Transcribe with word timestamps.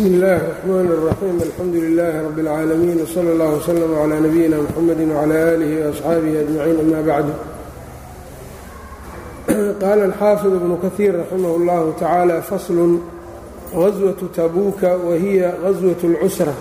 bsmi 0.00 0.07
اllahi 0.09 0.41
الرحmn 0.41 0.91
الرaxيim 0.97 1.37
alxamdu 1.47 1.77
لilaahi 1.85 2.19
rab 2.27 2.37
اlcaalamiin 2.39 2.97
wslى 3.05 3.29
اllah 3.33 3.49
wslm 3.59 3.91
عlى 4.01 4.15
nabiyina 4.25 4.57
mxamedi 4.65 5.03
wعlى 5.13 5.37
alihi 5.53 5.75
وaصxaabihi 5.83 6.37
aجmaciin 6.43 6.77
ama 6.83 6.99
bacdu 7.09 7.33
qaala 9.81 10.03
alxaafid 10.09 10.53
ibnu 10.59 10.75
kahiir 10.85 11.13
raximah 11.21 11.51
اllahu 11.59 11.87
tacaala 12.01 12.35
faslun 12.49 12.91
gaswaةu 13.81 14.25
tabuuka 14.39 14.89
wahiya 15.07 15.49
gaswaة 15.63 16.01
اlcusra 16.09 16.53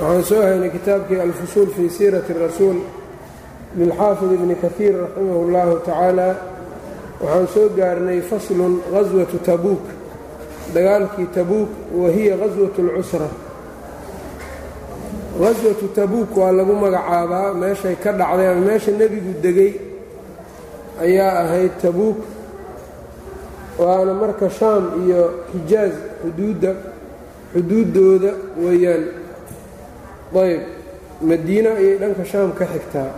waxaan 0.00 0.22
soo 0.30 0.40
haynay 0.48 0.70
kitaabkii 0.76 1.20
alfusuul 1.26 1.70
fii 1.76 1.90
siirati 1.98 2.30
الrasuul 2.36 2.78
lilxaafid 3.78 4.30
ibni 4.38 4.54
kahiir 4.64 4.94
raximah 5.04 5.36
اllahu 5.44 5.72
tacaala 5.88 6.28
waxaan 7.22 7.46
soo 7.54 7.66
gaarnay 7.78 8.20
faslun 8.30 8.72
gaswaةu 8.94 9.38
tabuuk 9.50 9.84
dagaalkii 10.74 11.28
tabuuk 11.34 11.70
wahiya 12.00 12.34
gaswatu 12.40 12.78
اlcusra 12.86 13.28
gaswatu 15.40 15.86
tabuuk 15.94 16.30
waa 16.36 16.52
lagu 16.52 16.72
magacaabaa 16.84 17.54
meeshay 17.54 17.96
ka 18.02 18.10
dhacday 18.12 18.48
ama 18.52 18.60
meesha 18.68 18.90
nebigu 19.00 19.32
degay 19.44 19.72
ayaa 21.04 21.32
ahayd 21.44 21.72
tabuuk. 21.82 22.18
Waana 23.78 24.14
marka 24.14 24.48
shaam 24.58 24.84
iyo 25.04 25.22
xijaaz 25.52 25.92
xuduudda 26.22 26.72
xuduuddooda 27.52 28.30
weeyaan. 28.64 29.04
Ayb 30.42 30.62
madiino 31.28 31.70
ayay 31.80 31.96
dhanka 32.00 32.24
shaam 32.24 32.50
ka 32.58 32.64
xigtaa. 32.72 33.10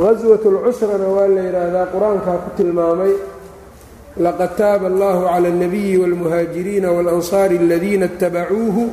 Gaswatu 0.00 0.46
اlcusrana 0.50 1.06
waa 1.16 1.28
la 1.34 1.40
yidhaahdaa 1.46 1.86
qur'aankaa 1.94 2.36
ku 2.44 2.50
tilmaamay 2.58 3.12
laqad 4.25 4.51
taaba 4.57 4.85
allahu 4.91 5.21
cala 5.31 5.47
اlnabiyi 5.53 5.97
wاlmuhaajiriina 6.01 6.87
wاlansaari 6.95 7.57
aladiina 7.63 8.05
اtabacuuhu 8.11 8.83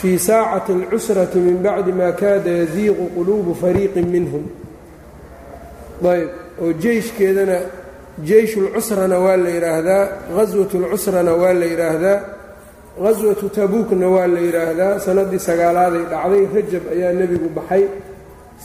fii 0.00 0.18
saacati 0.18 0.72
اlcusrati 0.78 1.38
min 1.46 1.56
bacdi 1.66 1.92
ma 2.00 2.08
kaada 2.22 2.50
yaziiqu 2.60 3.04
quluubu 3.16 3.52
fariiqin 3.62 4.06
minhum 4.14 4.44
ayb 6.12 6.28
oo 6.62 6.72
jeyshkeedana 6.82 7.58
jeysh 8.28 8.54
اlcusrana 8.62 9.16
waa 9.24 9.36
la 9.44 9.50
yidhaahdaa 9.56 10.02
gaswat 10.36 10.70
اlcusrana 10.80 11.32
waa 11.42 11.52
la 11.60 11.66
yidhaahdaa 11.72 12.18
gaswatu 13.04 13.46
tabuukna 13.56 14.06
waa 14.14 14.26
la 14.34 14.40
yidhaahdaa 14.46 14.98
sannaddii 15.04 15.38
sagaalaaday 15.48 16.04
dhacday 16.12 16.44
rajab 16.54 16.82
ayaa 16.94 17.12
nebigu 17.20 17.48
baxay 17.56 17.84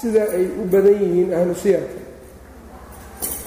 sida 0.01 0.23
ay 0.37 0.45
u 0.61 0.63
badan 0.71 0.95
yihiin 1.03 1.29
ahlu 1.39 1.55
siyarka 1.63 1.99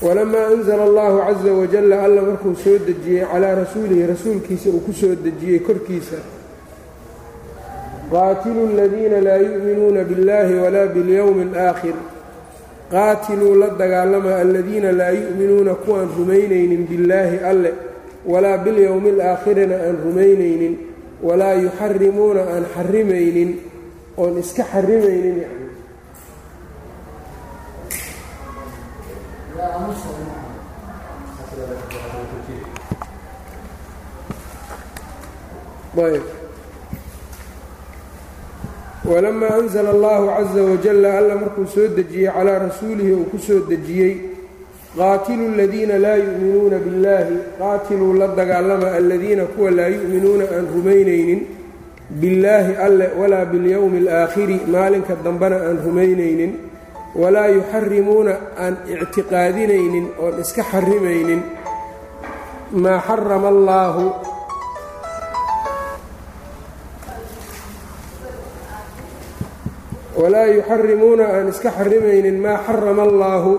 walamaa 0.02 0.46
anzala 0.54 0.82
allahu 0.88 1.18
caza 1.26 1.52
wajalla 1.60 2.02
alla 2.06 2.22
markuu 2.22 2.54
soo 2.64 2.78
dejiyey 2.88 3.24
calaa 3.32 3.54
rasuulihi 3.54 4.06
rasuulkiisa 4.06 4.70
uu 4.70 4.80
ku 4.86 4.92
soo 4.92 5.14
dejiyey 5.24 5.58
korkiisa 5.68 6.16
qaatiluu 8.12 8.66
aladiina 8.72 9.20
laa 9.26 9.36
yu'minuuna 9.46 10.04
biاllahi 10.10 10.54
walaa 10.64 10.86
biاlyowmi 10.94 11.42
اlaakhir 11.50 11.94
qaatiluu 12.92 13.54
la 13.60 13.68
dagaalama 13.80 14.36
aladiina 14.42 14.92
laa 15.00 15.10
yu'minuuna 15.20 15.74
kuwaan 15.74 16.08
rumaynaynin 16.18 16.86
billaahi 16.90 17.38
alle 17.50 17.72
walaa 18.32 18.58
bilyowmi 18.64 19.10
alaakhirina 19.10 19.74
aan 19.86 19.96
rumaynaynin 20.04 20.74
walaa 21.22 21.54
yuxarimuuna 21.64 22.40
aan 22.54 22.64
xarimaynin 22.74 23.50
oon 24.16 24.38
iska 24.42 24.62
xarimaynin 24.72 25.38
walamaa 39.05 39.55
anzala 39.61 39.89
allahu 39.89 40.27
caza 40.27 40.63
wajalla 40.63 41.17
alla 41.17 41.35
markuu 41.35 41.65
soo 41.75 41.87
dejiyey 41.87 42.31
calaa 42.31 42.59
rasuulihi 42.59 43.11
uu 43.13 43.25
ku 43.31 43.39
soo 43.47 43.59
dejiyey 43.69 44.13
qaatiluu 44.97 45.49
aladiina 45.53 45.97
laa 46.05 46.15
yu'minuuna 46.15 46.79
billaahi 46.85 47.35
qaatiluu 47.59 48.13
la 48.21 48.27
dagaalama 48.27 48.91
aladiina 48.99 49.45
kuwa 49.55 49.71
laa 49.71 49.87
yu'minuuna 49.95 50.45
aan 50.57 50.67
rumaynaynin 50.75 51.41
billaahi 52.21 52.75
alle 52.87 53.09
walaa 53.19 53.45
biاlyowmi 53.45 53.97
alaakhiri 54.07 54.59
maalinka 54.75 55.13
dambena 55.25 55.55
aan 55.67 55.77
rumaynaynin 55.85 56.51
walaa 57.21 57.47
yuxarimuuna 57.47 58.33
aan 58.63 58.77
ictiqaadinaynin 58.93 60.07
oon 60.23 60.39
iska 60.43 60.63
xarimaynin 60.71 61.41
maa 62.83 62.99
xarama 63.07 63.47
allaahu. 63.47 64.05
Walaa 70.21 70.47
yuxarimuuna 70.55 71.25
aan 71.35 71.47
iska 71.49 71.69
xarimaynin 71.77 72.37
maa 72.41 72.57
xarama 72.65 73.03
allaahu. 73.09 73.53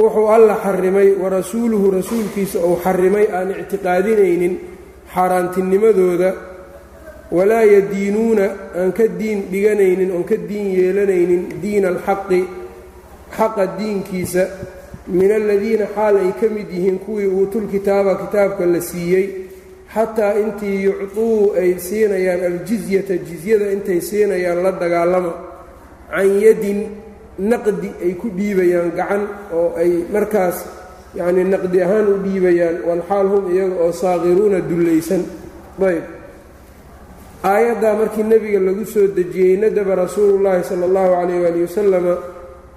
Wuxuu 0.00 0.26
alla 0.36 0.54
xarimay 0.64 1.08
warasuuluhu 1.22 1.90
rasuulkiisa 1.90 2.58
uu 2.68 2.76
xarimay 2.84 3.26
aan 3.36 3.50
ictiqaadinaynin 3.62 4.54
xaaraantinimadooda. 5.14 6.30
Walaa 7.36 7.62
yadiinuuna 7.74 8.46
aan 8.80 8.92
ka 8.92 9.04
diin 9.18 9.38
dhiganaynin 9.52 10.10
oon 10.12 10.24
ka 10.24 10.36
diin 10.48 10.68
yeelanaynin 10.78 11.42
diina 11.62 11.88
alxaqi 11.88 12.40
xaqa 13.36 13.64
diinkiisa 13.78 14.44
min 15.18 15.30
aladiina 15.38 15.86
xaal 15.94 16.16
ay 16.22 16.30
ka 16.40 16.46
mid 16.56 16.68
yihiin 16.76 16.98
kuwii 17.04 17.26
uutulkitaaba 17.36 18.12
kitaabka 18.22 18.64
la 18.72 18.80
siiyey 18.90 19.26
xataa 19.94 20.34
intii 20.42 20.78
yucduu 20.86 21.52
ay 21.60 21.70
siinayaan 21.86 22.42
aljizyata 22.50 23.14
jizyada 23.28 23.66
intay 23.74 24.00
siinayaan 24.08 24.58
la 24.64 24.72
dagaalama 24.82 25.32
can 26.12 26.30
yadin 26.44 26.80
naqdi 27.50 27.88
ay 28.04 28.12
ku 28.20 28.26
dhiibayaan 28.36 28.90
gacan 28.98 29.22
oo 29.58 29.68
ay 29.82 29.90
markaas 30.14 30.58
yacnii 31.18 31.46
naqdi 31.52 31.78
ahaan 31.84 32.06
u 32.12 32.16
dhiibayaan 32.24 32.76
walxaal 32.88 33.26
hum 33.32 33.44
iyaga 33.54 33.76
oo 33.84 33.92
saaqiruuna 34.02 34.58
dullaysan. 34.70 35.22
Ayb. 35.90 36.04
Aayaddaa 37.42 37.94
markii 38.00 38.22
nebiga 38.30 38.60
lagu 38.60 38.84
soo 38.84 39.06
dejiyey 39.16 39.56
nadaba 39.62 39.94
rasuulullaahi 40.04 40.64
sala 40.68 40.84
allahu 40.88 41.10
calayh 41.16 41.38
waali 41.44 41.60
wasalama 41.66 42.14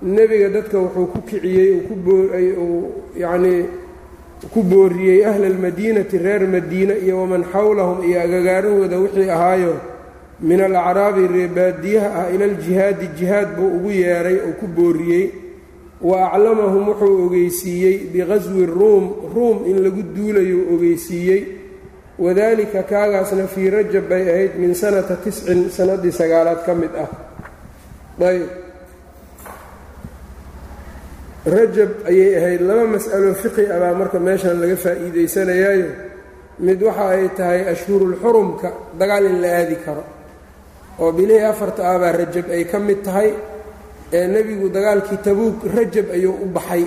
nebiga 0.03 0.49
dadka 0.49 0.77
wuxuu 0.79 1.07
ku 1.13 1.21
kiciyey 1.21 1.87
uu 1.89 2.99
ku 4.51 4.61
booriyey 4.63 5.25
ahla 5.25 5.47
almadiinati 5.47 6.17
reer 6.17 6.47
madiina 6.47 6.93
iyo 6.97 7.21
waman 7.21 7.43
xawlahum 7.53 8.03
iyo 8.03 8.21
agagaarahooda 8.21 8.97
wixii 8.99 9.29
ahaayo. 9.29 9.75
Min 10.41 10.59
alacraabi 10.61 11.27
reebaadiyaha 11.27 12.09
ah 12.19 12.33
ila 12.35 12.45
aljihaadi 12.45 13.07
jihaad 13.17 13.55
buu 13.55 13.69
ugu 13.77 13.91
yeedhay 13.91 14.37
oo 14.43 14.53
ku 14.59 14.67
booriyey. 14.67 15.31
Wa 16.01 16.27
aclamahum 16.31 16.89
wuxuu 16.89 17.25
ogeysiiyey 17.25 17.97
biqaswi 18.11 18.65
ruum 18.65 19.31
ruum 19.33 19.63
in 19.65 19.79
lagu 19.83 20.03
duulayou 20.03 20.75
ogeysiiyey. 20.75 21.41
Wadaalika 22.19 22.83
kaagaasna 22.83 23.47
fii 23.47 23.69
rajab 23.69 24.09
bay 24.09 24.23
ahayd 24.29 24.59
min 24.59 24.75
sanata 24.75 25.15
tiscin 25.23 25.69
sannaddii 25.69 26.11
sagaalaad 26.11 26.65
ka 26.65 26.73
mid 26.75 26.91
ah. 26.99 27.09
Ayb 28.19 28.62
rajab 31.45 31.91
ayay 32.07 32.31
ahayd 32.39 32.61
laba 32.61 32.85
mas'alo 32.95 33.33
fiqi 33.35 33.67
ah 33.67 33.79
baa 33.79 33.93
marka 33.93 34.19
meeshan 34.19 34.55
laga 34.61 34.75
faa'iidaysanayaayo. 34.75 35.89
Mid 36.59 36.79
waxa 36.81 37.05
ay 37.15 37.27
tahay 37.37 37.61
ashhurulxurumka 37.73 38.69
dagaal 38.99 39.25
in 39.25 39.41
la 39.41 39.49
aadi 39.59 39.77
karo. 39.85 40.03
Oo 40.99 41.11
bilihii 41.11 41.43
afarta 41.51 41.81
ah 41.91 41.97
baa 41.99 42.11
rajab 42.21 42.47
ay 42.55 42.63
ka 42.71 42.79
mid 42.79 43.03
tahay 43.03 43.29
ee 44.13 44.27
nebigu 44.27 44.69
dagaalkii 44.69 45.19
tabuuk 45.25 45.59
rajab 45.75 46.07
ayuu 46.15 46.35
u 46.43 46.47
baxay. 46.55 46.85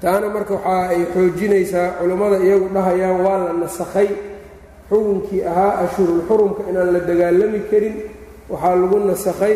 Taana 0.00 0.28
marka 0.28 0.54
waxa 0.54 0.88
ay 0.94 1.02
xoojinaysaa 1.14 1.98
culummada 1.98 2.38
iyagu 2.46 2.68
dhahayaan 2.74 3.18
waa 3.26 3.38
la 3.46 3.52
nasakhay. 3.66 4.08
Xukunkii 4.90 5.42
ahaa 5.50 5.72
ashhurulxurumka 5.88 6.62
inaan 6.70 6.92
la 6.94 7.00
dagaalami 7.00 7.60
karin 7.70 7.96
waxaa 8.52 8.76
lagu 8.80 8.96
nasakhay 9.10 9.54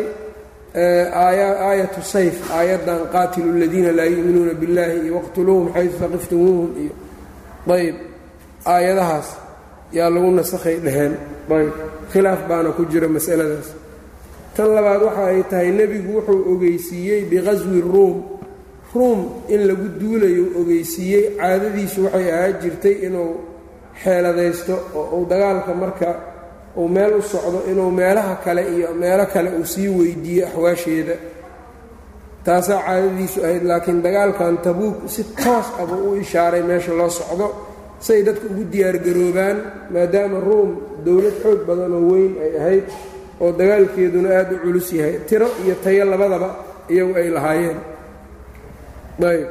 aayatu 0.75 2.01
sayf 2.01 2.35
aayaddan 2.51 3.07
qaatilu 3.13 3.49
aladiina 3.57 3.91
laa 3.97 4.05
yu'minuuna 4.05 4.53
biاllahi 4.61 4.95
iyo 5.05 5.13
waqtuluuhum 5.19 5.67
xaysu 5.75 5.95
saqiftumuuhum 6.03 6.69
iyo 6.83 6.93
ayb 7.75 7.95
aayadahaas 8.73 9.27
yaa 9.97 10.09
lagu 10.13 10.31
nasakhay 10.39 10.77
dheheen 10.85 11.13
ayb 11.57 11.73
khilaaf 12.11 12.41
baana 12.49 12.69
ku 12.77 12.83
jira 12.91 13.07
masaladaas. 13.07 13.67
Tan 14.55 14.69
labaad 14.75 15.01
waxa 15.07 15.23
ay 15.31 15.41
tahay 15.49 15.69
nebigu 15.79 16.11
wuxuu 16.17 16.41
ogeysiiyey 16.53 17.21
biqaswi 17.31 17.79
ruum 17.81 18.15
ruum 18.95 19.19
in 19.53 19.61
lagu 19.69 19.87
duulayo 19.99 20.45
ogeysiiyey 20.61 21.23
caadadiisu 21.39 21.99
waxay 22.05 22.27
ahaa 22.33 22.51
jirtay 22.61 22.95
inuu 23.07 23.31
xeeladaysto 24.03 24.75
oo 24.99 25.05
uu 25.17 25.25
dagaalka 25.31 25.71
marka 25.81 26.09
uu 26.79 26.87
meel 26.95 27.13
u 27.19 27.21
socdo 27.31 27.59
inuu 27.71 27.91
meelaha 27.99 28.35
kale 28.45 28.61
iyo 28.75 28.89
meelo 29.01 29.25
kale 29.33 29.49
uu 29.59 29.65
sii 29.73 29.89
weydiiyo 29.97 30.43
axwaasheeda. 30.47 31.15
Taasaa 32.45 32.79
caadadiisu 32.87 33.37
ahayd 33.45 33.63
laakiin 33.69 33.99
dagaalkan 34.05 34.55
tabuuk 34.65 34.97
si 35.13 35.21
toos 35.43 35.67
abuu 35.81 36.11
u 36.11 36.15
ishaaray 36.23 36.63
meesha 36.69 36.93
loo 36.99 37.09
socdo 37.19 37.47
say 38.07 38.19
dadka 38.27 38.45
ugu 38.51 38.63
diyaargaroobaan 38.73 39.57
maadaama 39.93 40.39
ruum 40.47 40.69
dowlad 41.05 41.35
xoog 41.43 41.59
badan 41.69 41.93
oo 41.97 42.03
weyn 42.11 42.33
ay 42.45 42.51
ahayd 42.61 42.85
oo 43.43 43.49
dagaalkeeduna 43.59 44.29
aad 44.39 44.49
u 44.53 44.57
culus 44.63 44.87
yahay 44.97 45.15
tiro 45.29 45.47
iyo 45.65 45.75
tayo 45.83 46.03
labadaba 46.11 46.49
iyagu 46.93 47.13
ay 47.21 47.29
lahaayeen. 47.35 47.79
Ayb 49.29 49.47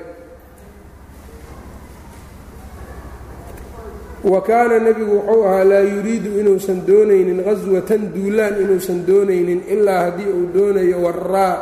wa 4.33 4.41
kaana 4.49 4.79
nebigu 4.87 5.15
wuxuu 5.17 5.45
ahaa 5.49 5.65
laa 5.71 5.85
yuriidu 5.95 6.31
inuusan 6.41 6.79
doonaynin 6.89 7.39
qaswatan 7.49 8.03
duulaan 8.15 8.55
inuusan 8.63 8.99
doonaynin 9.09 9.61
ilaa 9.75 10.01
haddii 10.05 10.31
uu 10.39 10.47
doonayo 10.55 10.97
waraa 11.07 11.55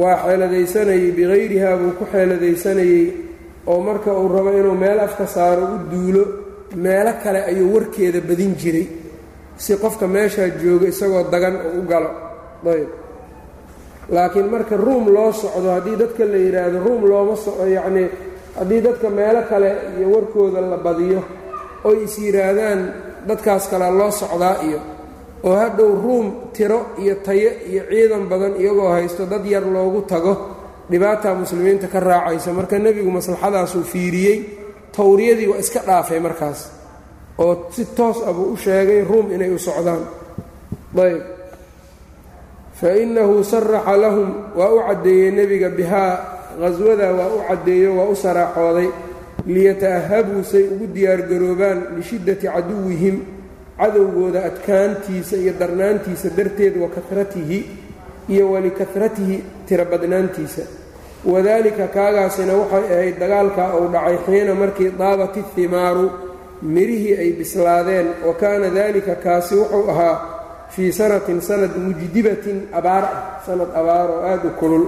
waa 0.00 0.16
xeeladaysanayey 0.24 1.10
bikayrihaa 1.16 1.76
buu 1.80 1.92
ku 1.98 2.04
xeeladaysanayey 2.12 3.04
oo 3.70 3.80
marka 3.88 4.10
uu 4.20 4.28
rabo 4.34 4.50
inuu 4.60 4.74
meel 4.82 5.00
afka 5.06 5.26
saaro 5.34 5.64
u 5.74 5.78
duulo 5.92 6.22
meelo 6.84 7.12
kale 7.22 7.40
ayuu 7.50 7.74
warkeeda 7.74 8.20
badin 8.28 8.52
jiray 8.60 8.86
si 9.62 9.72
qofka 9.82 10.06
meeshaa 10.14 10.48
jooga 10.62 10.86
isagoo 10.92 11.22
dagan 11.32 11.54
oo 11.66 11.72
u 11.78 11.82
galo. 11.90 12.10
Ayb. 12.74 12.90
Laakiin 14.14 14.48
marka 14.54 14.74
ruum 14.76 15.04
loo 15.14 15.32
socdo 15.32 15.68
haddii 15.76 15.96
dadka 16.02 16.24
la 16.32 16.38
yidhaahdo 16.44 16.78
ruum 16.86 17.02
looma 17.10 17.34
soco 17.44 17.64
yacnii 17.76 18.08
haddii 18.58 18.80
dadka 18.86 19.06
meelo 19.18 19.40
kale 19.50 19.70
iyo 19.98 20.06
warkooda 20.14 20.60
la 20.60 20.76
badiyo 20.86 21.20
oy 21.88 21.98
is 22.06 22.14
yidhaahdaan 22.24 22.80
dadkaas 23.28 23.64
kalea 23.70 23.90
loo 23.98 24.10
socdaa 24.20 24.56
iyo 24.68 24.80
oo 25.46 25.54
hadhow 25.62 25.90
ruum 26.04 26.26
tiro 26.56 26.80
iyo 27.02 27.14
tayo 27.26 27.50
iyo 27.70 27.82
ciidan 27.90 28.24
badan 28.30 28.54
iyagoo 28.62 28.90
haysto 28.94 29.22
dad 29.32 29.44
yar 29.52 29.64
loogu 29.74 30.00
tago. 30.10 30.34
Dhibaataa 30.90 31.34
muslimiinta 31.42 31.86
ka 31.92 32.00
raacaysa 32.00 32.50
marka 32.58 32.76
nebigu 32.84 33.10
maslaxadaasuu 33.16 33.84
fiiriyey 33.92 34.38
tawriyadii 34.96 35.48
waa 35.52 35.60
iska 35.64 35.80
dhaafay 35.88 36.20
markaas 36.26 36.60
oo 37.42 37.52
si 37.74 37.84
toos 37.96 38.18
ah 38.28 38.32
buu 38.36 38.48
u 38.52 38.56
sheegay 38.64 39.00
ruum 39.08 39.26
inay 39.34 39.50
u 39.52 39.58
socdaan. 39.68 40.02
Ayb 41.04 41.20
fa 42.80 42.88
innahu 43.02 43.34
saraxa 43.44 43.94
lahum 44.04 44.28
waa 44.58 44.70
u 44.72 44.78
caddeeyey 44.88 45.30
nebiga 45.36 45.68
bihaa 45.78 46.12
qhaswada 46.60 47.06
waa 47.18 47.28
u 47.36 47.38
caddeeyo 47.48 47.90
waa 47.98 48.08
u 48.08 48.16
saraaxooday 48.24 48.88
liyata'ahabuu 49.54 50.44
say 50.44 50.62
ugu 50.72 50.86
diyaargaroobaan 50.96 51.78
lishiddati 51.96 52.46
caduwihim 52.54 53.16
cadowgooda 53.80 54.40
adkaantiisa 54.50 55.36
iyo 55.42 55.52
darnaantiisa 55.60 56.28
darteed 56.36 56.74
wa 56.82 56.88
karatihi 56.88 57.58
iyo 58.28 58.44
walikasratihi 58.52 59.36
tiro 59.66 59.84
badnaantiisa. 59.92 60.62
Wadaalika 61.32 61.86
kaagaasina 61.96 62.52
waxay 62.60 62.84
ahayd 62.94 63.16
dagaalkaa 63.22 63.70
uu 63.80 63.88
dhacay 63.94 64.16
xiina 64.26 64.54
markii 64.54 64.90
daabat 65.00 65.34
ihimaaru 65.42 66.06
mirihii 66.62 67.14
ay 67.22 67.30
bislaadeen 67.38 68.06
wa 68.26 68.34
kaana 68.34 68.68
daalika 68.70 69.14
kaasi 69.24 69.54
wuxuu 69.54 69.90
ahaa 69.90 70.16
fii 70.74 70.92
sanatin 70.92 71.40
sanad 71.40 71.72
mujdibatin 71.84 72.58
abaar 72.78 73.04
ah 73.04 73.22
sanad 73.46 73.70
abaar 73.80 74.08
oo 74.10 74.20
aad 74.30 74.44
u 74.44 74.50
kulul 74.60 74.84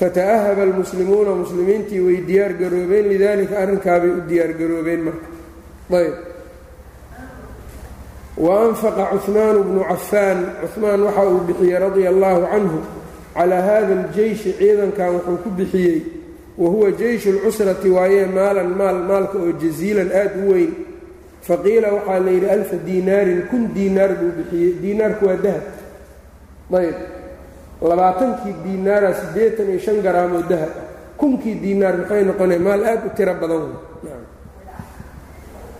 fata'ahaba 0.00 0.62
almuslimuuna 0.68 1.32
muslimiintii 1.42 2.00
way 2.06 2.16
diyaargaroobeen 2.28 3.04
lidaalika 3.12 3.54
arrinkaabay 3.62 4.10
u 4.10 4.20
diyaargaroobeen 4.30 5.00
marka 5.08 5.26
ayb 6.00 6.14
wa 8.44 8.52
anfaqa 8.68 9.04
cuhmaanu 9.12 9.60
bnu 9.68 9.80
cafaan 9.90 10.38
cuhmaan 10.62 11.00
waxa 11.06 11.22
uu 11.32 11.40
bixiyey 11.48 11.78
radia 11.84 12.08
allaahu 12.14 12.42
canhu 12.52 12.78
calaa 13.36 13.62
hada 13.68 13.92
aljeyshi 14.02 14.50
ciidankan 14.58 15.10
wuxuu 15.14 15.36
ku 15.44 15.50
bixiyey 15.58 15.98
wa 16.60 16.68
huwa 16.70 16.90
jeyshu 17.00 17.30
lcusrati 17.36 17.88
waayee 17.96 18.26
maalan 18.36 18.70
maal 18.80 18.98
maalka 19.10 19.36
oo 19.44 19.52
jasiilan 19.62 20.10
aad 20.20 20.32
u 20.44 20.52
weyn 20.52 20.72
faqiila 21.48 21.88
waxaa 21.96 22.18
la 22.24 22.30
yidhi 22.36 22.48
alfa 22.56 22.76
diinaarin 22.86 23.42
kun 23.50 23.62
diinaar 23.74 24.12
buu 24.20 24.32
bixiyey 24.38 24.70
diinaarku 24.82 25.22
waa 25.28 25.36
dahab 25.44 25.64
ayb 26.80 26.96
labaatankii 27.80 28.54
diinaara 28.64 29.14
siddeetan 29.14 29.68
iyo 29.70 29.78
shan 29.78 29.98
garaamoo 30.02 30.42
dahab 30.48 30.72
ah. 30.80 30.84
Kunkii 31.16 31.60
diinaar 31.62 31.96
maxay 32.00 32.24
noqonaya 32.28 32.60
maal 32.60 32.82
aad 32.84 33.00
u 33.06 33.10
tiro 33.16 33.34
badan 33.40 33.64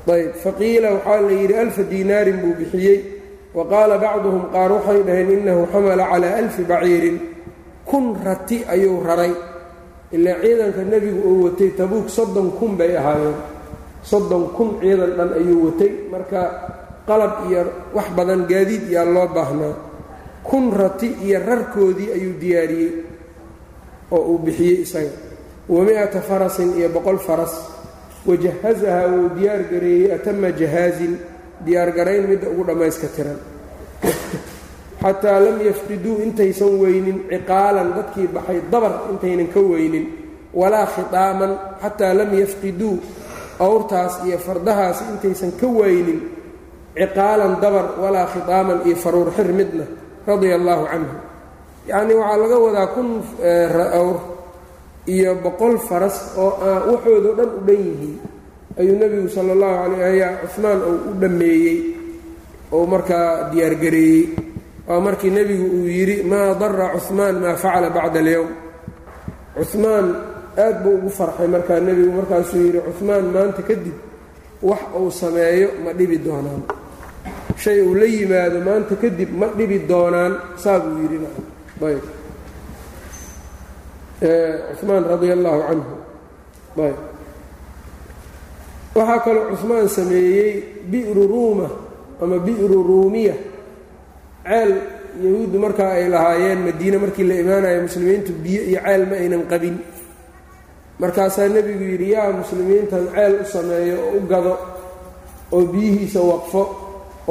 ayb 0.06 0.32
faqiila 0.44 0.88
waxaa 0.96 1.20
la 1.20 1.32
yidhi 1.40 1.54
alfa 1.64 1.82
diinaarin 1.82 2.38
buu 2.42 2.54
bixiyey. 2.58 2.98
Wa 3.56 3.64
qaala 3.72 3.98
bacduhum 3.98 4.44
qaar 4.52 4.70
waxay 4.72 5.00
dhaheen 5.02 5.30
innahu 5.36 5.66
xamala 5.72 6.04
calaa 6.10 6.36
alfi 6.40 6.62
baciirin. 6.62 7.16
Kun 7.84 8.16
rati 8.24 8.64
ayuu 8.68 9.02
raray. 9.02 9.34
Ilaa 10.12 10.40
ciidanka 10.42 10.82
nebigu 10.84 11.20
uu 11.30 11.44
watay 11.44 11.70
tabuuk 11.78 12.08
soddon 12.08 12.48
kun 12.58 12.76
bay 12.78 12.96
ahaayeen. 12.96 13.36
Soddon 14.02 14.44
kun 14.56 14.78
ciidan 14.80 15.12
dhan 15.18 15.30
ayuu 15.40 15.58
watay. 15.66 15.90
Marka 16.12 16.40
qalab 17.08 17.32
iyo 17.50 17.60
wax 17.96 18.08
badan 18.16 18.46
gaadiid 18.46 18.84
yaa 18.94 19.04
loo 19.04 19.26
baahnaa 19.36 19.74
kun 20.48 20.72
rati 20.80 21.08
iyo 21.26 21.38
rarkoodii 21.48 22.10
ayuu 22.16 22.34
diyaariyey 22.42 22.92
oo 24.14 24.22
uu 24.32 24.38
bixiyey 24.44 24.82
isaga. 24.86 25.14
Wa 25.68 25.80
mi-ata 25.86 26.20
farasin 26.28 26.70
iyo 26.78 26.88
boqol 26.94 27.18
faras. 27.18 27.54
Wajahazaha 28.26 29.02
wuu 29.12 29.28
diyaar 29.38 29.62
gareeyey 29.70 30.12
atama 30.16 30.48
jahaazin 30.60 31.14
diyaargarayn 31.66 32.24
midda 32.30 32.48
ugu 32.52 32.62
dhammayska 32.68 33.08
tiran. 33.16 33.38
Xataa 35.02 35.40
lam 35.44 35.58
yafqiduu 35.68 36.16
intaysan 36.26 36.72
weynin 36.82 37.18
ciqaalan 37.30 37.88
dadkii 37.96 38.28
baxay 38.34 38.60
dabar 38.72 38.92
intaynan 39.12 39.48
ka 39.54 39.60
weynin 39.72 40.06
walaa 40.60 40.86
khitaaman 40.94 41.52
xataa 41.82 42.14
lam 42.18 42.30
yafqiduu 42.42 42.94
awrtaas 43.66 44.14
iyo 44.26 44.38
fardahaas 44.46 44.98
intaysan 45.12 45.52
ka 45.60 45.66
weynin 45.78 46.20
ciqaalan 46.98 47.52
dabar 47.62 47.86
walaa 48.02 48.26
khitaaman 48.34 48.78
iyo 48.88 48.96
faruur 49.04 49.28
xir 49.36 49.48
midna 49.58 49.84
radia 50.26 50.54
allaahu 50.58 50.84
canhu. 50.92 51.14
Yacnii 51.90 52.16
waxaa 52.20 52.38
laga 52.42 52.56
wadaa 52.66 52.86
kun 52.94 53.08
awr 54.00 54.18
iyo 55.14 55.30
boqol 55.44 55.74
faras 55.88 56.16
oo 56.42 56.50
aan 56.66 56.82
waxoodao 56.90 57.32
dhan 57.38 57.50
u 57.58 57.60
dhan 57.66 57.80
yihiin. 57.86 58.16
Ayuu 58.80 58.96
nebigu 59.00 59.28
sala 59.34 59.50
allahu 59.56 59.74
calayh 59.82 60.04
ayaa 60.12 60.32
cuhmaan 60.42 60.78
uu 60.88 60.96
u 61.08 61.12
dhammeeyey 61.20 61.76
oo 62.74 62.84
markaa 62.92 63.28
diyaargareeyey 63.54 64.24
waa 64.88 65.00
markii 65.06 65.30
nebigu 65.36 65.66
uu 65.78 65.86
yidhi 65.96 66.16
maa 66.30 66.50
dara 66.60 66.86
cuhmaan 66.98 67.34
maa 67.42 67.54
facala 67.62 67.88
bacda 67.96 68.18
alyowm 68.22 68.50
cuhmaan 69.56 70.06
aad 70.64 70.76
buu 70.84 70.94
ugu 70.98 71.10
farxay 71.18 71.48
markaa 71.54 71.80
nebigu 71.86 72.10
markaasuu 72.18 72.60
yidhi 72.66 72.80
cuhmaan 72.88 73.24
maanta 73.34 73.62
kadib 73.68 73.96
wax 74.68 74.82
uu 75.00 75.10
sameeyo 75.20 75.68
ma 75.84 75.90
dhibi 75.98 76.16
doonaan 76.26 76.62
shay 77.62 77.80
uu 77.86 77.94
la 77.94 78.06
yimaado 78.14 78.58
maanta 78.66 78.94
kadib 79.02 79.30
ma 79.40 79.46
dhibi 79.58 79.78
doonaan 79.90 80.32
saa 80.62 80.78
buu 80.82 80.98
yidhi. 81.02 81.18
Ayb. 81.86 82.02
Cumaan 84.80 85.04
radia 85.04 85.32
allaahu 85.36 85.60
canhu. 85.68 85.94
Ayb. 86.86 86.98
Waxaa 88.96 89.20
kaloo 89.24 89.50
cuhmaan 89.56 89.88
sameeyey 89.88 90.50
bi'ru 90.90 91.22
ruuma 91.28 91.68
ama 92.22 92.36
bi'ru 92.46 92.78
ruumiya. 92.88 93.34
Ceel 94.46 94.70
yahuuddu 95.20 95.58
markaa 95.58 95.90
ay 96.00 96.08
lahaayeen 96.08 96.60
madiine 96.64 96.98
markii 96.98 97.24
la 97.28 97.34
imaanayo 97.42 97.82
muslimiintu 97.82 98.32
biyo 98.42 98.62
iyo 98.70 98.80
ceel 98.84 99.02
ma 99.10 99.16
aynan 99.20 99.42
qabin. 99.50 99.76
Markaasaa 101.00 101.48
nebigu 101.52 101.84
yidhi 101.92 102.08
yaa 102.16 102.32
muslimiintan 102.32 103.04
ceel 103.14 103.34
u 103.42 103.44
sameeyo 103.44 103.96
oo 104.06 104.16
u 104.16 104.20
gado 104.30 104.54
oo 105.52 105.64
biyihiisa 105.72 106.20
waqfo 106.30 106.62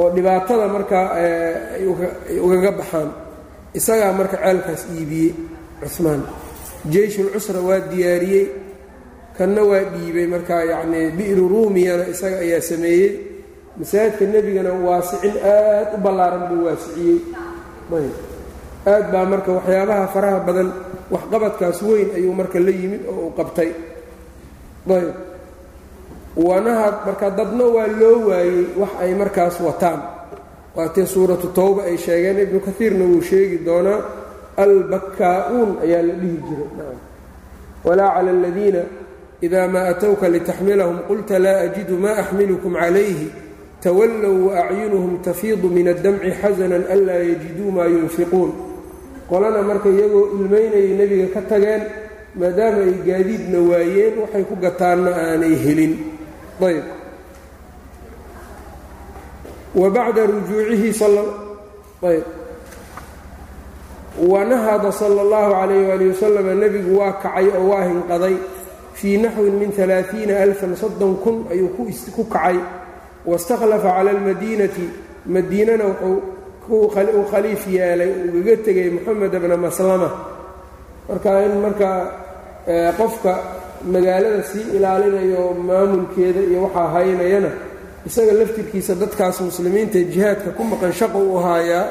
oo 0.00 0.08
dhibaatada 0.14 0.66
markaa 0.76 1.06
ay 1.16 2.38
ugaga 2.46 2.70
baxaan. 2.78 3.08
Isagaa 3.78 4.12
marka 4.18 4.36
ceelkaas 4.42 4.82
iibiyey 4.96 5.32
cumaan 5.94 6.22
jeyshulcusra 6.92 7.60
waa 7.68 7.80
diyaariyey 7.90 8.46
kanna 9.36 9.62
waa 9.70 9.84
dhiibay 9.92 10.26
markaa 10.34 10.62
yacnii 10.72 11.06
bi'ru 11.18 11.44
ruumiyana 11.52 12.04
isaga 12.12 12.36
ayaa 12.44 12.60
sameeyey. 12.70 13.10
Masaajidka 13.78 14.24
nebigana 14.32 14.70
waasicin 14.86 15.34
aad 15.52 15.88
u 15.96 15.98
ballaaran 16.04 16.42
buu 16.48 16.64
waasiciyey. 16.68 17.18
Aad 18.92 19.06
baa 19.12 19.24
marka 19.32 19.50
waxyaabaha 19.58 20.04
faraha 20.14 20.38
badan 20.46 20.68
waxqabadkaas 21.14 21.78
weyn 21.88 22.08
ayuu 22.16 22.32
marka 22.40 22.58
la 22.66 22.72
yimid 22.80 23.02
oo 23.10 23.20
uu 23.28 23.32
qabtay. 23.38 23.70
Ayb 24.96 25.08
wanaha 26.36 27.02
marka 27.06 27.30
dadna 27.30 27.64
waa 27.64 27.86
loo 28.00 28.28
waayey 28.28 28.66
wax 28.80 28.90
ay 29.02 29.14
markaas 29.14 29.56
wataan. 29.60 30.00
Waatee 30.76 31.06
suuratu 31.06 31.48
towba 31.56 31.82
ay 31.88 31.96
sheegeen 31.96 32.38
ibnu 32.44 32.60
kaiirna 32.60 33.04
wuu 33.10 33.22
sheegi 33.28 33.58
doonaa 33.66 34.00
albakkaa-uun 34.56 35.70
ayaa 35.84 36.02
la 36.02 36.14
dhihi 36.20 36.38
jiray. 36.46 36.96
Walaa 37.84 38.10
cala 38.14 38.30
aladiina 38.30 38.82
idaa 39.46 39.68
maa 39.68 39.88
atowka 39.92 40.28
litaxmilahum 40.28 40.98
qulta 41.08 41.38
laa 41.38 41.60
ajidu 41.66 41.96
ma 42.02 42.10
axmilukum 42.20 42.72
calayhi 42.74 43.28
tawallow 43.82 44.36
waacyunuhum 44.52 45.14
tafiidu 45.24 45.68
min 45.76 45.88
addamci 45.88 46.30
xasanan 46.40 46.84
anlaa 46.94 47.20
yajiduu 47.30 47.70
maa 47.76 47.88
yunfiquun. 47.94 48.50
Qolana 49.30 49.62
marka 49.68 49.88
iyagoo 49.88 50.24
ilmaynayay 50.36 50.92
nebiga 50.98 51.26
ka 51.34 51.40
tageen 51.50 51.82
maadaama 52.38 52.80
ay 52.86 52.94
gaadiidna 53.08 53.58
waayeen 53.70 54.14
waxay 54.22 54.44
ku 54.48 54.54
gataanna 54.64 55.10
aanay 55.24 55.54
helin 55.64 55.92
ayb. 56.60 56.84
Wa 59.74 59.90
bacda 59.90 60.26
rujuucihi 60.26 60.92
ayb. 62.02 62.24
Wanahada 64.16 64.92
sala 64.92 65.20
اllahu 65.20 65.52
calayh 65.52 65.88
wali 65.88 66.08
wasalam 66.08 66.46
nebigu 66.60 66.96
waa 66.96 67.20
kacay 67.20 67.52
oo 67.52 67.68
waa 67.68 67.84
hinqaday 67.84 68.36
fii 68.94 69.18
naxwin 69.20 69.54
min 69.60 69.70
alaaiina 69.76 70.40
alfan 70.40 70.72
soddon 70.76 71.20
kun 71.20 71.44
ayuu 71.52 71.68
ku 71.76 72.24
kacay. 72.24 72.56
Waاstakhlafa 73.26 73.92
cala 73.92 74.10
almadiinati 74.16 74.88
madiinana 75.26 75.84
wuxuu 75.84 76.88
u 77.20 77.24
khaliif 77.30 77.66
yeelay 77.68 78.32
ugaga 78.32 78.56
tegay 78.64 78.88
moxamed 78.90 79.34
bna 79.36 79.56
maslama. 79.56 80.10
Marka 81.08 81.44
in 81.44 81.60
markaa 81.60 81.98
qofka 82.96 83.32
magaalada 83.94 84.42
sii 84.50 84.64
ilaalinayo 84.76 85.42
maamulkeeda 85.68 86.40
iyo 86.50 86.60
waxaa 86.66 86.88
haynayana 86.94 87.50
isaga 88.08 88.32
laftirkiisa 88.40 88.92
dadkaas 89.02 89.36
muslimiinta 89.48 89.98
jihaadka 90.12 90.50
ku 90.56 90.62
maqan 90.70 90.92
shaqo 90.98 91.18
u 91.18 91.36
haayaa 91.46 91.84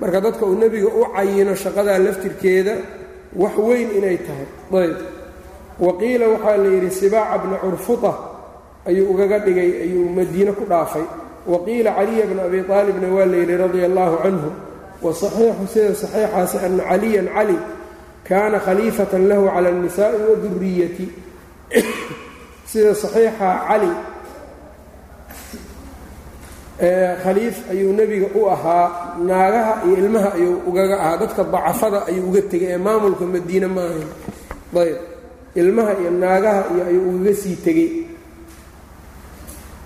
marka 0.00 0.18
dadka 0.24 0.42
uu 0.46 0.56
nebiga 0.62 0.88
u 0.88 1.02
cayino 1.14 1.52
shaqadaa 1.62 1.98
laftirkeeda 2.06 2.74
wax 3.42 3.54
weyn 3.66 3.88
inay 3.98 4.18
tahay. 4.26 4.46
Ayb. 4.82 4.96
Waqiila 5.86 6.26
waxaa 6.34 6.56
la 6.62 6.68
yidhi 6.74 6.90
sibaaca 6.98 7.36
bna 7.42 7.56
curfuta 7.62 8.12
ayuu 8.88 9.06
ugaga 9.12 9.38
dhigay 9.44 9.70
ayuu 9.84 10.06
madiine 10.16 10.52
ku 10.58 10.64
dhaafay. 10.70 11.02
Waqiila 11.52 11.90
caliya 11.98 12.24
bna 12.30 12.42
abi 12.48 12.58
aalibna 12.74 13.08
waa 13.16 13.26
la 13.30 13.36
yidhi 13.40 13.56
radia 13.62 13.86
allaahu 13.90 14.16
canhu 14.24 14.50
wasaxiixu 15.04 15.66
sida 15.72 15.90
saxiixaasi 16.02 16.56
ana 16.66 16.82
caliyan 16.90 17.26
cali 17.34 17.56
kaana 18.28 18.58
khaliifatan 18.66 19.22
lahu 19.30 19.44
cala 19.54 19.68
alnisaa'i 19.72 20.18
waduriyati 20.30 21.06
sida 22.70 22.92
saxiixa 23.02 23.48
cali 23.68 23.90
khaliif 27.22 27.56
ayuu 27.70 27.92
nebiga 27.98 28.28
u 28.34 28.48
ahaa 28.54 28.86
naagaha 29.28 29.72
iyo 29.86 29.96
ilmaha 30.02 30.28
ayuu 30.36 30.56
ugaga 30.68 30.96
ahaa 31.00 31.16
dadka 31.20 31.42
dacafada 31.52 31.98
ayuu 32.10 32.26
uga 32.30 32.42
tegay 32.50 32.70
ee 32.74 32.78
maamulka 32.86 33.24
madiine 33.34 33.66
ma 33.74 33.82
ahayn 33.88 34.08
ayb 34.82 34.96
ilmaha 35.60 35.92
iyo 36.00 36.10
naagaha 36.22 36.60
iyo 36.74 36.82
ayuu 36.90 37.08
ugaga 37.14 37.34
sii 37.42 37.56
tegey 37.64 37.90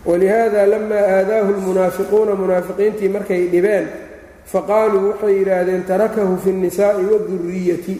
walihaada 0.09 0.61
lamaa 0.73 1.04
aadaahu 1.16 1.50
lmunaafiquuna 1.59 2.33
munaafiqiintii 2.40 3.09
markay 3.16 3.42
dhibeen 3.52 3.87
faqaaluu 4.52 5.02
waxay 5.11 5.35
yidhaahdeen 5.38 5.83
tarakahu 5.90 6.35
fi 6.45 6.50
nnisaa'i 6.59 7.04
waduriyati 7.12 7.95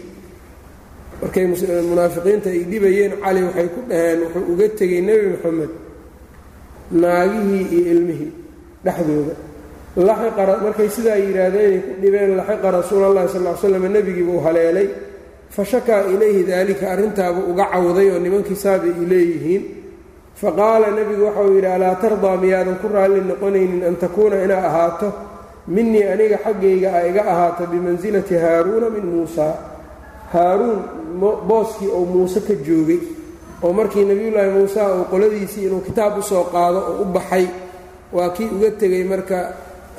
markay 1.23 1.45
munaafiqiinta 1.91 2.49
ay 2.55 2.63
dhibayeen 2.71 3.13
cali 3.23 3.41
waxay 3.47 3.69
ku 3.75 3.81
dhaheen 3.91 4.19
wuxuu 4.25 4.45
uga 4.53 4.67
tegey 4.79 5.01
nebi 5.09 5.27
moxamed 5.35 5.71
naagihii 7.03 7.65
iyo 7.77 7.85
ilmihii 7.93 8.33
dhexdooda. 8.85 9.35
Markay 10.65 10.89
sidaa 10.97 11.17
yidhaahdeen 11.25 11.73
ay 11.75 11.81
ku 11.87 11.93
dhibeen 12.03 12.31
laxiqa 12.39 12.69
rasuul 12.79 13.05
allahi 13.09 13.29
sal 13.35 13.45
l 13.47 13.57
slam 13.63 13.85
nebigiibuu 13.97 14.41
haleelay. 14.47 14.89
Fa 15.55 15.63
shakaa 15.71 16.03
ilayhi 16.15 16.43
daalika 16.51 16.85
arrintaabuu 16.93 17.45
uga 17.53 17.65
cawday 17.73 18.09
oo 18.15 18.19
nimankii 18.25 18.57
saabay 18.65 18.93
ay 19.01 19.07
leeyihiin. 19.13 19.63
Faqaala 20.41 20.89
nebigu 20.99 21.23
waxauu 21.29 21.55
yidhi 21.57 21.67
alaa 21.77 21.95
tardaa 22.03 22.37
miyaadan 22.43 22.77
ku 22.83 22.87
raalli 22.95 23.21
noqonaynin 23.31 23.83
an 23.89 23.97
takuuna 24.03 24.37
inaa 24.45 24.63
ahaato? 24.71 25.09
Minii 25.75 26.05
aniga 26.13 26.39
xaggayga 26.45 26.89
a 26.95 27.01
iga 27.11 27.23
ahaato 27.33 27.63
bimansilati 27.73 28.35
haaruuna 28.43 28.89
min 28.95 29.05
muusaa 29.13 29.55
haaruun 30.33 30.85
booskii 31.49 31.91
oo 31.91 32.05
muuse 32.05 32.41
ka 32.41 32.55
joogay 32.67 33.01
oo 33.63 33.73
markii 33.73 34.05
nebiyullaahi 34.05 34.51
muuse 34.51 34.81
uu 34.83 35.05
qoladiisii 35.11 35.65
inuu 35.67 35.81
kitaab 35.81 36.19
u 36.19 36.23
soo 36.23 36.45
qaado 36.45 36.79
oo 36.79 37.03
u 37.03 37.05
baxay 37.05 37.47
waa 38.13 38.29
kii 38.31 38.49
uga 38.57 38.71
tegey 38.71 39.05
marka 39.05 39.53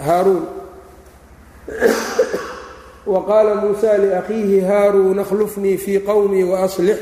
haaruun. 0.05 0.48
Wa 3.13 3.25
qaala 3.25 3.55
muusa 3.55 3.98
liakhiihi 3.98 4.62
haaruun 4.62 5.19
akhlufnii 5.19 5.77
fii 5.77 6.00
qowmii 6.00 6.43
waaslix 6.43 7.00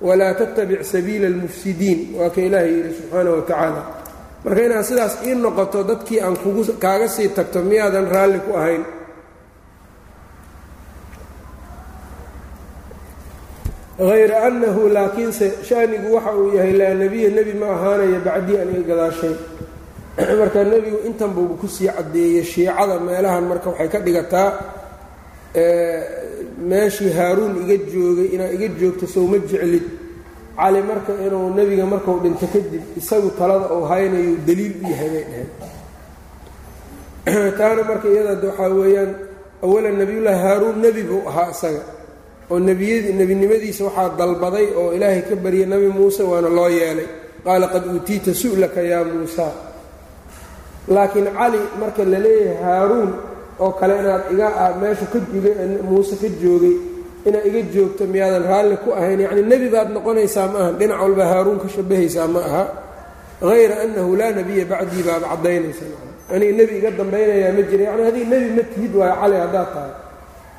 walaa 0.00 0.34
tattabic 0.34 0.82
sabiila 0.82 1.26
almufsidiin. 1.26 2.16
Waa 2.18 2.30
ka 2.30 2.40
ilaahay 2.40 2.72
yidhi 2.72 2.94
subxaana 2.94 3.30
wa 3.30 3.42
tacaala 3.42 3.82
marka 4.44 4.62
inaad 4.62 4.84
sidaas 4.84 5.18
ii 5.26 5.34
noqoto 5.34 5.84
dadkii 5.88 6.20
aan 6.20 6.36
kaaga 6.78 7.08
sii 7.08 7.28
tagto 7.28 7.62
miyaadan 7.62 8.10
raalli 8.10 8.38
ku 8.38 8.56
ahayn 8.56 8.84
hayra 13.98 14.42
annahu 14.46 14.88
laakiinse 14.88 15.62
shanigu 15.62 16.14
waxa 16.14 16.34
uu 16.36 16.54
yahay 16.56 16.72
laa 16.72 16.94
nebiya 16.94 17.30
nebi 17.30 17.52
ma 17.54 17.66
ahaanayo 17.66 18.20
bacdii 18.20 18.58
aniga 18.58 18.82
gadaashay. 18.82 19.34
Marka 20.38 20.64
nebigu 20.64 20.98
intan 21.06 21.30
buuba 21.30 21.54
ku 21.60 21.68
sii 21.68 21.86
caddeeyey 21.86 22.42
shiicada 22.42 22.98
meelahan 22.98 23.46
marka 23.46 23.70
waxay 23.70 23.88
ka 23.88 23.98
dhigataa 24.00 24.50
meeshii 26.58 27.12
haaruun 27.14 27.62
iga 27.62 27.76
joogay 27.86 28.34
inaad 28.34 28.54
iga 28.54 28.68
joogto 28.80 29.06
sowma 29.06 29.38
jeclid. 29.38 29.86
Cali 30.56 30.82
marka 30.82 31.12
inuu 31.26 31.54
nebiga 31.54 31.86
markuu 31.86 32.18
dhinto 32.22 32.46
kadib 32.50 32.82
isagu 32.98 33.30
talada 33.38 33.70
uu 33.74 33.86
haynayu 33.86 34.38
daliil 34.46 34.74
u 34.82 34.90
yahay 34.90 35.10
bay 35.14 35.24
dhaheen. 35.30 35.50
Taana 37.58 37.82
marka 37.86 38.08
iyada 38.10 38.42
waxaa 38.42 38.74
weeyaan 38.74 39.14
awalan 39.62 39.98
nebiyullaahi 40.02 40.42
haaruun 40.42 40.82
nebi 40.82 41.02
buu 41.02 41.22
ahaa 41.30 41.50
isaga 41.50 41.93
oo 42.50 42.58
nebinimadiisa 43.18 43.82
waxaa 43.88 44.08
dalbaday 44.20 44.66
oo 44.80 44.88
ilaahay 44.96 45.22
ka 45.28 45.34
baryay 45.44 45.66
nebi 45.72 45.88
muuse 45.96 46.22
waana 46.30 46.48
loo 46.58 46.68
yeelay. 46.78 47.08
Qaala 47.44 47.66
qad 47.74 47.84
uutiita 47.92 48.30
su'laka 48.40 48.80
yaa 48.90 49.04
muusa 49.10 49.46
laakiin 50.94 51.28
cali 51.38 51.60
marka 51.80 52.02
la 52.12 52.18
leeyahay 52.24 52.62
haaruun 52.66 53.10
oo 53.64 53.70
kale 53.78 53.94
inaad 54.00 54.22
iga 54.32 54.48
meesha 54.80 55.06
ka 55.12 55.18
jugay 55.32 55.54
muuse 55.88 56.14
ka 56.22 56.28
joogay 56.42 56.74
inaad 57.28 57.44
iga 57.48 57.60
joogto 57.74 58.02
miyaadan 58.12 58.44
raalli 58.50 58.76
ku 58.84 58.88
ahayn 58.98 59.20
yacni 59.24 59.42
nebi 59.50 59.68
baad 59.74 59.88
noqonaysaa 59.96 60.46
ma 60.52 60.58
aha 60.62 60.70
dhinac 60.78 61.00
walba 61.04 61.24
haaruun 61.32 61.58
ka 61.62 61.68
shabahaysaa 61.74 62.28
ma 62.34 62.40
aha 62.48 62.62
hayra 63.48 63.74
annahu 63.84 64.10
laa 64.20 64.32
nebiya 64.38 64.64
bacdii 64.72 65.02
baaba 65.08 65.26
caddaynaysa 65.32 65.84
aniga 66.34 66.52
nebi 66.60 66.72
iga 66.80 66.90
dambaynayaa 66.98 67.52
ma 67.56 67.62
jira 67.70 67.82
yacni 67.88 68.02
haddii 68.08 68.26
nebi 68.32 68.48
ma 68.56 68.62
tihid 68.72 68.92
waayo 69.00 69.14
cali 69.20 69.36
haddaad 69.44 69.68
tahay 69.74 69.92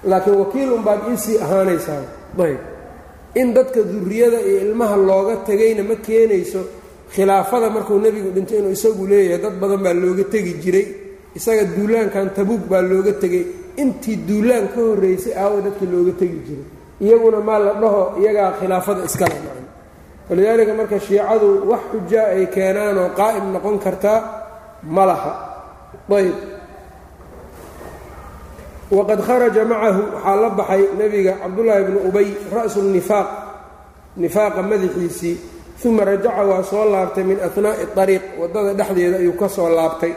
laakiin 0.09 0.37
wakiil 0.43 0.69
unbaad 0.77 0.99
iisii 1.11 1.37
ahaanaysaa 1.45 2.01
ayb. 2.45 2.59
In 3.41 3.47
dadka 3.55 3.79
durriyada 3.91 4.39
iyo 4.49 4.57
ilmaha 4.65 4.95
looga 5.09 5.35
tegayna 5.47 5.83
ma 5.89 5.95
keenayso 6.05 6.61
khilaafada 7.13 7.67
markuu 7.75 7.97
nebigu 8.03 8.29
dhintay 8.35 8.57
inuu 8.59 8.71
isagu 8.77 9.03
leeyahay 9.11 9.39
dad 9.43 9.55
badan 9.61 9.79
baa 9.85 9.93
looga 10.03 10.23
tegi 10.33 10.53
jiray. 10.63 10.87
Isaga 11.37 11.63
duulaankan 11.75 12.27
tabuug 12.37 12.63
baa 12.71 12.81
looga 12.91 13.13
tegay 13.21 13.43
intii 13.81 14.17
duulaan 14.27 14.65
ka 14.73 14.79
horraysay 14.87 15.33
aawa 15.41 15.57
dadka 15.65 15.85
looga 15.93 16.13
tegi 16.21 16.39
jiray. 16.47 16.65
Iyaguna 17.03 17.39
maa 17.47 17.59
la 17.65 17.71
dhaho 17.81 18.01
iyagaa 18.21 18.51
khilaafada 18.59 19.01
iskala 19.09 19.35
macno 19.45 19.63
walidaalika 20.29 20.73
marka 20.79 20.97
shiicadu 21.05 21.47
wax 21.69 21.81
xujaa 21.91 22.27
ay 22.35 22.45
keenaan 22.55 22.97
oo 23.03 23.09
qaa'im 23.19 23.45
noqon 23.53 23.77
kartaa 23.85 24.19
ma 24.95 25.03
laha. 25.09 25.31
Ayb 26.17 26.35
waqad 28.91 29.19
kharaja 29.27 29.63
macahu 29.65 30.01
waxaa 30.13 30.35
la 30.41 30.49
baxay 30.49 30.83
nebiga 30.97 31.33
cabdullaahi 31.41 31.83
bnu 31.89 31.99
ubay 32.09 32.27
ra'su 32.53 32.81
nifaaq 32.85 33.27
nifaaqa 34.17 34.61
madaxiisii 34.61 35.37
uma 35.85 36.03
rajaca 36.05 36.43
waa 36.49 36.63
soo 36.63 36.85
laabtay 36.93 37.23
min 37.23 37.37
ahnaa'i 37.47 37.85
ariiq 38.03 38.23
waddada 38.41 38.73
dhexdeeda 38.73 39.17
ayuu 39.21 39.33
ka 39.37 39.47
soo 39.49 39.69
laabtay. 39.69 40.13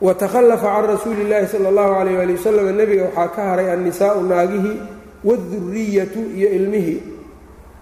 Wa 0.00 0.14
takhallafa 0.14 0.66
can 0.66 0.84
rasuuli 0.94 1.22
illaahi 1.26 1.46
sala 1.46 1.68
allahu 1.68 1.92
calayh 1.98 2.16
ali 2.22 2.32
wasalam 2.38 2.66
nebiga 2.78 3.04
waxaa 3.10 3.28
ka 3.34 3.42
haray 3.50 3.68
annisaa'u 3.74 4.20
naagihii 4.30 4.78
waadurriyatu 5.26 6.20
iyo 6.38 6.48
ilmihii 6.58 7.00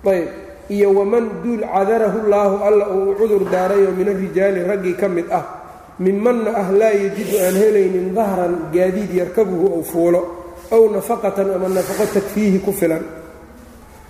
ayb 0.08 0.28
iyo 0.68 0.88
waman 0.96 1.24
duul 1.44 1.60
cadarahu 1.60 2.18
llaahu 2.28 2.56
alla 2.64 2.84
uu 2.90 3.10
u 3.10 3.14
cudur 3.20 3.42
daarayoo 3.52 3.92
min 3.92 4.08
arijaali 4.08 4.64
raggii 4.64 4.96
ka 4.96 5.08
mid 5.08 5.28
ah 5.30 5.44
mimanna 5.98 6.50
ah 6.62 6.68
laa 6.80 6.94
yajidu 7.02 7.36
aan 7.44 7.56
helaynin 7.62 8.08
dahran 8.16 8.54
gaadiid 8.74 9.10
yarkabuhu 9.20 9.66
ou 9.76 9.82
fuulo 9.82 10.20
ow 10.74 10.82
nafaqatan 10.96 11.48
ama 11.56 11.68
nafaqo 11.68 12.04
takfiihi 12.16 12.58
ku 12.64 12.72
filan. 12.72 13.04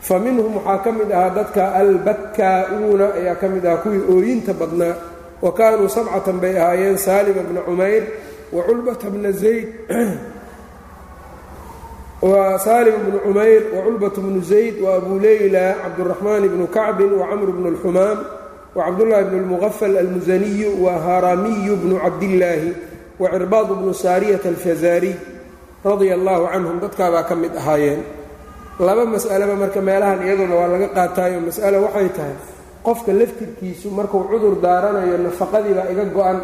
Fa 0.06 0.18
minhum 0.18 0.56
waxaa 0.56 0.82
ka 0.84 0.90
mid 0.98 1.10
ahaa 1.12 1.30
dadka 1.38 1.62
albakkaa'uuna 1.80 3.06
ayaa 3.18 3.36
ka 3.40 3.46
mid 3.48 3.64
ahaa 3.66 3.82
kuwii 3.82 4.02
ooyinta 4.12 4.52
badnaa. 4.60 4.94
Wa 5.42 5.50
kaanuu 5.58 5.88
sabcatan 5.88 6.38
bay 6.42 6.54
ahaayeen 6.58 6.98
saalima 6.98 7.42
bna 7.48 7.60
cumayr 7.68 8.02
wa 8.54 8.62
culbata 8.66 9.10
bna 9.10 9.30
zayd. 9.32 9.68
Saalim 12.64 12.96
bnu 13.06 13.18
cumayr 13.26 13.62
wa 13.74 13.80
culbat 13.86 14.16
bnu 14.18 14.40
zayd 14.42 14.80
wa 14.80 14.96
abu 14.98 15.18
leyla 15.20 15.76
cabduraxmaan 15.84 16.42
bnu 16.48 16.66
kacbin 16.76 17.12
wa 17.18 17.28
camr 17.30 17.48
bnu 17.52 17.68
اlxumaam 17.76 18.18
wcabdullaahi 18.76 19.25
bnu 19.30 19.38
lmuqafal 19.45 19.95
almusaniyu 20.02 20.71
wa 20.85 20.92
haaramiyu 21.04 21.75
bnu 21.83 21.97
cabdillaahi 22.04 22.71
wa 23.21 23.26
cirbaad 23.33 23.68
bnu 23.78 23.92
saariyata 24.04 24.49
alfazaariy 24.52 25.14
radia 25.85 26.14
allaahu 26.18 26.45
canhum 26.52 26.76
dadkaabaa 26.85 27.25
ka 27.28 27.35
mid 27.42 27.52
ahaayeen 27.61 28.00
laba 28.87 29.04
mas'aleba 29.14 29.54
marka 29.62 29.80
meelahan 29.88 30.21
iyaduna 30.26 30.54
waa 30.61 30.68
laga 30.73 30.88
qaataayo 30.99 31.38
mas'alo 31.49 31.78
waxay 31.88 32.09
tahay 32.16 32.37
qofka 32.87 33.11
laftirkiisu 33.21 33.87
markuu 33.99 34.21
cudur 34.30 34.54
daaranayo 34.64 35.16
nafaqadiibaa 35.26 35.88
iga 35.92 36.04
go-an 36.16 36.38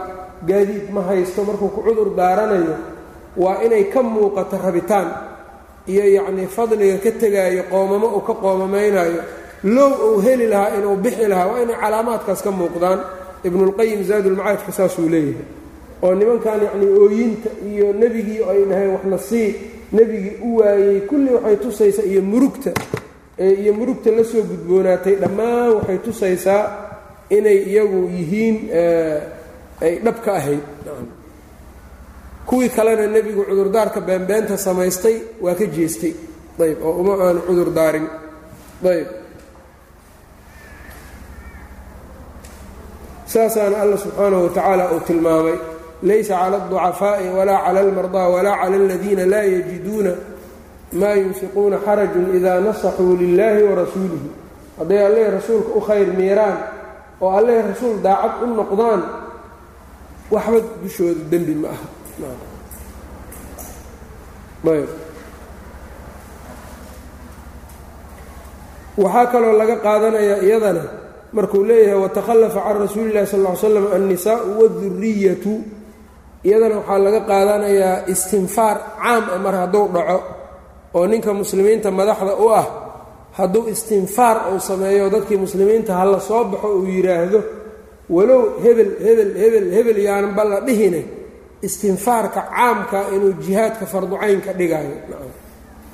gaadiid 0.49 0.87
ma 0.95 1.01
haysto 1.09 1.41
markuu 1.49 1.69
ku 1.75 1.81
cudur 1.87 2.09
daaranayo 2.21 2.75
waa 3.43 3.61
inay 3.67 3.85
ka 3.93 4.01
muuqato 4.03 4.57
rabitaan 4.65 5.09
iyo 5.93 6.05
yacnii 6.17 6.49
fadliga 6.57 6.97
ka 7.05 7.11
tegaayo 7.23 7.63
qoomamo 7.73 8.07
uu 8.17 8.23
ka 8.29 8.35
qoomamaynaayo 8.43 9.21
low 9.65 9.93
uu 10.09 10.21
heli 10.21 10.47
lahaa 10.47 10.77
inuu 10.79 10.97
bixi 10.97 11.27
lahaa 11.29 11.47
waa 11.47 11.61
inay 11.63 11.77
calaamaadkaas 11.83 12.43
ka 12.43 12.51
muuqdaan. 12.51 13.01
Ibnulqayim 13.45 14.03
zaadulmacaadka 14.09 14.73
saasuu 14.73 15.09
leeyahay. 15.09 15.45
Oo 16.03 16.15
nimankan 16.15 16.61
yacnii 16.67 16.91
ooyinta 17.03 17.51
iyo 17.71 17.93
nebigii 17.93 18.43
ay 18.51 18.61
dhaheen 18.71 18.91
waxna 18.95 19.19
sii 19.19 19.49
nebigii 19.93 20.37
u 20.43 20.57
waayey 20.59 21.01
kulli 21.09 21.31
waxay 21.35 21.57
tusaysaa 21.57 22.03
iyo 22.13 22.23
murugta 22.23 22.71
iyo 23.63 23.73
murugta 23.79 24.11
la 24.11 24.25
soo 24.25 24.43
gudboonaatay 24.51 25.15
dhammaan 25.23 25.69
waxay 25.77 25.99
tusaysaa 25.99 26.63
inay 27.37 27.59
iyagu 27.71 28.01
yihiin 28.17 28.57
ay 29.85 29.95
dhab 30.05 30.19
ka 30.25 30.33
ahayd. 30.35 30.63
Kuwii 32.47 32.69
kalena 32.69 33.07
nebigu 33.07 33.43
cudurdaarka 33.49 34.01
beenbeenta 34.01 34.57
samaystay 34.57 35.17
waa 35.41 35.55
ka 35.55 35.67
jeestay. 35.67 36.15
Ayb 36.63 36.79
oo 36.85 36.93
uma 37.01 37.15
aanu 37.25 37.41
cudur 37.47 37.71
daarin. 37.77 38.07
Ayb 38.85 39.07
saasaana 43.33 43.77
alla 43.83 43.97
subxaanahu 44.05 44.43
watacaala 44.47 44.85
uu 44.95 45.01
tilmaamay 45.09 45.57
laysa 46.09 46.35
cala 46.41 46.57
alducafaa'i 46.63 47.27
walaa 47.39 47.61
cala 47.67 47.79
almardaa 47.85 48.29
walaa 48.35 48.57
cala 48.63 48.77
aladiina 48.85 49.25
laa 49.33 49.47
yajiduuna 49.55 50.13
maa 51.01 51.15
yunfiquuna 51.23 51.77
xarajun 51.87 52.27
idaa 52.39 52.59
nasaxuu 52.67 53.13
lilaahi 53.23 53.63
warasuulihi 53.71 54.29
hadday 54.79 55.01
alleh 55.09 55.25
rasuulka 55.37 55.71
u 55.79 55.81
khayr 55.89 56.09
miiraan 56.19 56.57
oo 57.25 57.31
alleh 57.39 57.57
rasuul 57.71 57.97
daacad 58.07 58.35
u 58.45 58.47
noqdaan 58.61 59.01
waxba 60.35 60.59
dushooda 60.83 61.23
dembi 61.33 61.55
ma 61.63 61.69
aha. 61.75 61.87
Waxaa 69.03 69.27
kaloo 69.33 69.55
laga 69.61 69.77
qaadanayaa 69.85 70.43
iyadana 70.47 70.83
markuu 71.37 71.63
leeyahay 71.69 71.99
watakhallafa 72.05 72.61
can 72.67 72.77
rasuuli 72.85 73.09
illahi 73.11 73.27
sal 73.33 73.41
ly 73.47 73.57
slam 73.63 73.87
annisaau 73.97 74.47
waduriyatu 74.61 75.53
iyadana 76.47 76.77
waxaa 76.81 76.99
laga 77.05 77.21
qaadanayaa 77.31 77.97
istinfaar 78.13 78.77
caam 79.03 79.25
ah 79.35 79.39
mar 79.45 79.55
hadduu 79.61 79.87
dhaco 79.95 80.19
oo 80.97 81.05
ninka 81.11 81.31
muslimiinta 81.41 81.89
madaxda 81.99 82.35
u 82.37 82.47
ah 82.61 82.67
hadduu 83.39 83.63
istinfaar 83.75 84.37
uu 84.53 84.61
sameeyo 84.71 85.05
dadkii 85.15 85.39
muslimiinta 85.45 85.93
ha 85.99 86.05
la 86.13 86.21
soo 86.29 86.43
baxo 86.53 86.69
uu 86.79 86.87
yidhaahdo 86.97 87.41
walow 88.17 88.43
hebel 88.65 88.91
hebel 89.07 89.31
hebel 89.43 89.67
hebel 89.77 89.99
yaanan 90.07 90.33
balla 90.39 90.57
dhihine 90.67 91.01
istinfaarka 91.67 92.41
caamka 92.53 92.99
inuu 93.15 93.33
jihaadka 93.45 93.85
farducaynka 93.93 94.51
dhigaayo. 94.59 94.97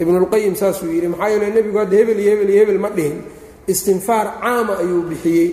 Ibnulqayim 0.02 0.54
saasuu 0.60 0.88
yidhi 0.94 1.08
maxaa 1.12 1.28
yeele 1.32 1.46
nebigu 1.56 1.78
hadda 1.82 1.96
hebel 2.00 2.18
iyo 2.22 2.30
hebel 2.32 2.48
iyo 2.52 2.60
hebel 2.62 2.78
ma 2.84 2.90
dhihin 2.96 3.18
istinfaar 3.72 4.26
caama 4.42 4.72
ayuu 4.82 5.02
bixiyey 5.10 5.48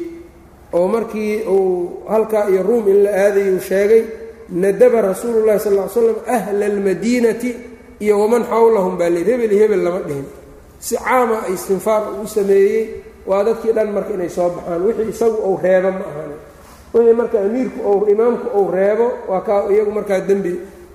oo 0.77 0.87
markii 0.95 1.33
uu 1.55 2.03
halkaa 2.11 2.45
iyo 2.51 2.61
ruum 2.67 2.85
in 2.91 2.97
la 3.03 3.11
aadayuu 3.23 3.59
sheegay 3.69 4.03
nadaba 4.63 5.01
rasuulu 5.01 5.39
llahi 5.47 5.59
sal 5.65 5.73
ly 5.79 5.83
slam 5.93 6.15
ahla 6.35 6.65
almadiinati 6.71 7.51
iyo 8.03 8.15
waman 8.21 8.43
xawlahum 8.51 8.93
baa 8.99 9.09
layidhi 9.13 9.31
hebel 9.31 9.53
hebel 9.61 9.81
lama 9.85 9.99
dhihin. 10.07 10.25
Si 10.85 10.95
caama 11.05 11.37
istinfaar 11.53 12.01
uu 12.21 12.27
sameeyey 12.35 12.81
waa 13.29 13.43
dadkii 13.47 13.73
dhan 13.77 13.89
marka 13.95 14.11
inay 14.17 14.29
soo 14.37 14.49
baxaan. 14.55 14.81
Wixii 14.85 15.09
isagu 15.13 15.37
uu 15.49 15.57
reebo 15.63 15.89
ma 15.97 16.03
ahane 16.11 16.35
wixii 16.93 17.15
marka 17.19 17.37
amiirku 17.47 17.79
ou 17.89 17.97
imaamku 18.13 18.47
uu 18.59 18.67
reebo 18.77 19.05
waa 19.29 19.41
kaa 19.47 19.61
iyagu 19.73 19.91
markaa 19.97 20.19
dembi 20.29 20.53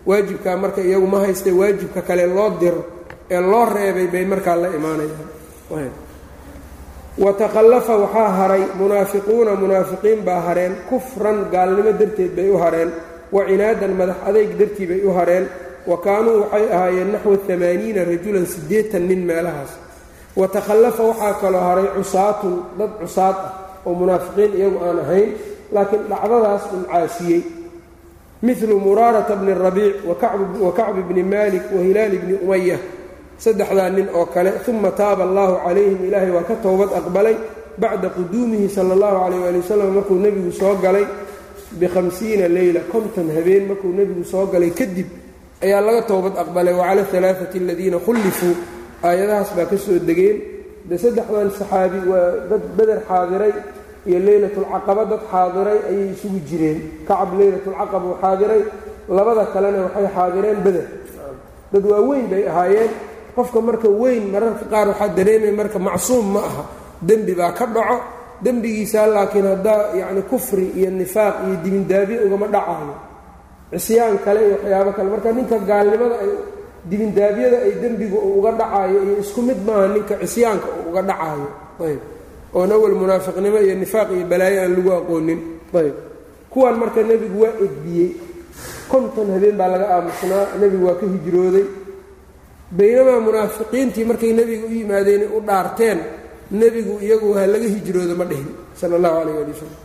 waajibkaa 0.08 0.56
marka 0.62 0.80
iyagu 0.88 1.06
ma 1.12 1.18
haystay 1.24 1.52
waajibka 1.60 2.00
kale 2.08 2.24
loo 2.36 2.50
diro 2.60 2.82
ee 3.30 3.40
loo 3.50 3.64
reebay 3.76 4.06
bay 4.12 4.24
markaa 4.32 4.56
la 4.62 4.68
imaanayaan 4.78 5.28
watakhallafa 7.20 7.96
waxaa 7.96 8.28
haray 8.38 8.62
munaafiquuna 8.80 9.52
munaafiqiin 9.62 10.20
baa 10.24 10.40
hareen 10.40 10.74
kufran 10.88 11.38
gaalnimo 11.52 11.92
darteed 12.00 12.32
bay 12.36 12.48
u 12.48 12.56
hareen 12.62 12.90
wa 13.32 13.44
cinaadan 13.48 13.92
madax 14.00 14.16
adayg 14.28 14.50
dartii 14.58 14.86
bay 14.90 15.00
u 15.04 15.10
hareen 15.18 15.46
wa 15.86 15.96
kaanuu 16.04 16.40
waxay 16.42 16.66
ahaayeen 16.76 17.10
naxwa 17.12 17.36
amaaniina 17.54 18.04
rajulan 18.10 18.46
siddeetan 18.46 19.04
nin 19.08 19.20
meelahaas. 19.28 19.72
Watakhallafa 20.36 21.02
waxaa 21.10 21.34
kaloo 21.42 21.60
haray 21.68 21.88
cusaatun 21.96 22.54
dad 22.78 22.90
cusaad 23.00 23.36
ah 23.46 23.52
oo 23.86 23.94
munaafiqiin 24.00 24.52
iyagu 24.58 24.78
aan 24.86 24.98
ahayn 25.04 25.28
laakiin 25.74 26.02
dhacdadaas 26.10 26.64
un 26.74 26.82
caasiyey. 26.92 27.42
Milu 28.42 28.76
muraarata 28.80 29.36
bni 29.36 29.54
rabiic 29.54 29.96
wa 30.64 30.72
kacbi 30.78 31.02
bni 31.08 31.22
maalik 31.22 31.62
wa 31.74 31.80
hilaali 31.86 32.18
bni 32.18 32.34
umaya 32.44 32.78
saddexdaa 33.44 33.90
nin 33.96 34.08
oo 34.18 34.26
kale 34.34 34.50
uma 34.70 34.90
taaba 35.00 35.22
allaahu 35.28 35.54
calayhim 35.64 36.00
ilaahay 36.08 36.30
waa 36.36 36.44
ka 36.50 36.54
towbad 36.64 36.90
aqbalay 37.00 37.36
bacda 37.82 38.08
quduumihi 38.16 38.68
sala 38.76 38.92
allahu 38.96 39.16
calayh 39.24 39.40
waali 39.44 39.58
wasalam 39.62 39.88
markuu 39.96 40.16
nebigu 40.24 40.52
soo 40.60 40.74
galay 40.84 41.06
bihamsiina 41.80 42.46
leyla 42.56 42.80
konton 42.92 43.26
habeen 43.36 43.62
markuu 43.70 43.90
nebigu 43.98 44.24
soo 44.32 44.44
galay 44.52 44.70
kadib 44.78 45.08
ayaa 45.64 45.80
laga 45.86 46.02
towbad 46.10 46.34
aqbalay 46.42 46.74
wacala 46.80 47.02
alaaati 47.18 47.58
aladiina 47.64 47.98
khullifuu 48.06 48.54
aayadahaas 49.08 49.50
baa 49.56 49.66
ka 49.72 49.76
soo 49.84 49.98
degeen. 50.08 50.38
De 50.88 50.96
saddexdan 51.02 51.48
saxaabi 51.58 51.98
waa 52.10 52.48
dad 52.50 52.62
beder 52.76 52.98
xaadiray 53.08 53.52
iyo 54.08 54.18
leylatulcaqaba 54.26 55.02
dad 55.12 55.22
xaadiray 55.32 55.78
ayay 55.90 56.08
isugu 56.14 56.38
jireen. 56.48 56.78
Kacab 57.08 57.30
leylatulcaqaba 57.40 58.04
uu 58.10 58.16
xaadiray 58.22 58.62
labada 59.16 59.44
kalena 59.52 59.78
waxay 59.86 60.06
xaadireen 60.16 60.58
beder 60.66 60.86
dad 61.72 61.84
waaweyn 61.92 62.26
bay 62.32 62.42
ahaayeen 62.50 62.90
qofka 63.40 63.58
marka 63.68 63.88
weyn 63.88 64.24
mararka 64.32 64.64
qaar 64.72 64.86
waxaa 64.92 65.08
dareemaya 65.16 65.52
marka 65.60 65.78
macsuum 65.86 66.26
ma 66.36 66.40
aha. 66.48 66.62
Dembi 67.08 67.32
baa 67.40 67.52
ka 67.58 67.64
dhaco 67.66 67.96
dembigiisaa 68.44 69.06
laakiin 69.14 69.46
haddaa 69.52 69.96
yacni 70.00 70.22
kufri 70.30 70.66
iyo 70.78 70.90
nifaaq 71.00 71.34
iyo 71.48 71.56
dibindaabyo 71.64 72.16
ugama 72.28 72.46
dhacayo 72.54 72.94
cisyaan 73.72 74.16
kale 74.24 74.40
iyo 74.46 74.54
waxyaabo 74.60 74.90
kale. 74.96 75.08
Marka 75.12 75.28
ninka 75.36 75.56
gaalnimada 75.68 76.16
ay 76.24 76.30
dibindaabyada 76.90 77.56
ay 77.66 77.72
dembigu 77.82 78.16
uu 78.26 78.38
uga 78.40 78.52
dhacayo 78.60 78.98
iyo 79.06 79.14
isku 79.24 79.40
mid 79.48 79.58
maaha 79.66 79.86
ninka 79.94 80.14
cisyaanka 80.24 80.68
uga 80.88 81.00
dhacayo 81.08 81.46
ayb. 81.86 82.00
Oon 82.56 82.70
awal 82.76 82.94
munaafiqnimo 83.00 83.58
iyo 83.66 83.74
nifaaq 83.82 84.08
iyo 84.16 84.24
balaayo 84.30 84.58
aan 84.64 84.72
lagu 84.76 84.90
aqoonin. 84.98 85.40
Ayb. 85.80 85.96
Kuwan 86.52 86.74
marka 86.80 87.00
nebigu 87.08 87.38
waa 87.44 87.54
edbiyey 87.64 88.10
konton 88.90 89.28
habeen 89.34 89.56
baa 89.60 89.68
laga 89.72 89.86
aamusnaa. 89.96 90.44
Nebigu 90.60 90.84
waa 90.88 90.98
ka 91.00 91.06
hijrooday 91.14 91.64
baynamaa 92.78 93.20
munaafiqiintii 93.26 94.04
markay 94.10 94.32
nebiga 94.38 94.64
u 94.66 94.72
yimaadeen 94.78 95.22
u 95.36 95.40
dhaarteen 95.48 95.98
nebigu 96.60 96.94
iyagu 97.04 97.28
ha 97.36 97.42
laga 97.52 97.68
hijroodo 97.74 98.14
ma 98.20 98.24
dhihin. 98.30 98.48
Sala 98.78 98.94
allahu 98.98 99.14
calayh 99.18 99.36
ali 99.42 99.52
wasalam 99.54 99.78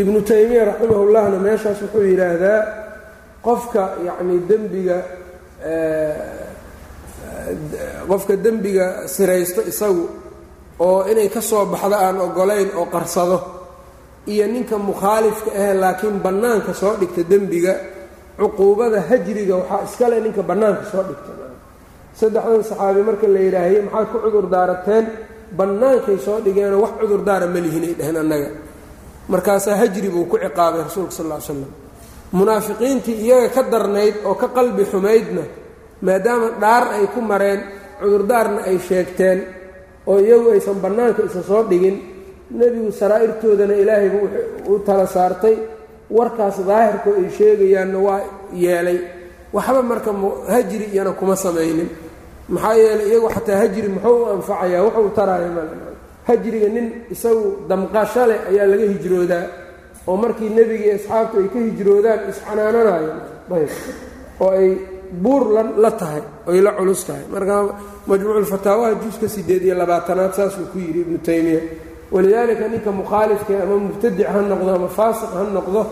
ibnu 0.00 0.18
taymiya 0.28 0.62
raximahullahna 0.70 1.38
meeshaas 1.46 1.78
wuxuu 1.82 2.04
yidhaahdaa 2.10 2.60
qofka 3.46 3.82
yacnii 4.06 4.40
dembiga 4.50 4.98
qofka 8.08 8.34
dembiga 8.44 8.86
siraysto 9.14 9.60
isagu 9.72 10.04
oo 10.86 11.00
inay 11.10 11.28
ka 11.34 11.40
soo 11.50 11.64
baxdo 11.72 11.96
aan 12.04 12.18
ogolayn 12.26 12.68
oo 12.78 12.86
qarsado 12.94 13.38
iyo 14.32 14.46
ninka 14.54 14.76
mukhaalifka 14.88 15.50
ahe 15.60 15.74
laakiin 15.82 16.16
bannaanka 16.24 16.72
soo 16.80 16.94
dhigta 17.00 17.22
dembiga 17.32 17.74
cuquubada 18.40 18.98
hajriga 19.08 19.54
waxaa 19.60 19.84
iskale 19.88 20.16
ninka 20.24 20.42
bannaanka 20.50 20.84
soo 20.92 21.02
dhigta 21.08 21.32
saddexdan 22.20 22.62
saxaabi 22.70 23.00
marka 23.08 23.26
la 23.34 23.40
yidhaahye 23.46 23.78
maxaad 23.86 24.06
ku 24.12 24.16
cudur 24.24 24.46
daarateen? 24.54 25.04
Bannaankay 25.58 26.18
soo 26.26 26.38
dhigeenoo 26.44 26.80
wax 26.84 26.92
cudur 27.00 27.22
daara 27.28 27.46
ma 27.54 27.58
lihinay 27.64 27.92
dheheen 27.98 28.16
annaga. 28.22 28.48
Markaasaa 29.32 29.76
hajri 29.80 30.08
buu 30.14 30.24
ku 30.30 30.36
ciqaabay 30.44 30.82
rasuulka 30.86 31.12
sal 31.18 31.26
ly 31.32 31.38
slam 31.46 31.60
munaafiqiintii 32.38 33.16
iyaga 33.26 33.48
ka 33.54 33.62
darnayd 33.72 34.14
oo 34.28 34.34
ka 34.42 34.48
qalbi 34.56 34.84
xumaydna 34.92 35.42
maadaama 36.06 36.48
dhaar 36.62 36.84
ay 36.96 37.04
ku 37.14 37.20
mareen 37.30 37.60
cudurdaarna 38.00 38.60
ay 38.70 38.78
sheegteen 38.88 39.38
oo 40.10 40.18
iyagu 40.26 40.48
aysan 40.54 40.78
bannaanka 40.84 41.22
isa 41.28 41.42
soo 41.42 41.62
dhigin 41.70 41.96
nebigu 42.58 42.90
saraa'irtoodana 43.00 43.74
ilaahaybu 43.82 44.18
u 44.70 44.78
tala 44.86 45.06
saartay 45.14 45.56
warkaas 46.16 46.56
daahirkoo 46.68 47.14
ay 47.20 47.28
sheegayaanna 47.38 47.98
waa 48.06 48.20
yeelay. 48.62 48.98
Waxba 49.52 49.82
marka 49.82 50.10
hajri 50.52 50.84
iyana 50.94 51.12
kuma 51.18 51.36
samaynin. 51.44 51.88
Maxaa 52.54 52.74
yeelay 52.82 53.06
iyagu 53.10 53.28
xataa 53.34 53.58
hajri 53.62 53.88
muxuu 53.94 54.16
u 54.22 54.26
anfacayaa 54.34 54.82
wuxuu 54.86 55.10
taraya 55.16 55.48
hajriga 56.28 56.68
nin 56.74 56.86
isagu 57.14 57.44
damqasho 57.68 58.22
leh 58.30 58.38
ayaa 58.50 58.66
laga 58.70 58.86
hijroodaa. 58.92 59.46
Oo 60.08 60.16
markii 60.22 60.48
nebiga 60.56 60.84
iyo 60.84 60.94
asxaabtu 60.98 61.36
ay 61.42 61.48
ka 61.52 61.58
hijroodaan 61.66 62.20
isxanaananayo 62.30 63.12
ayb. 63.56 63.70
Oo 64.40 64.50
ay 64.60 64.68
buur 65.22 65.42
la 65.82 65.90
tahay 66.00 66.22
oy 66.50 66.60
la 66.66 66.72
culus 66.78 67.02
tahay. 67.06 67.24
Marka 67.32 67.54
majmuuculfataawaha 68.08 68.94
juuska 69.02 69.26
siddeed 69.34 69.62
iyo 69.66 69.74
labaatanaad 69.74 70.32
saasuu 70.38 70.66
ku 70.72 70.78
yidhi 70.78 71.00
ibnu 71.04 71.18
taymiya 71.26 71.60
walidaalika 72.14 72.64
ninka 72.72 72.90
mukhaalifka 72.98 73.52
ama 73.64 73.76
mubtadic 73.84 74.26
ha 74.32 74.40
noqdo 74.50 74.70
ama 74.78 74.88
faasiq 74.98 75.30
ha 75.36 75.42
noqdo 75.56 75.82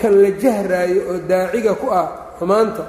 kan 0.00 0.12
la 0.22 0.30
jahraayo 0.42 1.00
oo 1.10 1.18
daaciga 1.30 1.72
ku 1.80 1.86
ah 2.00 2.06
xumaanta 2.38 2.84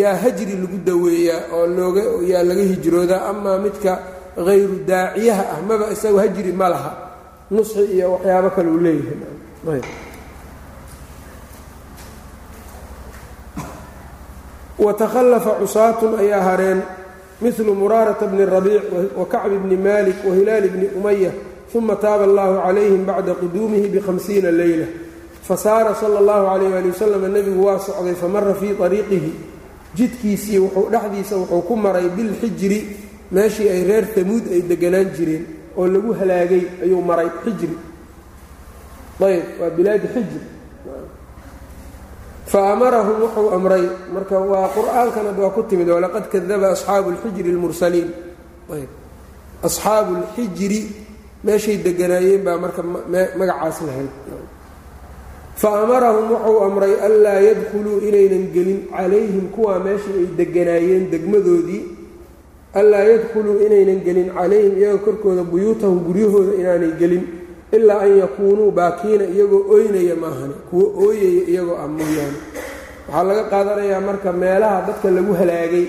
yaa 0.00 0.16
hajri 0.22 0.54
lagu 0.62 0.78
daweeyaa 0.88 1.40
oo 1.56 1.66
looga 1.76 2.02
yaa 2.30 2.42
laga 2.48 2.62
hijroodaa. 2.72 3.20
Amaa 3.30 3.58
midka 3.64 3.92
hayru 4.46 4.76
daaciyaha 4.90 5.42
ah 5.54 5.58
maba 5.68 5.86
isagu 5.94 6.16
hajri 6.22 6.52
ma 6.60 6.68
laha. 6.74 6.90
Nusxi 7.52 7.82
iyo 7.94 8.06
waxyaabo 8.12 8.48
kale 8.56 8.68
uu 8.74 8.80
leeyahay. 8.84 9.82
Watakhallafa 14.78 15.50
cusaatun 15.50 16.18
ayaa 16.18 16.40
hareen 16.42 16.82
milu 17.40 17.74
muraarata 17.74 18.26
bni 18.26 18.44
rabiic 18.46 18.82
wa 19.16 19.26
kacbi 19.26 19.56
bni 19.58 19.76
malik 19.76 20.16
wa 20.28 20.34
hilaali 20.34 20.68
bni 20.68 20.86
umaya 20.98 21.30
uma 21.74 21.96
taaba 21.96 22.24
allahu 22.24 22.54
calayhim 22.66 23.04
bacda 23.04 23.34
quduumihi 23.34 23.88
bihamsiina 23.88 24.50
leyla 24.50 24.86
fasaara 25.42 25.94
sala 25.94 26.18
allahu 26.18 26.46
calayh 26.46 26.76
ali 26.78 26.88
wasalam 26.94 27.22
nebigu 27.32 27.64
waa 27.66 27.78
socday 27.78 28.14
famara 28.14 28.54
fii 28.54 28.76
ariiqihi 28.86 29.32
jidkiisii 29.94 30.58
wuxuu 30.58 30.88
dhexdiisa 30.90 31.36
wuxuu 31.36 31.62
ku 31.62 31.76
maray 31.76 32.08
bilxijri 32.08 32.80
meeshii 33.30 33.68
ay 33.68 33.82
reer 33.84 34.06
tamuud 34.14 34.44
ay 34.52 34.62
deganaan 34.62 35.10
jireen 35.16 35.44
oo 35.76 35.86
lagu 35.86 36.12
halaagay 36.14 36.62
ayuu 36.82 37.02
maray 37.02 37.28
xijri 37.44 37.76
ayb 39.20 39.44
waa 39.60 39.70
bilaadi 39.76 40.06
xijri 40.14 40.40
fa 42.46 42.72
amarahum 42.72 43.22
wuxuu 43.22 43.50
amray 43.56 43.84
marka 44.14 44.38
waa 44.38 44.68
qur'aankanad 44.76 45.36
waa 45.38 45.50
ku 45.50 45.62
timid 45.62 45.88
walaqad 45.88 46.28
kadaba 46.32 46.70
asxaabu 46.74 47.10
lxijri 47.10 47.50
lmursaliin 47.52 48.08
ayb 48.74 48.90
asxaabu 49.62 50.12
lxijri 50.22 50.80
meeshay 51.46 51.76
deganaayeen 51.86 52.42
baa 52.46 52.56
marka 52.64 52.82
magacaas 53.38 53.78
lahayd 53.86 54.10
fa 55.60 55.68
amarahum 55.82 56.26
wuxuu 56.34 56.58
amray 56.68 56.94
anlaa 57.06 57.38
yadkhuluu 57.48 57.98
inaynan 58.08 58.44
gelin 58.54 58.80
calayhim 58.94 59.46
kuwaa 59.54 59.78
meeshii 59.86 60.16
ay 60.20 60.26
deganaayeen 60.40 61.04
degmadoodii. 61.12 61.82
Anlaa 62.80 63.04
yadkhuluu 63.12 63.56
inaynan 63.66 64.00
gelin 64.06 64.28
calayhim 64.36 64.74
iyaga 64.80 64.98
korkooda 65.06 65.42
buyuutahum 65.50 65.98
guryahooda 66.06 66.52
inaanay 66.60 66.92
gelin 67.00 67.24
ilaa 67.76 68.00
an 68.06 68.12
yakuunuu 68.22 68.70
baakiina 68.78 69.24
iyagoo 69.34 69.62
ooynaya 69.74 70.16
maahane 70.22 70.54
kuwo 70.70 70.86
ooyaya 71.06 71.42
iyagoo 71.52 71.76
ah 71.82 71.88
mooyaane 71.96 72.38
waxaa 73.08 73.24
laga 73.28 73.42
qaadanayaa 73.52 74.00
marka 74.08 74.30
meelaha 74.42 74.78
dadka 74.88 75.08
lagu 75.16 75.32
halaagay 75.40 75.84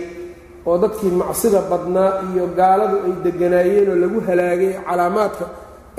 oo 0.68 0.76
dadkii 0.84 1.12
macsida 1.22 1.60
badnaa 1.72 2.12
iyo 2.34 2.44
gaaladu 2.60 2.96
ay 3.08 3.14
deganaayeen 3.26 3.88
oo 3.92 3.98
lagu 4.04 4.20
halaagay 4.28 4.72
calaamaadka 4.88 5.46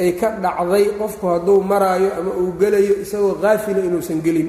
ay 0.03 0.11
ka 0.21 0.29
dhacday 0.45 0.85
qofku 1.01 1.25
hadduu 1.33 1.59
maraayo 1.71 2.09
ama 2.19 2.31
uu 2.41 2.53
gelayo 2.61 2.95
isagoo 3.05 3.35
kaafila 3.43 3.81
inuusan 3.89 4.21
gelin 4.27 4.49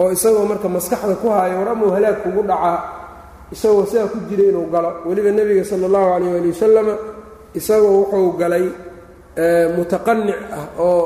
oo 0.00 0.08
isagoo 0.16 0.44
marka 0.50 0.68
maskaxda 0.76 1.14
ku 1.22 1.28
haayo 1.34 1.54
war 1.60 1.68
amuu 1.74 1.90
halaag 1.96 2.16
kugu 2.22 2.42
dhacaa 2.50 2.78
isagoo 3.54 3.84
sidaa 3.90 4.08
ku 4.12 4.18
jira 4.28 4.44
inuu 4.50 4.66
galo. 4.74 4.90
Weliba 5.06 5.30
nebiga 5.36 5.64
sala 5.70 5.86
allahu 5.88 6.06
calayh 6.12 6.34
ali 6.38 6.48
wasalama 6.52 6.94
isagoo 7.58 7.94
wuxuu 8.02 8.30
galay 8.40 8.66
mutaqanic 9.76 10.38
ah 10.58 10.66
oo 10.78 11.02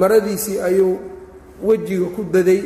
maradiisii 0.00 0.58
ayuu 0.60 0.98
wejiga 1.62 2.06
ku 2.16 2.22
daday. 2.34 2.62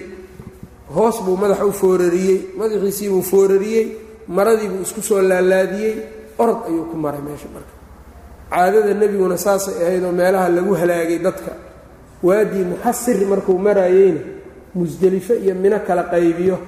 Hoos 0.95 1.17
buu 1.25 1.37
madaxa 1.37 1.65
u 1.67 1.73
foorariyey 1.73 2.39
madaxiisii 2.59 3.09
buu 3.13 3.23
foorariyey 3.23 3.87
maradii 4.29 4.69
buu 4.69 4.83
isku 4.83 5.03
soo 5.03 5.23
laalaadiyey 5.23 5.95
orod 6.39 6.59
ayuu 6.69 6.85
ku 6.91 6.97
maray 6.97 7.21
meesha 7.21 7.49
marka. 7.55 7.73
Caadada 8.51 8.95
nebiguna 8.95 9.37
saasay 9.39 9.75
ahayd 9.85 10.05
oo 10.05 10.13
meelaha 10.13 10.49
lagu 10.49 10.75
halaagay 10.75 11.19
dadka. 11.19 11.53
Waadii 12.23 12.65
muxasir 12.71 13.27
markuu 13.27 13.59
maraayeyna 13.59 14.21
musdelifo 14.75 15.35
iyo 15.35 15.55
mino 15.55 15.79
kala 15.87 16.03
qaybiyo. 16.13 16.59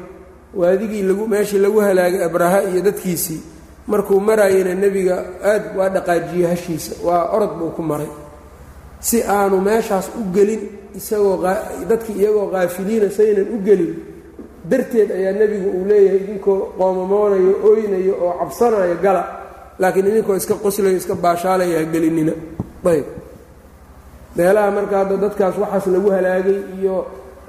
Waadigii 0.54 1.02
lagu 1.02 1.26
meeshii 1.28 1.58
lagu 1.58 1.80
halaagay 1.80 2.24
abraha 2.24 2.62
iyo 2.64 2.80
dadkiisii 2.82 3.40
markuu 3.86 4.20
maraayena 4.20 4.74
nebiga 4.74 5.24
aad 5.44 5.76
waa 5.76 5.88
dhaqaajiye 5.88 6.46
hashiisa 6.46 6.92
waa 7.04 7.30
orod 7.36 7.52
buu 7.58 7.70
ku 7.70 7.82
maray. 7.82 8.08
Si 9.00 9.22
aanu 9.22 9.60
meeshaas 9.60 10.10
u 10.18 10.32
gelin 10.34 10.60
isagoo 10.96 11.42
dadkii 11.88 12.16
iyagoo 12.20 12.46
kaafiliina 12.52 13.10
saynan 13.10 13.46
u 13.54 13.58
gelin 13.66 13.94
darteed 14.70 15.10
ayaa 15.18 15.32
nebigu 15.40 15.68
uu 15.78 15.84
leeyahay 15.90 16.20
idinkoo 16.24 16.56
qoomamoonayo 16.78 17.52
oynayo 17.68 18.14
oo 18.24 18.32
cabsanayo 18.40 18.96
gala. 19.04 19.22
Laakiin 19.80 20.06
idinkoo 20.10 20.36
iska 20.40 20.54
qoslayo 20.64 20.96
iska 21.00 21.14
baashaalaya 21.24 21.80
gelinina. 21.92 22.32
Ayb. 22.90 23.06
Meelaha 24.36 24.70
marka 24.76 24.96
hadda 25.00 25.16
dadkaas 25.24 25.56
waxaas 25.62 25.86
lagu 25.94 26.08
halaagay 26.16 26.58
iyo 26.78 26.96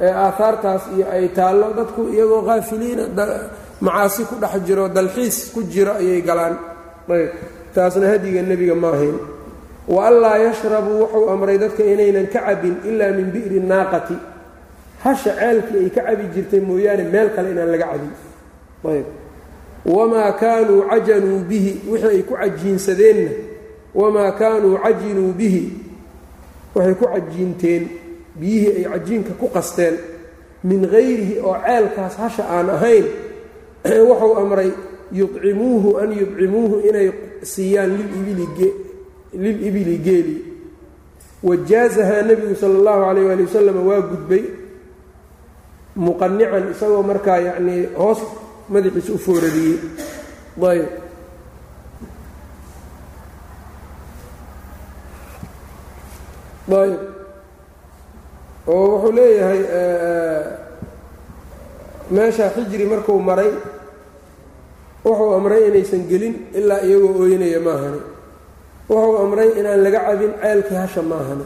aahaartaas 0.02 0.84
iyo 0.96 1.06
ay 1.16 1.26
taallo 1.38 1.68
dadku 1.78 2.02
iyagoo 2.14 2.42
kaafiliina 2.48 3.04
macaasi 3.86 4.22
ku 4.30 4.36
dhex 4.42 4.54
jiro 4.68 4.86
dalxiis 4.98 5.38
ku 5.54 5.60
jiro 5.74 5.92
ayay 6.02 6.22
galaan. 6.30 6.56
Ayb. 7.14 7.30
Taasna 7.76 8.08
hadiga 8.14 8.42
nebiga 8.50 8.76
ma 8.84 8.90
ahayn. 8.96 9.18
Wa 9.94 10.08
anlaa 10.10 10.38
yashrabuu 10.46 10.98
wuxuu 11.02 11.30
amray 11.34 11.58
dadka 11.64 11.84
inaynan 11.94 12.28
ka 12.34 12.40
cabin 12.48 12.76
ilaa 12.90 13.12
min 13.18 13.28
bi'ri 13.34 13.60
naaqati 13.72 14.16
hasha 15.04 15.36
ceelkii 15.36 15.78
ay 15.78 15.90
ka 15.90 16.02
cabi 16.02 16.24
jirtay 16.34 16.60
mooyaane 16.60 17.04
meel 17.04 17.30
kale 17.36 17.52
inaan 17.52 17.72
laga 17.72 17.86
cabin. 17.86 18.12
Ayb. 18.86 19.06
Wamaa 19.86 20.32
kaanuu 20.32 20.82
cajanuu 20.90 21.40
bihi 21.40 21.82
wixii 21.88 22.08
ay 22.08 22.24
ku 22.24 22.36
cajiinsadeenna. 22.36 23.32
Wamaa 23.96 24.32
kaanuu 24.32 24.78
cajinuu 24.78 25.32
bihi 25.34 25.74
waxay 26.76 26.94
ku 26.94 27.06
cajiinteen 27.06 27.88
biyihii 28.36 28.76
ay 28.76 28.84
cajiinka 28.84 29.34
ku 29.40 29.48
qasteen. 29.48 29.96
Min 30.64 30.90
hayrihi 30.92 31.40
oo 31.40 31.56
ceelkaas 31.66 32.18
hasha 32.18 32.44
aan 32.44 32.70
ahayn 32.70 33.06
wuxuu 34.10 34.36
amray 34.36 34.72
yucimuuhu 35.12 35.98
an 35.98 36.12
yudcimuuhu 36.12 36.84
inay 36.90 37.12
siiyaan 37.44 37.96
lilibili 39.34 39.98
geeli. 39.98 40.46
Wajaazahaa 41.44 42.22
nebigu 42.22 42.56
sala 42.56 42.76
allahu 42.76 43.06
calayh 43.06 43.26
waali 43.26 43.44
wasalam 43.48 43.88
waa 43.88 44.02
gudbay 44.02 44.59
muqanican 45.96 46.64
isagoo 46.74 47.04
markaa 47.04 47.38
yacnii 47.48 47.82
hoos 48.02 48.20
madaxiisa 48.74 49.12
u 49.14 49.18
foorariyey 49.26 49.78
ayb 50.70 50.88
ayb 56.82 57.00
oo 58.68 58.86
wuxuu 58.92 59.12
leeyahay 59.18 59.62
meesha 62.16 62.46
xijri 62.56 62.86
markuu 62.92 63.20
maray 63.30 63.52
wuxuu 65.06 65.34
amray 65.38 65.62
inaysan 65.70 66.04
gelin 66.10 66.36
ilaa 66.60 66.82
iyagoo 66.88 67.14
ooynaya 67.24 67.60
maahane 67.68 68.00
wuxuu 68.90 69.18
amray 69.24 69.50
inaan 69.60 69.82
laga 69.84 70.00
cabin 70.08 70.32
ceelkii 70.42 70.78
hasha 70.82 71.02
maahane 71.12 71.46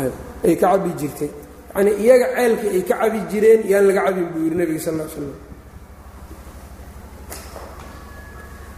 ayb 0.00 0.14
ay 0.46 0.54
ka 0.60 0.66
cabi 0.72 0.90
jirtay 1.00 1.30
yacnii 1.74 1.94
iyaga 2.04 2.26
ceelkii 2.36 2.70
ay 2.76 2.82
ka 2.88 2.94
cabi 3.00 3.18
jireen 3.30 3.60
yaan 3.72 3.84
laga 3.88 4.00
cabin 4.06 4.26
buu 4.32 4.42
yidhi 4.44 4.56
nebiga 4.60 4.80
sal 4.86 4.94
l 5.00 5.08
slam 5.14 5.32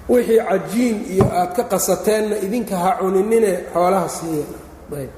wixii 0.08 0.40
cajiin 0.48 0.96
iyo 1.14 1.24
aad 1.40 1.52
ka 1.56 1.62
qasateenna 1.72 2.36
idinka 2.46 2.76
ha 2.84 2.90
cuninine 3.00 3.52
xoolaha 3.72 4.08
siiya. 4.16 4.44
Ayb. 4.98 5.10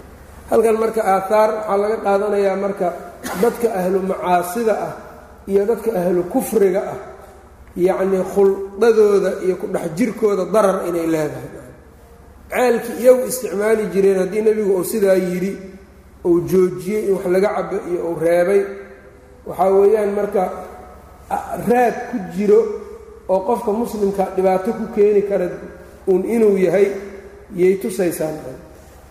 Halkan 0.50 0.76
marka 0.82 1.00
aahaar 1.12 1.50
waxaa 1.56 1.76
laga 1.82 1.96
qaadanayaa 2.04 2.56
marka 2.64 2.86
dadka 3.42 3.68
ahlu 3.80 3.98
macaasida 4.10 4.74
ah 4.88 4.92
iyo 5.50 5.62
dadka 5.70 5.90
ahlu 6.00 6.22
kufriga 6.32 6.80
ah 6.92 6.98
yacnii 7.86 8.22
khuldadooda 8.34 9.30
iyo 9.44 9.54
ku 9.60 9.66
dhex 9.74 9.86
jirkooda 9.96 10.44
darar 10.54 10.78
inay 10.88 11.06
leedahay. 11.14 11.50
Ceelkii 12.52 12.96
iyagu 13.02 13.22
isticmaali 13.30 13.84
jireen 13.94 14.18
haddii 14.22 14.42
nebigu 14.46 14.72
uu 14.76 14.84
sidaa 14.92 15.16
yidhi 15.16 15.52
uu 16.24 16.40
joojiyey 16.46 17.08
in 17.08 17.14
wax 17.14 17.26
laga 17.26 17.48
cabo 17.54 17.76
iyo 17.90 18.00
uu 18.10 18.16
reebay. 18.20 18.62
Waxaa 19.46 19.70
weeyaan 19.70 20.12
marka 20.14 20.42
raad 21.68 21.94
ku 22.10 22.16
jiro 22.36 22.60
oo 23.28 23.40
qofka 23.40 23.72
muslimka 23.72 24.32
dhibaato 24.36 24.72
ku 24.72 24.84
keeni 24.94 25.22
kara 25.22 25.48
uun 26.06 26.24
inuu 26.24 26.56
yahay 26.56 26.92
yay 27.56 27.76
tusaysaan. 27.76 28.38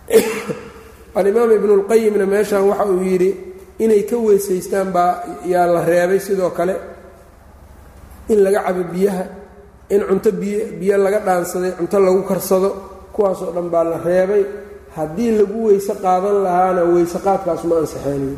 Alimaam 1.16 1.52
ibnuulqayimna 1.52 2.26
meeshan 2.26 2.64
waxa 2.68 2.84
uu 2.86 3.02
yidhi 3.04 3.30
inay 3.78 4.02
ka 4.08 4.16
weysaystaan 4.16 4.92
baa 4.92 5.42
yaa 5.44 5.66
la 5.66 5.84
reebay 5.84 6.20
sidoo 6.20 6.50
kale. 6.50 6.74
In 8.28 8.40
laga 8.44 8.64
cabo 8.64 8.84
biyaha 8.88 9.24
in 9.92 10.00
cunto 10.08 10.32
biy 10.32 10.80
biyo 10.80 10.96
laga 10.96 11.20
dhaansaday 11.20 11.76
cunto 11.76 11.98
lagu 12.00 12.22
karsado 12.24 12.70
kuwaasoo 13.12 13.52
dhan 13.52 13.68
baa 13.68 13.84
la 13.84 13.98
reebay 14.00 14.44
haddii 14.96 15.30
lagu 15.38 15.58
weyse 15.66 15.94
qaadan 16.04 16.36
lahaana 16.46 16.82
weyse 16.92 17.18
qaadkaas 17.26 17.64
ma 17.64 17.74
ansaxeenay 17.82 18.36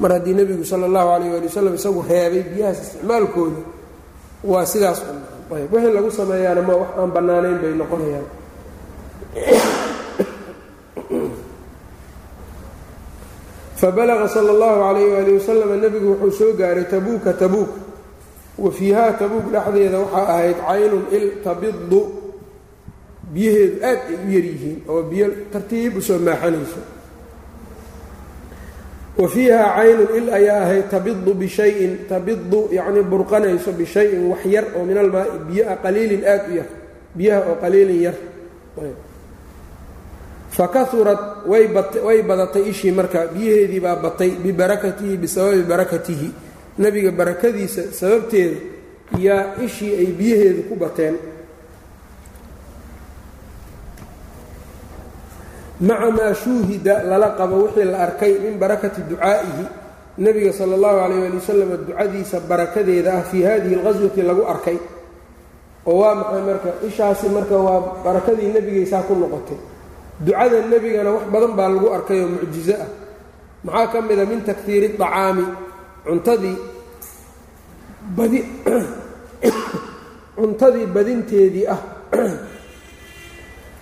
mar 0.00 0.10
haddii 0.16 0.34
nebigu 0.34 0.64
sala 0.64 0.84
allahu 0.88 1.08
calayh 1.12 1.30
waali 1.32 1.46
wasalam 1.50 1.74
isagu 1.74 2.00
reebay 2.08 2.42
biyahaas 2.52 2.78
isticmaalkooda 2.84 3.60
waa 4.44 4.64
sidaas 4.72 4.98
wixii 5.50 5.92
lagu 5.96 6.10
sameeyaana 6.10 6.62
ma 6.68 6.74
wax 6.80 6.90
aan 7.00 7.10
bannaanayn 7.14 7.58
bay 7.62 7.72
noqonayaan. 7.80 8.26
Fabalaqa 13.80 14.28
sala 14.28 14.50
allahu 14.52 14.76
calayh 14.84 15.06
waali 15.12 15.32
wasalam 15.40 15.70
nebigu 15.80 16.08
wuxuu 16.20 16.32
soo 16.38 16.52
gaaray 16.52 16.84
tabuuka 16.84 17.32
tabuuk. 17.32 17.70
Wa 18.60 18.70
fiihaa 18.70 19.12
tabuuk 19.16 19.48
dhexdeeda 19.52 19.98
waxaa 20.04 20.26
ahayd 20.28 20.58
caynun 20.68 21.04
il 21.16 21.26
tabidu 21.44 22.19
biyaheedu 23.34 23.76
aad 23.90 24.00
ay 24.10 24.16
u 24.26 24.30
yaryihiin 24.36 24.78
oo 24.88 25.02
biyo 25.10 25.26
tartiib 25.52 25.96
u 25.96 26.02
soo 26.02 26.18
maaxanayso. 26.18 26.80
Wa 29.20 29.28
fiihaa 29.28 29.74
caynun 29.76 30.08
il 30.18 30.26
ayaa 30.38 30.62
ahayd 30.64 30.86
tabidu 30.90 31.34
bishayin 31.34 31.92
tabidu 32.08 32.68
yacnii 32.72 33.02
burqanayso 33.12 33.70
bishayin 33.72 34.22
wax 34.30 34.42
yar 34.54 34.64
oo 34.76 34.84
min 34.88 34.98
almaai 34.98 35.38
biyoa 35.48 35.76
qaliilin 35.84 36.24
aad 36.32 36.42
u 36.50 36.54
yar 36.58 36.68
biyaha 37.16 37.40
oo 37.50 37.56
qaliilin 37.62 38.00
yar. 38.06 38.16
Fa 40.50 40.66
kaurat 40.68 41.46
way 41.46 42.22
badatay 42.22 42.62
ishii 42.70 42.90
marka 42.92 43.26
biyaheedii 43.34 43.80
baa 43.80 43.96
batay 43.96 44.30
bibarakatihi 44.44 45.16
bisababi 45.16 45.62
barakatihi. 45.62 46.30
Nebiga 46.78 47.10
barakadiisa 47.12 47.92
sababteeda 47.92 48.56
yaa 49.18 49.54
ishii 49.66 49.94
ay 50.00 50.06
biyaheedu 50.18 50.62
ku 50.68 50.74
bateen 50.76 51.14
maca 55.80 56.10
maa 56.10 56.34
shuuhida 56.34 57.02
lala 57.04 57.34
qabo 57.36 57.64
wixii 57.64 57.84
la 57.84 57.98
arkay 58.06 58.38
min 58.38 58.58
barakati 58.58 59.00
ducaa'ihi. 59.08 59.64
Nebiga 60.18 60.52
sala 60.52 60.74
allahu 60.76 60.96
calayh 61.00 61.26
ali 61.26 61.36
wasalam 61.40 61.70
ducadiisa 61.86 62.40
barakadeeda 62.44 63.10
ah 63.18 63.22
fii 63.24 63.42
hadihi 63.42 63.74
alqaswati 63.80 64.20
lagu 64.22 64.42
arkay. 64.44 64.78
Oo 65.86 65.96
waa 66.04 66.14
maxay 66.14 66.42
marka? 66.44 66.70
Ishaasi 66.84 67.26
marka 67.32 67.56
waa 67.56 68.04
barakadii 68.04 68.52
nebigaysaa 68.52 69.08
ku 69.08 69.14
noqotay. 69.16 69.56
Ducada 70.20 70.60
nebigana 70.68 71.10
wax 71.16 71.24
badan 71.32 71.52
baa 71.56 71.68
lagu 71.72 71.88
arkay 71.88 72.20
oo 72.20 72.28
mucjizo 72.28 72.76
ah. 72.76 72.88
Maxaa 73.64 73.86
ka 73.92 73.98
mid 74.04 74.18
a? 74.18 74.24
Min 74.28 74.40
takhiiri 74.44 74.88
acaami 75.00 75.46
cuntadii 76.04 76.58
badi 78.16 78.40
cuntadii 80.36 80.86
badinteedii 80.86 81.66
ah 81.68 81.80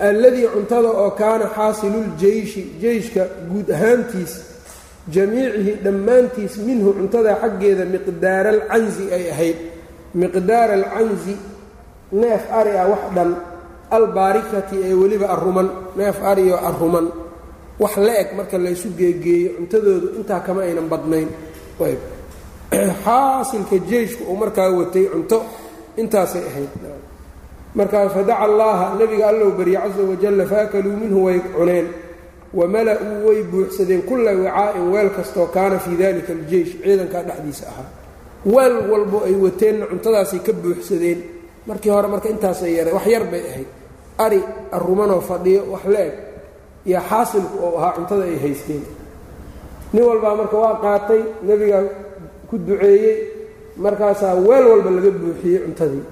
alladii 0.00 0.48
cuntada 0.54 0.88
oo 0.88 1.10
kaana 1.10 1.50
xaasiluljeyshi 1.56 2.62
jeyshka 2.80 3.26
guud 3.50 3.70
ahaantiis 3.70 4.32
jamiicihi 5.10 5.72
dhammaantiis 5.84 6.58
minhu 6.58 6.92
cuntada 6.98 7.36
xaggeeda 7.42 7.84
miqdaara 7.84 8.50
alcanzi 8.50 9.12
ay 9.12 9.30
ahayd. 9.30 9.56
Miqdaara 10.14 10.74
alcanzi 10.74 11.36
neef 12.12 12.42
ari 12.52 12.72
ah 12.78 12.86
wax 12.92 13.02
dhan 13.14 13.30
albaarikati 13.90 14.76
ee 14.84 14.94
weliba 14.94 15.26
arruman 15.34 15.68
neef 15.96 16.22
ari 16.22 16.52
oo 16.52 16.60
arruman 16.70 17.06
wax 17.78 17.96
la 17.96 18.12
eg 18.20 18.28
marka 18.36 18.58
laysu 18.58 18.88
geegeeyo 18.98 19.50
cuntadoodu 19.56 20.06
intaa 20.18 20.40
kama 20.40 20.62
aynan 20.62 20.88
badnayn. 20.88 21.28
Xaasilka 23.04 23.76
jeyshku 23.90 24.24
uu 24.28 24.36
markaa 24.36 24.70
watay 24.70 25.06
cunto 25.12 25.42
intaasay 25.96 26.44
ahayd 26.50 26.72
markaas 27.78 28.10
fadaca 28.16 28.42
allaaha 28.46 28.86
nebiga 28.98 29.24
allow 29.32 29.50
barya 29.58 29.80
casa 29.84 30.02
wajalla 30.10 30.44
faakaluu 30.52 30.96
minhu 31.02 31.18
way 31.26 31.38
cuneen. 31.56 31.86
Wamala-uu 32.58 33.26
way 33.28 33.40
buuxsadeen. 33.50 34.02
Kulla 34.08 34.30
wicaa'in 34.40 34.86
weel 34.92 35.10
kastoo 35.16 35.46
kaana 35.56 35.76
fii 35.84 35.96
dalika 36.02 36.32
aljeysh 36.36 36.72
ciidankaa 36.82 37.22
dhexdiisa 37.28 37.64
ahaa 37.72 37.88
weel 38.54 38.74
walbo 38.90 39.18
ay 39.28 39.34
wateenna 39.44 39.84
cuntadaasay 39.90 40.40
ka 40.46 40.52
buuxsadeen. 40.62 41.18
Markii 41.68 41.90
hore 41.94 42.08
marka 42.12 42.28
intaasay 42.34 42.72
yareen 42.78 42.94
wax 42.96 43.06
yar 43.14 43.24
bay 43.32 43.42
ahayd. 43.50 43.68
Ari 44.24 44.40
arrumanoo 44.76 45.20
fadhiyo 45.30 45.60
wax 45.72 45.84
la-eg 45.94 46.12
iyo 46.88 47.00
xaasilku 47.10 47.56
oo 47.66 47.72
ahaa 47.78 47.92
cuntada 47.96 48.24
ay 48.30 48.38
haysteen. 48.44 48.82
Nin 49.92 50.02
walbaa 50.08 50.34
marka 50.40 50.56
waa 50.62 50.74
qaatay 50.84 51.22
nebigaa 51.46 51.82
ku 52.50 52.54
duceeyey. 52.66 53.16
Markaasaa 53.84 54.34
weel 54.46 54.64
walba 54.72 54.90
laga 54.96 55.10
buuxiyey 55.20 55.58
cuntadii 55.64 56.02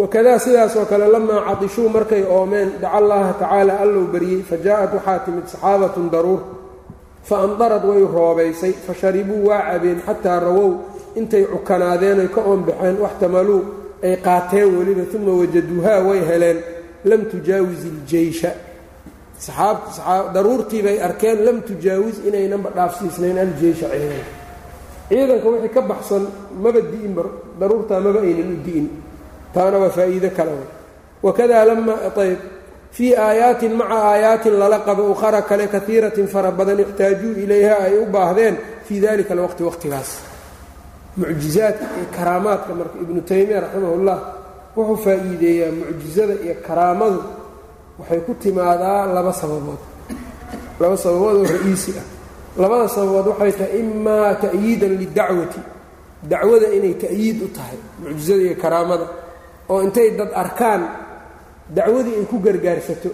wakadaa 0.00 0.38
sidaasoo 0.38 0.84
kale 0.90 1.06
lamaa 1.14 1.40
cadishuu 1.48 1.88
markay 1.88 2.22
oomeen 2.36 2.72
daca 2.82 2.92
allaaha 3.00 3.32
tacaala 3.40 3.80
allow 3.84 4.04
baryey 4.12 4.42
fa 4.50 4.56
jaa-at 4.66 4.92
waxaa 4.94 5.18
timid 5.26 5.46
saxaabatun 5.52 6.10
daruur 6.14 6.40
fa 7.28 7.36
amdarad 7.46 7.84
way 7.90 8.02
roobaysay 8.16 8.72
fa 8.86 8.94
sharibuu 9.00 9.40
waa 9.48 9.62
cabeen 9.70 9.98
xataa 10.06 10.38
rawow 10.46 10.70
intay 11.20 11.44
cukanaadeen 11.52 12.20
oy 12.24 12.28
ka 12.36 12.40
oonbaxeen 12.50 12.96
waxtamaluu 13.04 13.60
ay 14.06 14.14
qaateen 14.26 14.68
weliba 14.78 15.04
uma 15.18 15.32
wajaduuhaa 15.40 15.98
way 16.08 16.20
heleen 16.30 16.58
lam 17.10 17.20
tujaawis 17.32 17.82
iljeysha 17.92 18.50
daruurtii 20.34 20.82
bay 20.82 20.96
arkeen 21.08 21.38
lam 21.46 21.58
tujaawis 21.68 22.16
inaynanba 22.28 22.70
dhaafsiisnayn 22.76 23.38
aljeysha 23.46 23.86
ciidan 23.92 24.24
ciidanka 25.08 25.48
wixii 25.52 25.74
ka 25.76 25.82
baxsan 25.90 26.24
maba 26.62 26.80
di'in 26.92 27.12
daruurtaa 27.60 28.00
maba 28.06 28.20
aynan 28.28 28.50
u 28.54 28.58
di'in 28.66 28.86
taana 29.58 29.76
waa 29.82 29.90
faa'iido 29.96 30.30
kale 30.36 30.52
wakadaa 31.26 31.64
lama 31.68 31.94
ayb 32.24 32.40
fii 32.96 33.12
aayaatin 33.26 33.72
maca 33.80 33.96
aayaatin 34.12 34.54
lala 34.60 34.78
qabo 34.86 35.02
ukhara 35.14 35.40
kale 35.48 35.64
kaiiratin 35.74 36.26
fara 36.32 36.50
badan 36.58 36.78
ixtaajuu 36.84 37.32
ilayha 37.44 37.74
ay 37.86 37.94
u 38.02 38.06
baahdeen 38.14 38.56
fii 38.86 39.00
dalika 39.04 39.32
alwaqti 39.34 39.62
waqtigaas. 39.68 40.10
Mucjizaadka 41.20 41.84
iyo 41.98 42.06
karaamaadka 42.16 42.70
marka 42.80 42.96
ibnu 43.04 43.20
taymiya 43.30 43.60
raximahullah 43.64 44.18
wuxuu 44.76 44.96
faa'iideeyaa 45.04 45.72
mucjizada 45.80 46.34
iyo 46.44 46.54
karaamadu 46.66 47.20
waxay 47.98 48.20
ku 48.26 48.32
timaadaa 48.42 49.06
laba 49.16 49.32
sababood. 49.40 49.82
Laba 50.80 50.96
sababood 51.04 51.36
oo 51.36 51.46
ra'iisi 51.54 51.92
ah. 52.00 52.06
Labada 52.62 52.88
sababood 52.94 53.26
waxay 53.32 53.52
tahay 53.58 53.80
imaa 53.80 54.34
ta'yiidan 54.44 54.92
lidacwati 55.00 55.60
dacwada 56.30 56.66
inay 56.76 56.94
ta'yiid 57.04 57.38
u 57.42 57.48
tahay 57.56 57.78
mucjizada 58.02 58.42
iyo 58.46 58.56
karaamada 58.62 59.06
oo 59.70 59.78
intay 59.86 60.08
dad 60.18 60.30
arkaan 60.42 60.82
dacwadii 61.76 62.14
ay 62.20 62.24
ku 62.30 62.36
gargaarsato 62.46 63.10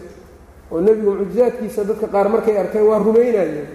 oo 0.72 0.78
nebigu 0.84 1.10
mucjizaadkiisa 1.20 1.80
dadka 1.88 2.06
qaar 2.14 2.28
markay 2.34 2.56
arkeen 2.62 2.84
waa 2.90 2.98
rumaynayeen 3.06 3.68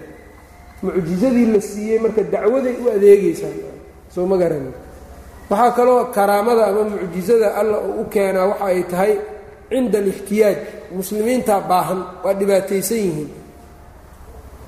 mucjizadii 0.83 1.45
la 1.53 1.61
siiyey 1.69 1.99
marka 2.03 2.21
dacwaday 2.33 2.75
u 2.83 2.89
adeegaysaa. 2.95 3.53
Soo 4.13 4.25
ma 4.31 4.37
garanin 4.41 4.73
waxaa 5.49 5.71
kaloo 5.77 6.05
karaamada 6.15 6.63
ama 6.71 6.83
mucjizada 6.93 7.47
alla 7.59 7.77
uu 7.87 8.01
u 8.01 8.05
keenaa 8.13 8.45
waxa 8.51 8.65
ay 8.65 8.83
tahay 8.91 9.13
cinda 9.69 9.97
alixtiyaaj 10.03 10.57
muslimiintaa 10.97 11.61
baahan 11.69 11.99
waa 12.23 12.33
dhibaataysan 12.39 12.97
yihiin. 13.05 13.29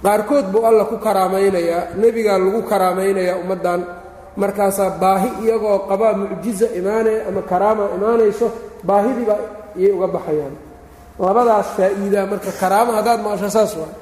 Qaarkood 0.03 0.45
buu 0.51 0.65
alla 0.65 0.85
ku 0.85 0.97
karaamaynayaa 0.97 1.83
nebigaa 2.01 2.37
lagu 2.43 2.61
karaamaynayaa 2.71 3.37
ummaddan 3.41 3.81
markaasaa 4.42 4.90
baahi 5.02 5.28
iyagoo 5.44 5.78
qabaa 5.90 6.12
mucjiza 6.20 6.66
imaanaya 6.80 7.20
ama 7.28 7.40
karaama 7.50 7.84
imaanayso 7.96 8.46
baahidiiba 8.88 9.36
iyay 9.78 9.92
uga 9.96 10.06
baxayaan 10.14 10.54
labadaas 11.26 11.68
faa'iidaa 11.76 12.26
marka 12.32 12.50
karaamo 12.62 12.90
haddaad 12.98 13.20
maqasho 13.24 13.48
saas 13.56 13.72
waa 13.80 13.92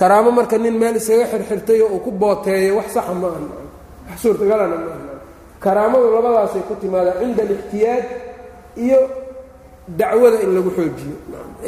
karaamo 0.00 0.30
marka 0.38 0.56
nin 0.62 0.74
meel 0.80 0.96
iskaga 1.00 1.26
xirxirtay 1.32 1.78
oo 1.84 1.88
uu 1.94 2.00
ku 2.04 2.10
booteeyo 2.20 2.72
wax 2.78 2.88
saxa 2.96 3.14
ma 3.20 3.26
aha 3.28 3.40
wax 4.08 4.18
suurtagalana 4.22 4.76
ma 4.84 4.90
aha 4.96 5.14
karaamadu 5.64 6.06
labadaasay 6.16 6.62
ku 6.68 6.74
timaadaa 6.82 7.16
cinda 7.20 7.42
alixtiyaaj 7.46 8.04
iyo 8.84 9.00
dacwada 10.00 10.38
in 10.44 10.50
lagu 10.56 10.70
xoojiyo 10.76 11.16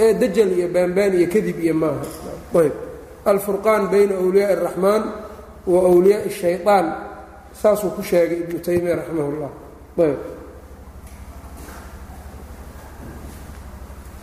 ee 0.03 0.11
dajal 0.21 0.51
iyo 0.59 0.67
baanbaan 0.75 1.13
iyo 1.19 1.27
kadib 1.35 1.59
iyo 1.65 1.75
maaha 1.83 2.01
ayb 2.63 2.75
alfurqaan 3.31 3.83
bayna 3.93 4.15
wliyaai 4.27 4.55
اraxmaan 4.57 5.03
wa 5.73 5.79
wliyaai 5.97 6.25
الshayطaan 6.31 6.87
saasuu 7.62 7.90
ku 7.96 8.02
sheegay 8.04 8.40
ibnu 8.44 8.60
taymiya 8.60 8.96
raximah 9.00 9.26
اllah 9.32 9.52
ayb. 10.06 10.20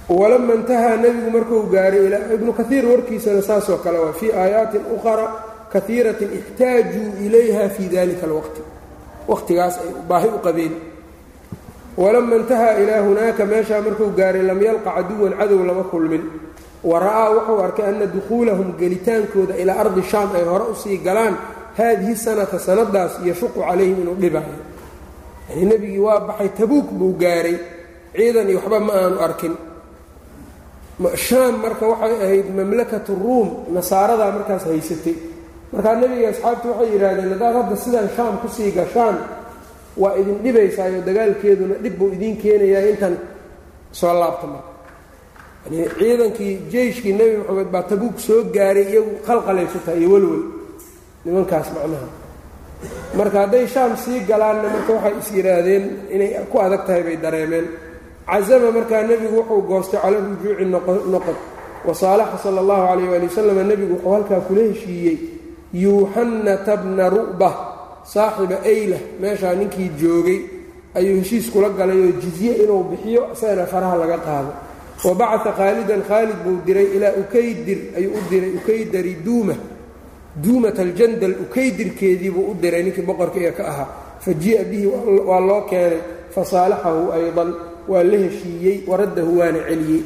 Walama 0.09 0.55
intahaa 0.55 0.97
nebigu 0.97 1.31
marku 1.31 1.57
gaaray 1.75 2.07
ibnu 2.37 2.53
kaiir 2.53 2.85
warkiisana 2.87 3.43
saasoo 3.43 3.79
kale 3.85 3.99
waa 3.99 4.13
fii 4.13 4.33
aayaatin 4.33 4.83
uqara 4.97 5.27
kaiiratin 5.73 6.31
ixtaajuu 6.39 7.09
ilayha 7.27 7.69
fii 7.69 7.89
dalika 7.89 8.27
اlwaqti 8.27 8.63
waqtigaas 9.29 9.75
ay 9.85 9.91
baahi 10.09 10.29
u 10.29 10.39
qabeen. 10.47 10.75
Walama 11.97 12.37
intahaa 12.37 12.75
ilaa 12.83 13.01
hunaaka 13.07 13.47
meeshaa 13.47 13.81
markuu 13.81 14.11
gaaray 14.19 14.43
lam 14.43 14.61
yalqa 14.63 14.91
caduwan 14.97 15.33
cadow 15.39 15.61
lama 15.69 15.85
kulmin. 15.93 16.23
Wa 16.85 16.99
ra'aa 17.01 17.29
wuxuu 17.35 17.59
arkay 17.65 17.87
ana 17.89 18.07
dukhuulahum 18.07 18.69
gelitaankooda 18.81 19.57
ilaa 19.57 19.79
ardi 19.85 20.03
shaam 20.03 20.31
ay 20.37 20.45
hore 20.45 20.65
u 20.73 20.75
sii 20.83 20.99
galaan 20.99 21.35
haadihi 21.79 22.15
sanata 22.25 22.59
sanadaas 22.67 23.13
yashuqu 23.29 23.59
calayhim 23.69 23.99
inuu 24.03 24.17
dhibaayo 24.23 24.59
yani 25.49 25.63
nebigii 25.71 25.99
waa 26.07 26.21
baxay 26.29 26.49
tabuuk 26.59 26.89
buu 26.99 27.13
gaaray 27.23 27.57
ciidan 28.17 28.49
iyo 28.51 28.59
waxba 28.61 28.79
ma 28.87 28.93
aanu 29.01 29.17
arkin 29.27 29.55
shaam 31.27 31.55
marka 31.63 31.85
waxay 31.93 32.15
ahayd 32.25 32.47
mamlakatu 32.59 33.13
ruum 33.23 33.49
nasaaradaa 33.77 34.31
markaas 34.37 34.65
haysatay 34.71 35.17
markaa 35.73 35.95
nebiga 36.01 36.29
asxaabtu 36.33 36.67
waxay 36.71 36.89
yidhaahdeen 36.95 37.31
haddaad 37.35 37.55
hadda 37.61 37.77
sidaan 37.85 38.09
shaam 38.17 38.35
ku 38.43 38.49
sii 38.57 38.71
gashaan 38.79 39.17
waa 40.03 40.15
idin 40.21 40.39
dhibaysaayo 40.45 40.99
dagaalkeeduna 41.09 41.75
dhib 41.85 41.95
buu 41.99 42.11
idiin 42.17 42.37
keenayaa 42.43 42.85
intan 42.93 43.15
soo 43.99 44.15
laabta 44.21 44.47
marka 44.55 44.71
yani 45.65 45.79
ciidankii 45.99 46.53
jeyshkii 46.73 47.13
nebi 47.19 47.35
moxamed 47.43 47.69
baa 47.75 47.83
tabuug 47.91 48.17
soo 48.27 48.41
gaaray 48.57 48.87
iyagu 48.93 49.13
qalqalaysu 49.27 49.79
tahay 49.85 50.01
iyo 50.03 50.09
welwel 50.15 50.43
nimankaas 51.25 51.69
macnaha. 51.75 52.09
Marka 53.17 53.39
hadday 53.47 53.67
shaam 53.67 53.97
sii 53.97 54.21
galaanna 54.29 54.69
marka 54.75 54.93
waxay 54.93 55.15
is 55.21 55.29
yidhaahdeen 55.37 55.85
inay 56.15 56.31
ku 56.51 56.59
adag 56.59 56.83
tahay 56.87 57.03
bay 57.03 57.17
dareemeen. 57.17 57.67
Cazama 58.27 58.71
markaa 58.77 59.03
nebigu 59.09 59.37
wuxuu 59.41 59.63
goostay 59.69 60.01
cala 60.01 60.19
rujuuci 60.19 60.65
noqod. 61.13 61.39
Wasaalaxa 61.85 62.39
sala 62.45 62.61
allahu 62.65 62.83
calayh 62.89 63.09
waali 63.13 63.27
wasalam 63.29 63.59
nebigu 63.69 63.95
wuxuu 63.95 64.13
halkaa 64.15 64.41
kula 64.49 64.63
heshiiyey 64.71 65.17
yuuxannata 65.73 66.77
bna 66.83 67.09
ru'ba 67.11 67.51
saaxiba 68.05 68.57
aylah 68.65 69.01
meeshaa 69.21 69.55
ninkii 69.55 69.91
joogay 70.01 70.41
ayuu 70.95 71.19
heshiis 71.21 71.51
kula 71.53 71.69
galay 71.79 71.99
oo 72.09 72.13
jizye 72.23 72.53
inuu 72.65 72.83
bixiyo 72.91 73.23
isagana 73.33 73.67
faraha 73.67 73.97
laga 74.03 74.19
qaado. 74.27 74.53
Wa 75.05 75.15
bacata 75.15 75.53
khaalidan 75.59 76.03
khaalid 76.09 76.39
buu 76.45 76.59
diray 76.67 76.89
ilaa 76.97 77.15
ukaydir 77.23 77.79
ayuu 77.97 78.13
u 78.17 78.21
diray 78.31 78.53
ukaydari 78.59 79.15
duuma 79.25 79.55
duumat 80.43 80.79
aljandal 80.79 81.35
ukaydirkeediibuu 81.45 82.51
u 82.51 82.55
diray 82.63 82.83
ninkii 82.83 83.07
boqorka 83.09 83.39
ee 83.41 83.53
ka 83.53 83.65
ahaa. 83.73 83.89
Fa 84.25 84.31
jii'a 84.43 84.65
bihi 84.71 84.87
waa 85.29 85.41
loo 85.41 85.63
keenay. 85.71 86.01
Fasaalaxahu 86.35 87.13
aydan 87.17 87.51
waa 87.89 88.03
la 88.11 88.19
heshiiyey 88.25 88.77
waraddahu 88.91 89.39
waana 89.39 89.61
celiyey. 89.69 90.03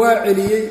Waa 0.00 0.24
celiyey 0.24 0.64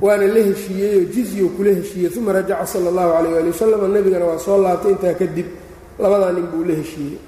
waana 0.00 0.26
la 0.26 0.40
heshiiyey 0.48 0.96
oo 0.98 1.04
jizyu 1.14 1.48
kula 1.56 1.70
heshiiyey. 1.70 2.10
Uma 2.18 2.32
rajaca 2.32 2.66
sala 2.66 2.88
allahu 2.90 3.12
calayh 3.12 3.32
waali 3.34 3.48
wasalam 3.50 3.92
nebigana 3.92 4.24
waa 4.24 4.38
soo 4.38 4.58
laabtay 4.62 4.90
intaa 4.92 5.14
kadib. 5.14 5.46
Labadaa 5.98 6.32
nin 6.32 6.46
buu 6.52 6.64
la 6.64 6.74
heshiiyey 6.74 7.18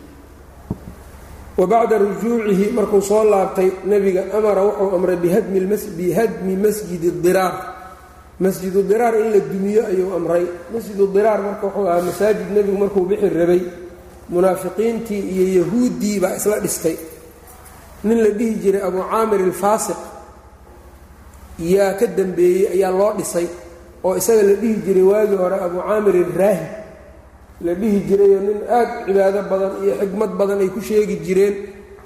wa 1.60 1.66
bacda 1.68 1.96
rujuucihi 2.00 2.72
markuu 2.72 3.02
soo 3.04 3.24
laabtay 3.32 3.68
nebiga 3.90 4.22
amara 4.36 4.62
wuxuu 4.64 4.96
amray 4.96 5.16
bihadmi 5.20 6.56
masjidi 6.64 7.10
diraar 7.24 7.54
masjidu 8.40 8.80
diraar 8.90 9.14
in 9.20 9.28
la 9.36 9.40
dumiyo 9.52 9.82
ayuu 9.92 10.14
amray. 10.16 10.44
Masjidu 10.72 11.04
diraar 11.14 11.40
marka 11.46 11.66
wuxuu 11.68 11.84
ahaa 11.88 12.02
masaajid 12.08 12.48
nebigu 12.56 12.78
markuu 12.82 13.04
bixi 13.10 13.28
rabay. 13.28 13.62
Munaafiqiintii 14.32 15.20
iyo 15.34 15.44
yahuuddii 15.60 16.16
baa 16.22 16.36
isla 16.40 16.56
dhistay. 16.64 16.96
Nin 18.04 18.18
la 18.24 18.30
dhihi 18.38 18.54
jiray 18.62 18.82
abu 18.88 19.00
caamir 19.10 19.40
alfaasiq 19.44 20.00
yaa 21.60 21.92
ka 22.00 22.06
dambeeyey 22.06 22.66
ayaa 22.74 22.90
loo 22.98 23.12
dhisay 23.18 23.46
oo 24.04 24.16
isaga 24.16 24.42
la 24.48 24.54
dhihi 24.62 24.76
jiray 24.86 25.02
waagii 25.10 25.36
hore 25.42 25.56
abu 25.66 25.78
caamir 25.84 26.14
alraahib 26.24 26.68
la 27.64 27.72
dhihi 27.80 27.98
jirayoo 28.08 28.40
nin 28.48 28.58
aad 28.78 28.88
cibaado 29.06 29.40
badan 29.50 29.72
iyo 29.84 29.92
xikmad 30.00 30.30
badan 30.40 30.58
ay 30.64 30.68
ku 30.74 30.80
sheegi 30.88 31.16
jireen. 31.26 31.54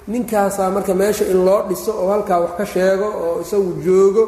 Ninkaasaa 0.07 0.69
marka 0.75 0.93
meesha 0.93 1.25
in 1.31 1.39
loo 1.47 1.61
dhiso 1.69 1.91
oo 2.01 2.09
halkaa 2.13 2.39
wax 2.43 2.51
ka 2.59 2.65
sheego 2.73 3.07
oo 3.23 3.41
isagu 3.43 3.71
joogo 3.85 4.23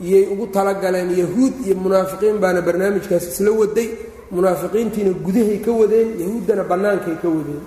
iyay 0.00 0.24
ugu 0.32 0.46
talagaleen 0.54 1.10
yahuud 1.22 1.54
iyo 1.66 1.74
munaafiqiin 1.84 2.36
baana 2.42 2.60
barnaamijkaas 2.66 3.24
isla 3.32 3.50
waday. 3.60 3.88
Munaafiqiintiina 4.30 5.10
gudahay 5.24 5.58
ka 5.64 5.70
wadeen 5.80 6.08
yahuuddana 6.22 6.62
bannaankay 6.70 7.16
ka 7.22 7.28
wadeen. 7.36 7.62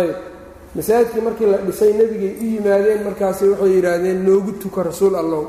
Ayb. 0.00 0.16
Masaajidkii 0.74 1.20
markii 1.26 1.46
la 1.52 1.58
dhisay 1.66 1.92
nebigay 1.98 2.32
u 2.42 2.44
yimaadeen 2.54 3.00
markaasi 3.06 3.44
waxay 3.52 3.72
yidhaahdeen 3.76 4.18
noogu 4.26 4.52
tuko 4.62 4.82
rasuul 4.82 5.14
allow 5.22 5.44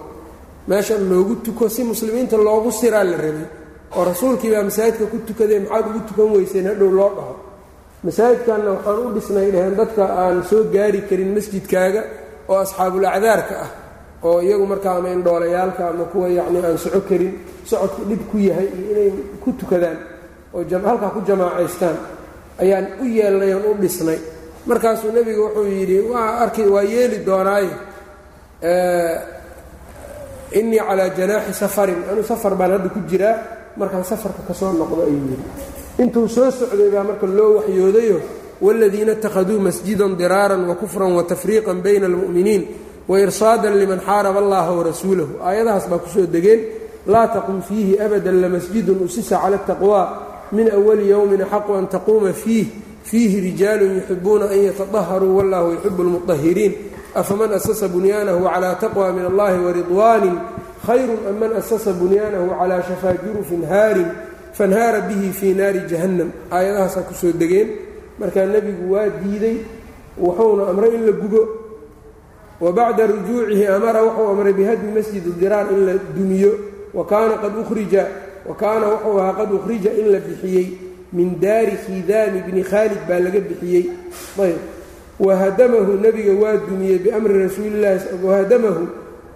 meesha 0.68 0.98
noogu 0.98 1.36
tuko 1.46 1.70
si 1.70 1.84
muslimiinta 1.84 2.38
loogu 2.38 2.72
siraa 2.72 3.04
la 3.04 3.18
rabay 3.18 3.46
oo 3.96 4.04
rasuulkii 4.12 4.52
baa 4.56 4.64
masaajidka 4.70 5.06
ku 5.12 5.18
tukadee 5.28 5.60
maxaad 5.64 5.86
ugu 5.90 6.00
tukan 6.10 6.28
weyseen 6.36 6.66
hadhow 6.72 6.92
loo 7.00 7.12
dhaho. 7.18 7.36
Masaajidkanna 8.06 8.70
waxaan 8.76 9.00
u 9.06 9.14
dhisnay 9.16 9.48
dhaheen 9.54 9.76
dadka 9.82 10.04
aan 10.22 10.38
soo 10.50 10.64
gaari 10.74 11.02
karin 11.10 11.32
masjidkaaga 11.38 12.02
oo 12.50 12.58
asxaabul 12.66 13.06
acdaarka 13.16 13.56
ah 13.66 13.70
oo 14.28 14.38
iyagu 14.46 14.66
markaa 14.72 14.96
ama 14.98 15.10
indhoolayaalka 15.16 15.82
ama 15.92 16.06
kuwa 16.12 16.28
yacni 16.38 16.58
aan 16.68 16.78
soco 16.84 17.00
karin 17.10 17.34
socodku 17.70 18.02
dhib 18.10 18.22
ku 18.32 18.38
yahay 18.48 18.68
iyo 18.78 18.90
inay 18.92 19.10
ku 19.44 19.50
tukadaan 19.60 19.98
oo 20.56 20.62
halkaa 20.90 21.10
ku 21.16 21.20
jamaacaystaan 21.28 21.98
ayaan 22.64 22.86
u 23.02 23.06
yeelnay 23.18 23.52
oon 23.54 23.66
u 23.72 23.74
dhisnay. 23.82 24.20
Markaasuu 24.70 25.12
nebigu 25.16 25.42
wuxuu 25.46 25.66
yidhi 25.78 25.98
waa 26.12 26.30
arki 26.44 26.62
waa 26.74 26.84
yeeli 26.94 27.18
doonaaye 27.28 27.72
innii 30.60 30.80
calaa 30.88 31.10
janaaxi 31.18 31.54
safarin 31.62 32.02
anuu 32.12 32.24
safar 32.32 32.54
baan 32.60 32.72
hadda 32.76 32.90
ku 32.96 33.00
jiraa 33.10 33.36
markaan 33.78 34.04
safarka 34.04 34.42
ka 34.48 34.54
soo 34.54 34.74
noqdo 34.74 35.02
ayuu 35.08 35.26
yidhi. 35.32 35.46
Intuu 36.00 36.28
soo 36.28 36.52
socday 36.52 36.90
baa 36.90 37.04
marka 37.04 37.28
loo 37.28 37.52
waxyoodayo 37.58 38.18
waaladiina 38.62 39.12
ittakhaduu 39.18 39.60
masjidan 39.60 40.16
diraaran 40.18 40.68
wa 40.70 40.76
kufran 40.76 41.12
wa 41.18 41.24
tafriiqan 41.24 41.82
bayna 41.82 42.06
almu'miniin 42.06 42.64
wa 43.08 43.20
irsaadan 43.20 43.78
liman 43.78 44.00
xaaraba 44.00 44.40
allaha 44.40 44.72
warasuulahu 44.78 45.42
aayadahaas 45.42 45.90
baa 45.90 45.98
ku 45.98 46.10
soo 46.10 46.26
degeen 46.26 46.62
laa 47.08 47.28
taqum 47.28 47.62
fiihi 47.62 48.00
abadan 48.00 48.42
lamasjidun 48.42 49.02
usisa 49.06 49.42
cala 49.42 49.58
ataqwa 49.58 50.02
min 50.52 50.70
awali 50.70 51.10
yowmin 51.10 51.42
axaqu 51.42 51.74
an 51.74 51.88
taquuma 51.88 52.34
fiih 52.34 52.68
fiihi 53.04 53.38
rijaalun 53.50 53.96
yuxibuuna 53.98 54.46
an 54.54 54.60
yatadaharuu 54.68 55.38
wallahu 55.38 55.72
yuxibu 55.74 56.04
lmuطahiriin 56.04 56.74
afaman 57.16 57.54
asasa 57.58 57.88
bunyaanahu 57.88 58.46
calaa 58.46 58.76
taqwa 58.76 59.12
min 59.14 59.26
allahi 59.26 59.58
waridwaanin 59.66 60.36
khayru 60.86 61.16
am 61.30 61.36
man 61.40 61.52
asasa 61.54 61.94
bunyaanahu 61.94 62.50
calaa 62.60 62.82
shafaa 62.82 63.14
jurufin 63.24 63.64
haarin 63.66 64.10
fanhaara 64.54 65.02
bihi 65.08 65.30
fii 65.32 65.54
naari 65.54 65.82
jahannam. 65.90 66.30
Aayadahaasaa 66.52 67.08
ku 67.08 67.14
soo 67.14 67.32
degeen. 67.32 67.70
Markaa 68.20 68.46
nebigu 68.46 68.94
waa 68.94 69.10
diiday 69.10 69.58
wuxuuna 70.18 70.70
amray 70.70 70.96
in 70.96 71.06
la 71.06 71.12
gubo. 71.12 71.42
Wa 72.60 72.72
bacda 72.72 73.08
rujuucihi 73.08 73.68
amara 73.68 74.04
wuxuu 74.04 74.28
amray 74.34 74.54
bihadmi 74.54 74.92
masjid 74.92 75.24
diraar 75.40 75.72
in 75.72 75.86
la 75.86 75.94
dumiyo. 76.18 76.52
Wa 76.94 77.06
kaana 77.06 77.38
qad 77.38 77.54
ukhrija 77.58 78.08
wa 78.46 78.56
kaana 78.56 78.86
wuxuu 78.88 79.20
ahaa 79.20 79.34
qad 79.34 79.54
ukhrija 79.54 79.92
in 79.94 80.12
la 80.12 80.20
bixiyey. 80.20 80.68
Min 81.14 81.40
daari 81.40 81.78
khidaami 81.86 82.42
bni 82.48 82.64
khaalid 82.64 83.02
baa 83.08 83.20
laga 83.20 83.40
bixiyey. 83.40 83.86
Ayb. 84.40 84.60
Wahadamahu 85.20 86.02
nebiga 86.02 86.34
waa 86.42 86.58
dumiyey 86.58 87.00
biamri 87.00 87.44
rasuulilahi 87.46 88.26
wahadamahu 88.26 88.88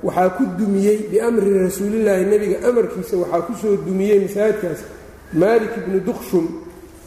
waxaa 0.05 0.29
ku 0.37 0.43
dumiyey 0.59 0.97
biamri 1.11 1.49
rasuulillaahi 1.65 2.25
nebiga 2.31 2.57
amarkiisa 2.69 3.17
waxaa 3.21 3.41
ku 3.47 3.53
soo 3.61 3.75
dumiyey 3.87 4.19
masaajidkaas 4.25 4.81
maalik 5.33 5.73
bni 5.85 5.99
dukshum 6.07 6.45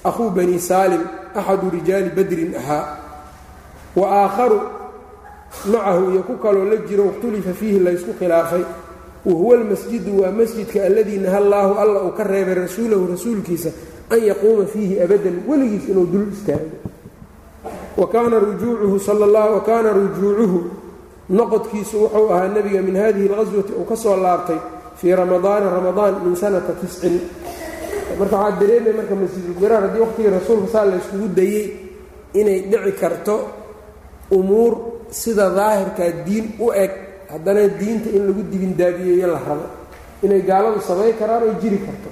akhuu 0.08 0.30
bani 0.36 0.58
saalim 0.58 1.02
axadu 1.34 1.70
rijaali 1.70 2.10
badrin 2.16 2.52
ahaa. 2.60 2.84
Wa 3.96 4.06
aakharu 4.24 4.58
macahu 5.70 6.02
iyo 6.12 6.22
ku 6.22 6.34
kaloo 6.42 6.64
la 6.70 6.76
jiro 6.88 7.04
ikhtulifa 7.12 7.52
fiihi 7.54 7.78
laysku 7.78 8.12
khilaafay. 8.18 8.64
Wa 9.26 9.32
huwa 9.32 9.56
almasjidu 9.58 10.20
waa 10.22 10.30
masjidka 10.30 10.82
alladii 10.86 11.18
naha 11.18 11.36
allaahu 11.38 11.72
alla 11.82 12.02
uu 12.02 12.12
ka 12.18 12.24
reebay 12.24 12.54
rasuulahu 12.54 13.06
rasuulkiisa 13.14 13.70
an 14.10 14.20
yaquuma 14.24 14.66
fiihi 14.66 15.00
abadan 15.00 15.42
weligiis 15.48 15.88
inuu 15.88 16.06
dul 16.06 16.26
istaago. 16.32 16.70
Wa 17.96 18.06
kaana 18.08 18.38
rujuucuhu 19.92 20.60
noqodkiisu 21.30 21.96
wuxuu 22.02 22.28
ahaa 22.32 22.48
nebiga 22.48 22.82
min 22.82 22.96
hadihi 22.96 23.28
alqaswati 23.28 23.72
uu 23.72 23.84
ka 23.84 23.96
soo 23.96 24.16
laabtay 24.16 24.58
fii 24.96 25.14
ramadaana 25.14 25.70
ramadaan 25.70 26.14
min 26.24 26.36
sanata 26.36 26.72
tiscin 26.80 27.20
marka 28.18 28.36
waxaa 28.36 28.58
dareemaya 28.60 28.94
marka 28.96 29.14
masjidulbiraar 29.14 29.82
haddii 29.82 30.00
waqtigii 30.00 30.30
rasuulka 30.30 30.68
saa 30.72 30.84
la 30.84 30.98
dayey 31.36 31.64
inay 32.34 32.60
dhici 32.70 32.92
karto 33.00 33.36
umuur 34.30 34.72
sida 35.10 35.50
daahirkaa 35.50 36.24
diin 36.26 36.46
u 36.58 36.72
eg 36.72 36.90
haddana 37.32 37.68
diinta 37.80 38.08
in 38.10 38.26
lagu 38.26 38.42
dibindaabiyeeyo 38.42 39.26
la 39.26 39.40
rabo. 39.48 39.66
Inay 40.22 40.42
gaaladu 40.42 40.80
samayn 40.80 41.14
karaan 41.20 41.42
oy 41.42 41.54
jiri 41.60 41.78
karto. 41.78 42.10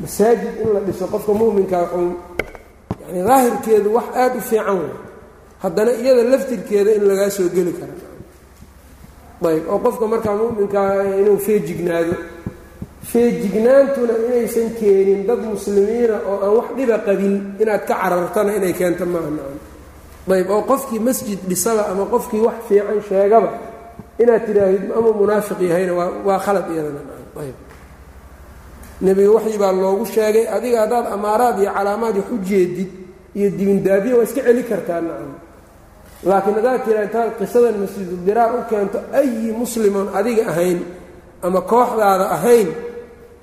Masaajid 0.00 0.60
in 0.62 0.68
la 0.74 0.80
dhiso 0.80 1.06
qofka 1.06 1.32
mu'minkaa 1.32 1.82
wuxuu 1.82 2.12
yani 3.06 3.20
daahirkeedu 3.28 3.94
wax 3.94 4.04
aada 4.14 4.36
u 4.36 4.40
fiican 4.40 4.78
wey 4.78 4.92
haddana 5.62 5.92
iyada 5.92 6.22
laftirkeeda 6.22 6.90
in 6.94 7.04
lagaa 7.08 7.30
soo 7.30 7.48
geli 7.48 7.72
kara 7.72 7.92
ayb 9.44 9.64
oo 9.72 9.78
qofka 9.84 10.06
markaa 10.12 10.34
mu'minkaa 10.40 10.92
inuu 11.20 11.38
feejignaado. 11.46 12.14
Feejignaantuna 13.10 14.14
inaysan 14.26 14.70
keenin 14.80 15.26
dad 15.28 15.38
muslimiina 15.52 16.16
oo 16.30 16.36
aan 16.44 16.52
wax 16.58 16.68
dhiba 16.76 16.96
qabin 17.06 17.34
inaad 17.62 17.82
ka 17.88 17.94
carartana 18.00 18.50
inay 18.58 18.72
keento 18.78 19.04
maaha 19.06 19.30
nacam. 19.36 19.58
Ayb 20.34 20.48
oo 20.50 20.62
qofkii 20.70 20.98
masjid 21.08 21.38
dhisaba 21.48 21.82
ama 21.90 22.04
qofkii 22.12 22.40
wax 22.46 22.56
fiican 22.68 23.00
sheegaba 23.08 23.50
inaad 24.22 24.42
tidhaahid 24.46 24.84
ama 24.98 25.10
munaafiq 25.20 25.60
yahayna 25.68 25.92
waa 25.98 26.10
waa 26.26 26.38
khalad 26.44 26.66
iyadana 26.72 27.00
ayb. 27.42 27.56
Nebiga 29.04 29.30
waxii 29.36 29.58
baa 29.62 29.72
loogu 29.72 30.04
sheegay 30.14 30.44
adiga 30.56 30.78
haddaad 30.82 31.06
amaaraad 31.14 31.56
iyo 31.62 31.70
calaamaad 31.76 32.16
wax 32.20 32.28
iyo 33.38 33.48
dibindaabiya 33.58 34.16
waa 34.16 34.24
iska 34.28 34.40
celi 34.46 34.62
kartaa 34.70 35.00
nacam 35.00 35.32
laakiin 36.28 36.54
haddaad 36.58 36.80
tira 36.84 37.00
intaad 37.06 37.30
qisadan 37.40 37.76
masjidudiraar 37.82 38.50
u 38.58 38.60
keento 38.70 38.98
ayi 39.18 39.52
muslimoon 39.60 40.08
adiga 40.18 40.42
ahayn 40.52 40.78
ama 41.46 41.60
kooxdaada 41.72 42.26
ahayn 42.36 42.68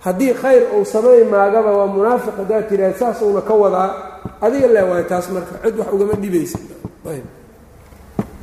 haddii 0.05 0.33
khayr 0.41 0.63
uu 0.75 0.85
samay 0.93 1.21
maagaba 1.33 1.71
waa 1.77 1.87
munaafiq 1.95 2.35
haddaad 2.41 2.65
tidhaha 2.69 2.93
saas 3.01 3.17
uuna 3.25 3.41
ka 3.49 3.53
wadaa. 3.63 3.89
Adiga 4.45 4.67
le 4.75 4.81
waay 4.89 5.03
taas 5.11 5.25
marka 5.35 5.53
cid 5.63 5.75
wax 5.79 5.87
ugama 5.95 6.13
dhibaysa. 6.23 6.59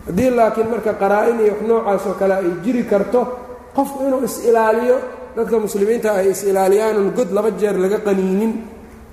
Haddii 0.07 0.31
laakiin 0.39 0.69
marka 0.73 0.93
qaraa-in 1.03 1.39
iyo 1.45 1.55
noocaas 1.69 2.05
oo 2.09 2.15
kale 2.21 2.35
ay 2.41 2.51
jiri 2.65 2.83
karto 2.91 3.21
qofku 3.77 3.99
inuu 4.07 4.23
is-ilaaliyo 4.29 4.97
dadka 5.37 5.57
muslimiinta 5.65 6.09
ay 6.19 6.27
is-ilaaliyaanun 6.35 7.09
god 7.17 7.29
laba 7.37 7.51
jeer 7.61 7.77
laga 7.83 7.99
qaniinin 8.07 8.53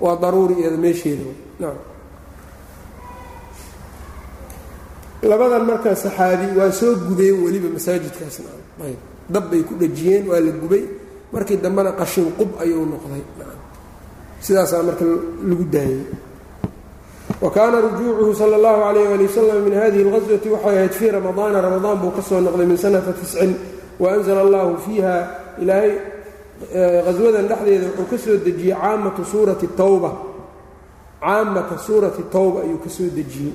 waa 0.04 0.16
daruuri 0.22 0.54
iyada 0.60 0.76
meesheeda 0.84 1.24
nacam 1.60 1.78
labadan 5.22 5.64
marka 5.66 5.94
saxaabi 5.94 6.56
waa 6.58 6.70
soo 6.72 6.94
gubeen 6.94 7.42
weliba 7.44 7.68
masaajidkaas 7.74 8.38
nacam 8.44 8.86
ayb. 8.86 9.00
Dab 9.28 9.50
bay 9.50 9.62
ku 9.62 9.74
dhajiyeen 9.74 10.28
waa 10.28 10.40
la 10.40 10.52
gubay. 10.52 10.84
Markii 11.32 11.56
dambena 11.56 11.92
qashin 11.92 12.32
qub 12.38 12.50
ayuu 12.62 12.86
noqday. 12.86 13.22
Sidaasaa 14.40 14.82
marka 14.82 15.04
lagu 15.44 15.64
daayey 15.68 16.06
wa 17.40 17.50
kaana 17.50 17.78
rujuucuhu 17.80 18.34
sala 18.34 18.56
allahu 18.56 18.80
calayh 18.82 19.14
ali 19.14 19.24
wasalam 19.28 19.62
min 19.62 19.74
hadihi 19.78 20.02
اlqaswati 20.06 20.48
waxay 20.48 20.76
ahayd 20.76 20.92
fii 20.92 21.10
ramadaana 21.10 21.60
ramadaan 21.60 21.98
buu 22.02 22.10
ka 22.10 22.22
soo 22.22 22.40
noqday 22.40 22.66
min 22.66 22.76
sanata 22.76 23.12
tiscin 23.12 23.54
waanzla 24.00 24.40
allahu 24.40 24.78
fiiha. 24.86 25.16
Ilaahay 25.62 25.92
qaswadan 27.06 27.46
dhexdeeda 27.50 27.86
wuxuu 27.94 28.06
ka 28.10 28.16
soo 28.18 28.36
dejiyey 28.42 28.74
caamatu 28.74 29.22
suurati 29.24 29.66
tawba. 29.76 30.10
Caamata 31.20 31.78
suurati 31.78 32.22
tawba 32.32 32.62
ayuu 32.64 32.78
ka 32.78 32.88
soo 32.88 33.10
dejiyey 33.12 33.54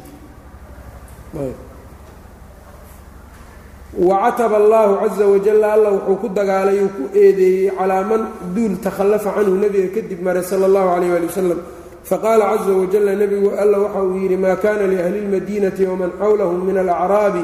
wacataba 3.94 4.58
allahu 4.58 4.98
caza 5.02 5.28
wajalla 5.28 5.74
alla 5.74 5.90
wuxuu 5.92 6.16
ku 6.16 6.30
dagaalay 6.30 6.80
uu 6.82 6.90
ku 6.90 7.04
eedeeyey 7.14 7.72
calaa 7.78 8.04
man 8.04 8.22
duul 8.56 8.78
takhallafa 8.82 9.34
canhu 9.38 9.54
nebiga 9.62 9.90
kadib 10.02 10.22
maray 10.22 10.44
sala 10.44 10.66
allahu 10.66 10.88
calayh 10.98 11.14
ali 11.14 11.26
wasalam 11.30 11.60
faqaala 12.04 12.58
caza 12.58 12.72
wajalla 12.74 13.12
nebigu 13.16 13.50
alla 13.54 13.78
waxa 13.86 14.02
uu 14.04 14.18
yidhi 14.18 14.38
maa 14.38 14.56
kana 14.56 14.88
liahli 14.88 15.20
اlmadiinati 15.26 15.86
waman 15.86 16.12
xawlahum 16.18 16.66
min 16.66 16.78
alacraabi 16.78 17.44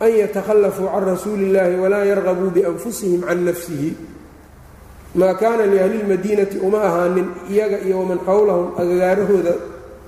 an 0.00 0.10
yatakhallafuu 0.12 0.88
can 0.92 1.04
rasuuli 1.08 1.44
اllahi 1.48 1.80
walaa 1.80 2.04
yargabuu 2.04 2.50
bianfusihim 2.50 3.20
can 3.24 3.44
nafsihi. 3.48 3.90
Maa 5.14 5.34
kaana 5.34 5.66
liahli 5.66 6.04
lmadiinati 6.04 6.58
uma 6.60 6.84
ahaanin 6.84 7.28
iyaga 7.50 7.80
iyo 7.80 7.98
waman 8.04 8.20
xawlahum 8.28 8.76
agagaarahooda 8.76 9.54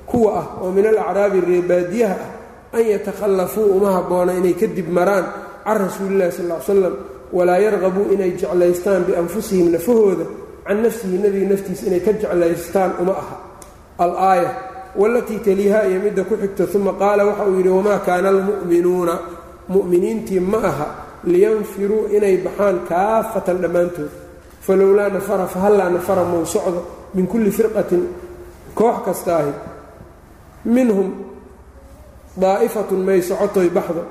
kuwa 0.07 0.31
ah 0.39 0.47
oo 0.63 0.71
min 0.77 0.87
alacraabi 0.87 1.41
reebaadiyaha 1.41 2.15
ah 2.15 2.40
an 2.77 2.83
yatakhallafuu 2.93 3.67
uma 3.77 3.91
habboona 3.97 4.33
inay 4.41 4.55
kadib 4.61 4.89
maraan 4.99 5.25
can 5.65 5.79
rasuulillahi 5.85 6.33
sal 6.33 6.47
l 6.53 6.63
slam 6.67 6.95
walaa 7.37 7.59
yarqabuu 7.67 8.07
inay 8.15 8.31
jeclaystaan 8.41 9.03
bianfusihim 9.09 9.69
nafahooda 9.75 10.25
can 10.67 10.79
nafsihi 10.85 11.17
nebiga 11.23 11.47
naftiisa 11.53 11.83
inay 11.89 12.01
ka 12.07 12.13
jeclaystaan 12.23 12.91
uma 13.03 13.13
aha 13.23 13.37
al-aaya 14.05 14.51
walatii 15.01 15.39
taliiha 15.47 15.81
iyo 15.91 15.99
midda 16.05 16.23
ku 16.29 16.35
xigta 16.43 16.65
uma 16.79 16.93
qaala 17.03 17.23
waxa 17.29 17.45
uu 17.51 17.57
yidhi 17.59 17.69
wamaa 17.79 17.99
kaana 18.09 18.29
almu'minuuna 18.35 19.15
mu'miniintii 19.75 20.41
ma 20.53 20.59
aha 20.71 20.87
liyanfiruu 21.33 22.03
inay 22.17 22.37
baxaan 22.47 22.77
kaafatan 22.91 23.57
dhammaantood 23.63 24.11
falowlaa 24.67 25.09
nafara 25.17 25.47
fahallaa 25.55 25.91
nafara 25.97 26.25
mau 26.33 26.43
socdo 26.55 26.81
min 27.15 27.27
kulli 27.31 27.51
firqatin 27.59 28.03
koox 28.79 28.97
kastaahi 29.07 29.53
minhum 30.75 31.09
daa'ifatun 32.37 33.01
may 33.07 33.21
socotoy 33.23 33.69
baxdo 33.71 34.03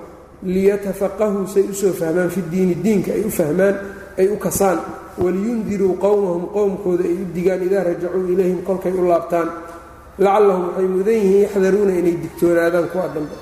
liyatafaqahuu 0.44 1.48
say 1.48 1.64
u 1.70 1.74
soo 1.74 1.94
fahmaan 1.94 2.30
fi 2.30 2.42
diini 2.52 2.76
diinka 2.84 3.12
ay 3.12 3.24
u 3.24 3.30
fahmaan 3.32 3.76
ay 4.20 4.28
u 4.28 4.38
kasaan. 4.38 4.80
Waliyundiruu 5.20 5.94
qowmahum 6.04 6.46
qowmkooda 6.56 7.04
ay 7.04 7.14
u 7.14 7.26
digaan 7.36 7.62
idaa 7.68 7.84
rajacuu 7.84 8.28
ilayhim 8.34 8.62
kolkay 8.68 8.92
u 8.92 9.04
laabtaan. 9.08 9.48
Lacallahum 10.20 10.66
waxay 10.68 10.88
mudan 10.94 11.14
yihiin 11.22 11.42
yaxdaruuna 11.44 11.94
inay 12.00 12.16
digtoonaadaan 12.24 12.88
kuwa 12.92 13.08
dambe. 13.16 13.36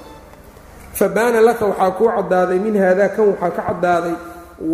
Fabaana 0.93 1.41
laka 1.41 1.65
waxaa 1.65 1.91
kuu 1.97 2.09
caddaaday 2.15 2.59
min 2.59 2.75
haadaa 2.81 3.09
kan 3.15 3.25
waxaa 3.29 3.51
ka 3.57 3.61
caddaaday 3.67 4.15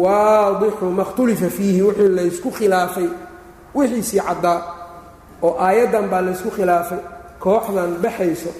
waadixu 0.04 0.86
ma 0.98 1.04
khtulifa 1.10 1.50
fiihi 1.58 1.82
wixii 1.82 2.10
laysku 2.18 2.50
khilaafay. 2.58 3.08
Wixiisii 3.76 4.20
caddaa 4.28 4.60
oo 5.42 5.56
aayaddan 5.60 6.06
baa 6.12 6.22
laysku 6.28 6.50
khilaafay 6.56 7.00
kooxdan 7.44 7.92
baxayso 8.04 8.52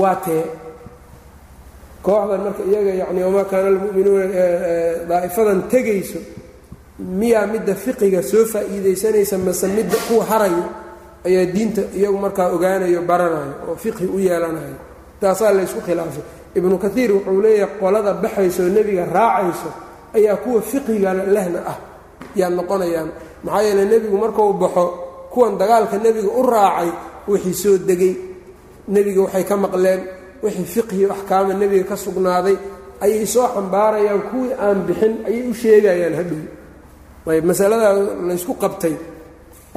waa 0.00 0.16
tee 0.24 0.44
kooxdan 2.02 2.40
marka 2.44 2.62
iyaga 2.70 2.92
yacni 3.00 3.20
wamaa 3.26 3.44
kaana 3.50 3.68
almu'minuuna 3.72 4.24
daa'ifadan 5.10 5.60
tegayso 5.72 6.18
miyaa 7.20 7.46
midda 7.52 7.74
fiqiga 7.84 8.22
soo 8.30 8.44
faa'iidaysanaysa 8.52 9.36
mase 9.46 9.66
midda 9.76 9.96
kuwa 10.08 10.24
harayo 10.30 10.64
ayaa 11.26 11.46
diinta 11.54 11.82
iyagu 11.98 12.18
markaa 12.24 12.48
ogaanayo 12.56 13.00
baranayo 13.10 13.52
oo 13.68 13.76
fiqhi 13.82 14.06
u 14.06 14.18
yeelanayo. 14.26 14.76
Taasaa 15.20 15.52
laysku 15.56 15.80
khilaafay. 15.86 16.22
Ibnu 16.58 16.78
kaiir 16.78 17.10
wuxuu 17.12 17.40
leeyahay 17.44 17.74
qolada 17.80 18.12
baxayso 18.22 18.62
nebiga 18.76 19.04
raacayso 19.16 19.70
ayaa 20.16 20.36
kuwa 20.42 20.62
fiqhigana 20.70 21.22
lehna 21.34 21.60
ah. 21.72 21.78
Yaa 22.36 22.50
noqonayaan 22.58 23.10
maxaa 23.44 23.62
yeele 23.66 23.84
nebigu 23.84 24.16
markuu 24.22 24.52
baxo 24.62 24.84
kuwan 25.32 25.58
dagaalka 25.60 25.96
nebiga 26.04 26.30
u 26.30 26.42
raacay 26.52 26.90
wixii 27.28 27.54
soo 27.62 27.76
degay 27.88 28.14
nebiga 28.88 29.20
waxay 29.26 29.44
ka 29.44 29.56
maqleen 29.56 30.00
wixii 30.42 30.64
fiqhi 30.74 31.04
axkaama 31.14 31.54
nebiga 31.54 31.84
ka 31.90 31.96
sugnaaday 31.96 32.56
ayay 33.04 33.26
soo 33.26 33.46
xambaarayaan 33.54 34.22
kuwii 34.30 34.52
aan 34.64 34.78
bixin 34.86 35.14
ayay 35.28 35.42
u 35.50 35.54
sheegayaan 35.54 36.14
hadhow 36.20 36.42
ayb 37.28 37.44
masaladaa 37.44 37.92
laysku 38.28 38.54
qabtay. 38.62 38.96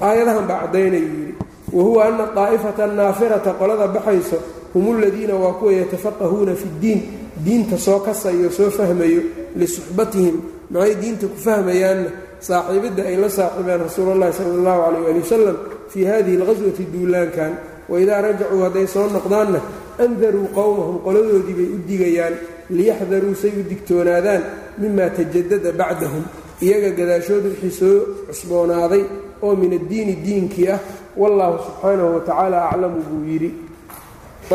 Aayadahan 0.02 0.48
baa 0.48 0.60
caddaynayuu 0.64 1.14
yidhi 1.20 1.36
wa 1.76 1.84
huwa 1.84 2.06
ana 2.06 2.26
daa'ifata 2.36 2.88
naafirata 2.88 3.52
qolada 3.60 3.88
baxayso 3.88 4.38
hum 4.74 4.88
uladiina 4.88 5.36
waa 5.36 5.54
kuwa 5.60 5.74
yatafaqahuuna 5.74 6.56
fi 6.56 6.68
ddiin 6.78 7.02
diinta 7.46 7.78
soo 7.78 8.00
kasayo 8.00 8.50
soo 8.52 8.70
fahmayo 8.72 9.22
lisuxbatihim 9.56 10.36
maxay 10.72 10.96
diinta 10.96 11.28
ku 11.28 11.38
fahmayaanna? 11.38 12.10
Saaxiibidda 12.42 13.04
ay 13.04 13.16
la 13.22 13.30
saaxiibeen 13.30 13.80
rasuulu 13.86 14.18
llahi 14.20 14.34
sala 14.34 14.54
allahu 14.58 14.80
calayh 14.82 15.10
ali 15.12 15.20
wasalam 15.20 15.58
fii 15.92 16.06
hadihi 16.06 16.36
alqaswati 16.42 16.84
duulaankan 16.94 17.52
waidaa 17.92 18.22
rajacuu 18.28 18.62
hadday 18.66 18.88
soo 18.94 19.08
noqdaanna 19.16 19.60
andaruu 20.04 20.48
qowmahum 20.58 20.98
qoladoodii 21.06 21.56
bay 21.60 21.70
u 21.76 21.80
digayaan 21.90 22.36
liyaxdaruu 22.78 23.36
say 23.42 23.52
u 23.60 23.64
digtoonaadaan 23.72 24.42
mima 24.82 25.06
tajadada 25.18 25.72
bacdahum 25.82 26.24
iyaga 26.66 26.90
gadaashooda 27.00 27.48
wixii 27.54 27.72
soo 27.82 27.96
cusboonaaday 28.28 29.04
oo 29.46 29.54
min 29.62 29.72
addiini 29.80 30.14
diinkii 30.26 30.68
ah 30.76 30.80
wallaahu 31.22 31.58
subxaanahu 31.66 32.10
watacaala 32.16 32.58
aclamu 32.70 33.00
buu 33.10 33.22
yidhi 33.32 33.50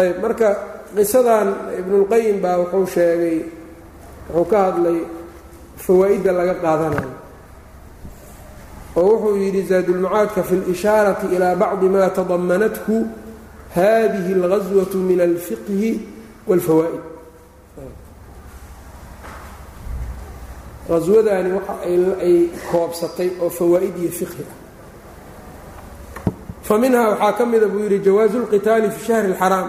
ayb 0.03 0.17
marka 0.25 0.49
qisadan 0.97 1.49
ibnulqayim 1.81 2.37
baa 2.45 2.57
wuxuu 2.63 2.87
sheegay 2.97 3.39
wuxuu 4.35 4.45
ka 4.51 4.59
hadlay 4.67 4.99
fawaa'idda 5.85 6.31
laga 6.39 6.55
qaadanayo 6.65 7.11
oo 8.96 9.04
wuxuu 9.16 9.38
yidhi 9.38 9.62
zaadulmacaadka 9.72 10.44
fi 10.44 10.56
اlishaarati 10.56 11.26
ilaa 11.36 11.56
bacdi 11.56 11.90
ma 11.90 12.10
tadamanathu 12.10 13.08
hadihi 13.76 14.34
اlgaswaةu 14.34 14.98
min 15.10 15.22
alfiqhi 15.22 15.92
wاlfawaa'id 16.48 17.04
qaswadani 20.88 21.50
waxa 21.58 21.76
ay 22.26 22.50
koobsatay 22.72 23.30
oo 23.42 23.50
fawaa'id 23.50 23.96
iyo 23.98 24.12
fiqhi 24.12 24.44
ah 24.44 24.56
fa 26.68 26.78
minhaa 26.78 27.10
waxaa 27.10 27.34
ka 27.38 27.46
mida 27.46 27.68
buu 27.68 27.80
yidhi 27.86 28.00
jawaazu 28.00 28.38
اlqitaali 28.44 28.92
fi 28.92 29.06
shahri 29.06 29.28
اlxaraam 29.34 29.68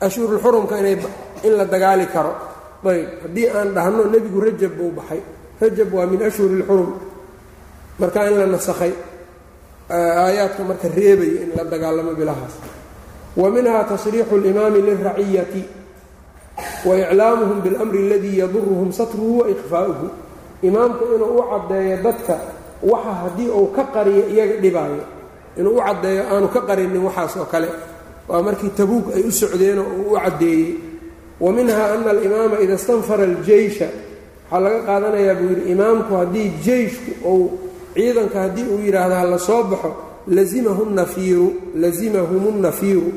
ashhurulxurumka 0.00 0.76
in 1.44 1.52
la 1.58 1.64
dagaali 1.64 2.06
karo 2.06 2.32
ayb 2.84 3.08
haddii 3.22 3.48
aan 3.50 3.74
dhahno 3.74 4.04
nebigu 4.04 4.40
rajab 4.40 4.72
buu 4.78 4.90
baxay 4.96 5.20
rajab 5.60 5.92
waa 5.92 6.06
min 6.06 6.22
ashhuri 6.22 6.54
اlxurum 6.62 6.90
marka 7.99 8.27
in 8.29 8.37
la 8.39 8.45
nasakhay 8.45 8.93
aayaadka 9.89 10.63
marka 10.63 10.87
reebayo 10.97 11.35
in 11.43 11.49
la 11.57 11.63
dagaalamo 11.63 12.13
bilahaas. 12.19 12.55
Wa 13.37 13.49
minhaa 13.49 13.83
tasriixu 13.83 14.35
اlimaami 14.35 14.81
lilraciyati 14.81 15.63
wa 16.85 16.93
iclaamuhum 16.97 17.61
biاlmri 17.65 17.99
aladii 18.07 18.37
yaduruhum 18.39 18.91
satruhu 18.93 19.39
wa 19.41 19.49
ikhfaa'uhu 19.49 20.07
imaamku 20.63 21.03
inuu 21.15 21.37
u 21.39 21.43
caddeeyo 21.51 21.97
dadka 22.03 22.35
waxa 22.83 23.13
haddii 23.21 23.49
uu 23.49 23.67
ka 23.75 23.83
qariyo 23.93 24.23
iyaga 24.33 24.55
dhibaayo 24.63 25.03
inuu 25.57 25.75
u 25.77 25.81
caddeeyo 25.81 26.23
aanu 26.31 26.47
ka 26.53 26.61
qarinin 26.61 27.01
waxaasoo 27.07 27.45
kale. 27.51 27.69
Waa 28.27 28.41
markii 28.41 28.69
tabuug 28.77 29.05
ay 29.15 29.23
u 29.27 29.31
socdeenoo 29.31 29.83
uu 29.97 30.13
u 30.13 30.19
caddeeyey. 30.19 30.75
Wa 31.41 31.51
minhaa 31.51 31.93
ana 31.93 32.09
alimaama 32.09 32.59
ida 32.63 32.73
istanfara 32.73 33.23
aljeysha 33.23 33.87
waxaa 34.51 34.59
laga 34.63 34.79
qaadanayaa 34.87 35.35
buu 35.39 35.49
yidhi 35.49 35.71
imaamku 35.71 36.11
haddii 36.15 36.49
jeyshku 36.65 37.11
uu 37.25 37.45
ciidanka 37.95 38.39
haddii 38.41 38.65
uu 38.73 38.79
yidhaahdo 38.85 39.15
ha 39.15 39.23
la 39.25 39.39
soo 39.39 39.63
baxo 39.63 39.91
lazimahu 40.27 40.85
nafiiru 40.85 41.53
lazimahum 41.75 42.61
nafiiru. 42.61 43.11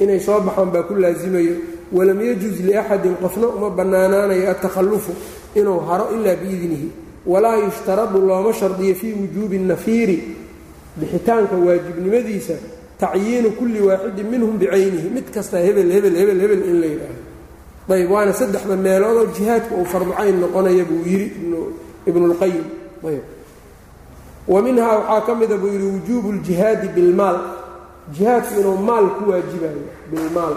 Inay 0.00 0.20
soo 0.20 0.40
baxaan 0.40 0.70
baa 0.72 0.82
ku 0.82 0.94
laasimayo. 0.94 1.56
Walam 1.92 2.20
yajuz 2.20 2.60
liaxadin 2.60 3.14
qofna 3.22 3.46
uma 3.48 3.70
bannaanaanayo 3.70 4.50
atakhallufu 4.50 5.12
inuu 5.54 5.80
haro 5.88 6.06
ilaa 6.16 6.36
biidnihi. 6.36 6.88
Walaa 7.26 7.56
yushtaradu 7.56 8.18
looma 8.26 8.52
shardiyo 8.52 8.94
fii 8.94 9.12
wujuubi 9.12 9.58
nafiiri 9.58 10.36
bixitaanka 10.96 11.56
waajibnimadiisa 11.56 12.54
tacyiinu 13.00 13.50
kulli 13.50 13.80
waaxidin 13.80 14.26
minhum 14.26 14.58
bicaynihi. 14.58 15.08
Mid 15.10 15.30
kasta 15.34 15.58
hebel 15.58 15.90
hebel 15.92 16.14
hebel 16.16 16.40
hebel 16.40 16.62
in 16.70 16.80
la 16.80 16.86
yidhaaho 16.86 17.22
ayb 17.94 18.10
waana 18.10 18.32
saddexda 18.32 18.76
meeloodoo 18.76 19.26
jihaadka 19.36 19.74
uu 19.76 19.84
farducayn 19.84 20.40
noqonaya 20.40 20.84
buu 20.88 21.02
yidhi 21.04 21.32
ibnulqayim 22.06 22.64
ayb 23.08 23.22
wa 24.47 24.61
minhaa 24.61 24.97
waxaa 24.97 25.21
ka 25.27 25.35
mida 25.35 25.57
buu 25.57 25.67
yidhi 25.67 25.85
wujuubu 25.95 26.31
ljihaadi 26.31 26.87
bilmaal 26.87 27.37
jihaadku 28.17 28.59
inuu 28.59 28.77
maal 28.77 29.05
ku 29.17 29.29
waajibayo 29.31 29.81
bilmaal 30.11 30.55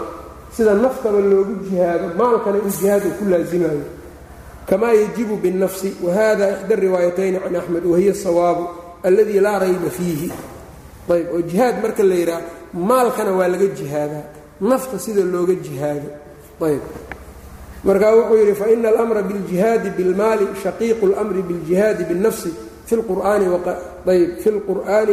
sida 0.55 0.73
naftaba 0.73 1.19
loogu 1.19 1.53
jihaado 1.69 2.05
maalkana 2.17 2.57
in 2.57 2.71
jihaad 2.81 3.03
uu 3.05 3.15
ku 3.19 3.25
laasimayo 3.29 3.85
kamaa 4.69 4.93
yajibu 4.93 5.35
biاnnafsi 5.43 5.89
wahada 6.05 6.45
ixda 6.51 6.75
riwaayatayni 6.75 7.39
can 7.39 7.55
axmed 7.55 7.85
wahiya 7.85 8.11
asawaabu 8.11 8.67
alladii 9.03 9.39
laa 9.39 9.59
rayba 9.59 9.89
fiihi 9.89 10.31
ayb 11.13 11.25
oo 11.35 11.41
jihaad 11.41 11.75
marka 11.83 12.03
la 12.03 12.15
yidhaah 12.15 12.41
maalkana 12.73 13.31
waa 13.31 13.47
laga 13.47 13.67
jihaadaa 13.79 14.23
nafta 14.61 14.99
sida 14.99 15.21
looga 15.33 15.53
jihaado 15.53 16.09
ayb 16.67 16.81
markaa 17.83 18.15
wuxuu 18.15 18.37
yidhi 18.37 18.55
faina 18.55 18.89
almra 18.89 19.21
biاljihaadi 19.21 19.89
bilmaali 19.97 20.45
shaqiiqu 20.63 21.05
اlmri 21.21 21.41
biاljihaadi 21.49 22.03
biاnnafsi 22.09 22.51
fi 22.88 22.94
lqur'aani 23.00 23.46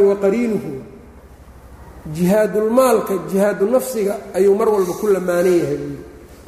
waqariinuhu 0.09 0.71
jihaadulmaalka 2.15 3.13
jihaadu 3.31 3.65
nafsiga 3.75 4.13
ayuu 4.37 4.55
mar 4.59 4.69
walba 4.69 4.93
ku 5.01 5.05
lamaanan 5.15 5.55
yahay 5.61 5.79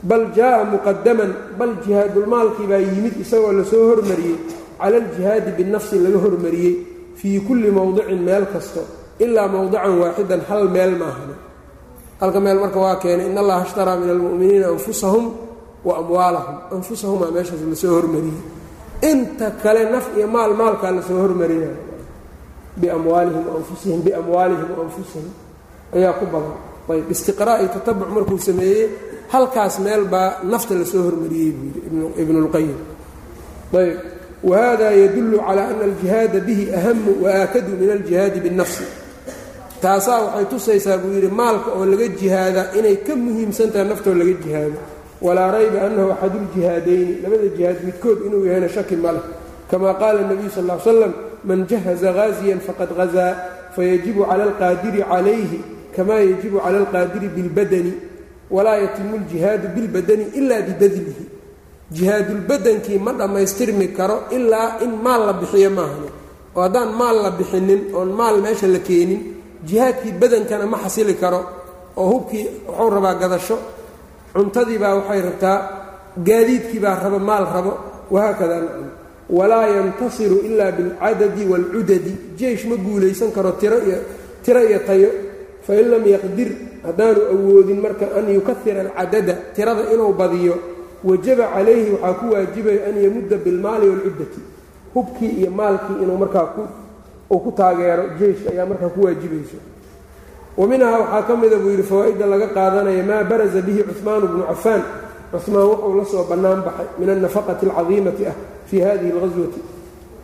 bal 0.10 0.24
jaa 0.38 0.64
muqadaman 0.74 1.32
bal 1.60 1.74
jihaadulmaalkii 1.86 2.68
baa 2.72 2.82
yimid 2.90 3.16
isagoo 3.24 3.52
la 3.58 3.64
soo 3.72 3.84
hormariyey 3.90 4.38
cala 4.80 4.96
aljihaadi 5.02 5.50
binafsi 5.58 5.96
laga 6.06 6.20
hormariyey 6.26 6.76
fii 7.20 7.40
kulli 7.48 7.70
mowdicin 7.78 8.22
meel 8.28 8.46
kasto 8.54 8.82
ilaa 9.24 9.48
mowdican 9.56 9.94
waaxidan 10.02 10.42
hal 10.50 10.64
meel 10.76 10.94
maahana 11.02 11.36
halka 12.22 12.40
meel 12.46 12.60
marka 12.64 12.80
waa 12.86 12.96
keenay 13.02 13.26
in 13.32 13.38
allaha 13.42 13.64
ishtaraa 13.68 13.98
min 14.02 14.10
almu'miniina 14.16 14.68
anfusahum 14.74 15.26
wa 15.88 15.94
amwaalahum 16.02 16.56
anfusahumaa 16.78 17.32
meeshaas 17.36 17.62
la 17.72 17.76
soo 17.84 17.94
hormariyey 17.98 18.42
inta 19.02 19.52
kale 19.64 19.82
naf 19.94 20.06
iyo 20.18 20.28
maal 20.28 20.54
maalkaa 20.60 20.92
la 20.92 21.02
soo 21.08 21.20
hormarinaya 21.22 21.76
biamwaalihim 22.82 23.44
waanfusihim 23.52 24.00
biamwaalihim 24.06 24.70
waanfusihim 24.78 25.30
ayaa 25.96 26.14
ku 26.20 26.26
badan. 26.34 26.56
Ayb 26.90 27.08
istiqraa' 27.12 27.60
iyo 27.62 27.70
tatabuc 27.76 28.10
markuu 28.16 28.38
sameeyey 28.40 28.90
halkaas 29.34 29.80
meel 29.86 30.04
baa 30.14 30.30
nafta 30.52 30.74
la 30.80 30.86
soo 30.92 31.02
hormariyey 31.08 31.52
buu 31.58 31.68
yidhi 31.76 32.22
ibnulqayim 32.22 32.78
ayb 33.82 33.98
wahada 34.50 34.88
yadullu 35.02 35.38
calaa 35.48 35.68
ana 35.74 35.84
aljihaada 35.90 36.40
bihi 36.48 36.64
ahamu 36.78 37.12
waaakadu 37.24 37.72
min 37.82 37.90
aljihaadi 37.98 38.40
binnafsi. 38.46 38.86
Taasaa 39.82 40.20
waxay 40.26 40.46
tusaysaa 40.52 40.98
buu 41.02 41.12
yidhi 41.18 41.30
maalka 41.40 41.70
oo 41.78 41.86
laga 41.92 42.08
jihaadaa 42.20 42.66
inay 42.80 42.98
ka 43.06 43.14
muhiimsan 43.24 43.70
tahay 43.74 43.88
naftoo 43.92 44.14
laga 44.20 44.34
jihaado 44.44 44.80
walaa 45.22 45.52
rayba 45.52 45.80
annahu 45.88 46.10
axaduljihaadayni 46.16 47.14
labada 47.24 47.48
jihaad 47.58 47.78
midkood 47.88 48.18
inuu 48.28 48.46
yahayna 48.46 48.70
shaki 48.70 48.96
ma 48.96 49.12
leh. 49.12 49.24
Kama 49.72 49.94
qaala 50.02 50.22
nabiyu 50.30 50.50
sal 50.56 50.66
l 50.70 50.80
slam 50.84 51.14
man 51.44 51.60
jahaza 51.70 52.10
haaziyan 52.18 52.60
faqad 52.68 52.90
hazaa 53.00 53.32
fayajibu 53.76 54.22
cala 54.30 54.44
alqaadiri 54.50 55.02
calayhi 55.12 55.60
kama 55.96 56.14
yajibu 56.24 56.58
cala 56.64 56.78
alqaadiri 56.84 57.28
bilbadani 57.36 57.94
walaa 58.56 58.78
yatimu 58.84 59.14
ljihaadu 59.28 59.68
bilbadani 59.76 60.26
ila 60.40 60.56
bibadlihi 60.68 61.24
jihaadulbadankii 61.92 63.00
ma 63.06 63.12
dhammaystirmi 63.20 63.88
karo 63.98 64.18
ilaa 64.32 64.80
in 64.86 64.92
maal 65.06 65.22
la 65.28 65.34
bixiyo 65.34 65.70
maahane 65.78 66.10
oo 66.56 66.62
haddaan 66.66 66.90
maal 67.00 67.18
la 67.26 67.32
bixinin 67.40 67.82
oon 67.98 68.10
maal 68.20 68.36
meesha 68.46 68.68
la 68.68 68.80
keenin 68.80 69.22
jihaadkii 69.68 70.14
badankana 70.22 70.66
ma 70.66 70.78
xasili 70.84 71.14
karo 71.24 71.40
oo 71.98 72.06
hubkii 72.12 72.46
wuxuu 72.68 72.90
rabaa 72.96 73.16
gadasho 73.22 73.58
cuntadii 74.38 74.78
baa 74.78 74.94
waxay 75.02 75.22
rabtaa 75.28 75.58
gaadiidkii 76.28 76.80
baa 76.86 76.96
raba 77.04 77.20
maal 77.20 77.46
rabo 77.56 77.74
wahaakada 78.14 78.56
nacam 78.62 78.90
walaa 79.38 79.66
yantasiru 79.76 80.38
ilaa 80.48 80.72
bilcadadi 80.78 81.42
waalcudadi 81.52 82.14
jeish 82.40 82.66
ma 82.70 82.76
guulaysan 82.86 83.32
karo 83.36 83.52
tiro 83.60 84.62
iyo 84.70 84.80
tayo. 84.88 85.10
Fain 85.68 85.90
lam 85.92 86.04
yaqdir 86.08 86.50
haddaanu 86.86 87.22
awoodin 87.34 87.80
marka 87.84 88.06
an 88.16 88.30
yukahira 88.32 88.82
alcadada 88.88 89.34
tirada 89.56 89.92
inuu 89.94 90.14
badiyo 90.14 90.56
wajaba 91.04 91.52
calayhi 91.54 91.92
waxaa 91.92 92.14
ku 92.20 92.26
waajibaya 92.34 92.80
an 92.88 92.96
yamudda 93.04 93.36
bilmaali 93.38 93.90
waalcuddati 93.90 94.40
hubkii 94.94 95.32
iyo 95.44 95.52
maalkii 95.52 95.98
inuu 96.04 96.18
markaa 96.18 96.48
ku 97.28 97.52
taageero 97.52 98.04
jeyshka 98.20 98.50
ayaa 98.56 98.66
markaa 98.66 98.90
ku 98.96 99.04
waajibayso 99.06 99.58
wa 100.58 100.66
waxaa 100.68 101.22
ka 101.28 101.38
mida 101.38 101.58
buu 101.58 101.70
yidhi 101.70 101.84
fawaa'idda 101.84 102.26
laga 102.26 102.48
qaadanaya 102.48 103.04
maa 103.04 103.24
baraza 103.24 103.62
bihi 103.62 103.84
cuhmaanu 103.84 104.28
bnu 104.28 104.44
cafaan. 104.48 104.84
Cuhmaan 105.32 105.68
wuxuu 105.70 105.98
la 105.98 106.06
soo 106.06 106.24
bannaan 106.24 106.62
baxay 106.66 106.88
min 106.98 107.10
annafaqati 107.10 107.66
alcadiimati 107.70 108.26
ah 108.26 108.36
fii 108.66 108.82
hadihi 108.82 109.12
alghaswati 109.12 109.62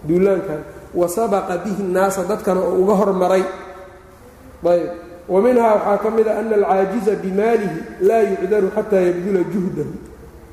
duulaankan. 0.07 0.59
Wa 0.93 1.07
sabaqa 1.07 1.57
bihi 1.57 1.84
nnaasa 1.84 2.23
dadkana 2.25 2.61
oo 2.61 2.81
uga 2.81 2.93
hormaray. 2.93 3.43
Ayb 4.65 4.89
wa 5.29 5.39
waxaa 5.41 5.97
ka 5.97 6.09
mida 6.09 6.38
ana 6.39 6.55
alcaajiza 6.55 7.15
bimaalihi 7.15 7.79
laa 8.01 8.21
yucdaru 8.21 8.71
xataa 8.75 9.01
yabdula 9.01 9.43
juhdahu. 9.53 9.93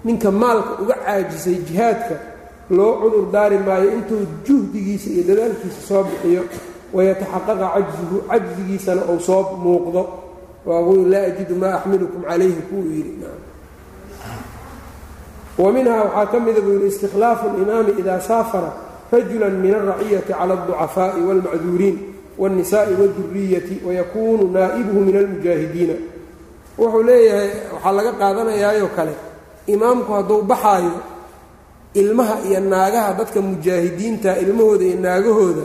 Ninka 0.04 0.30
maalka 0.30 0.82
uga 0.82 0.94
caajisay 1.04 1.54
jihaadka 1.64 2.16
loo 2.70 3.00
cudur 3.00 3.32
daari 3.32 3.58
maayo 3.58 3.90
intuu 3.96 4.26
juhdigiisa 4.46 5.10
iyo 5.10 5.22
dadaalkiisa 5.24 5.80
soo 5.88 6.02
bixiyo 6.04 6.44
wayataxaqaqa 6.92 7.72
cajzuhu 7.74 8.22
cajzigiisana 8.28 9.02
uu 9.10 9.20
soo 9.20 9.56
muuqdo 9.62 10.02
waaquul 10.66 11.10
laa 11.10 11.24
ajidu 11.30 11.54
maa 11.54 11.74
axmilukum 11.78 12.22
calayhi 12.22 12.62
kuu 12.70 12.84
yidhi 12.90 13.24
wa 15.58 15.72
waxaa 15.72 16.26
ka 16.26 16.40
mida 16.40 16.60
buu 16.60 16.72
yidhi 16.72 16.86
istikhlaafu 16.86 17.48
alimaami 17.48 17.92
idaa 17.98 18.20
saafara 18.20 18.72
rajulan 19.12 19.52
min 19.60 19.74
alraciyati 19.74 20.32
cala 20.32 20.54
alducafaa'i 20.54 21.22
waalmacduuriin 21.22 21.96
waاlnisa'i 22.38 22.94
waاduriyati 23.00 23.80
wayakuunu 23.86 24.50
naa'ibuhu 24.52 25.00
min 25.00 25.16
almujaahidiina 25.16 25.94
wuxuu 26.78 27.02
leeyahay 27.02 27.50
waxaa 27.72 27.92
laga 27.92 28.12
qaadanayaayoo 28.12 28.88
kale 28.96 29.14
imaamku 29.66 30.12
hadduu 30.12 30.42
baxaayo 30.42 30.92
ilmaha 31.94 32.40
iyo 32.48 32.60
naagaha 32.60 33.14
dadka 33.14 33.40
mujaahidiinta 33.40 34.38
ilmahooda 34.38 34.84
iyo 34.84 35.00
naagahooda 35.00 35.62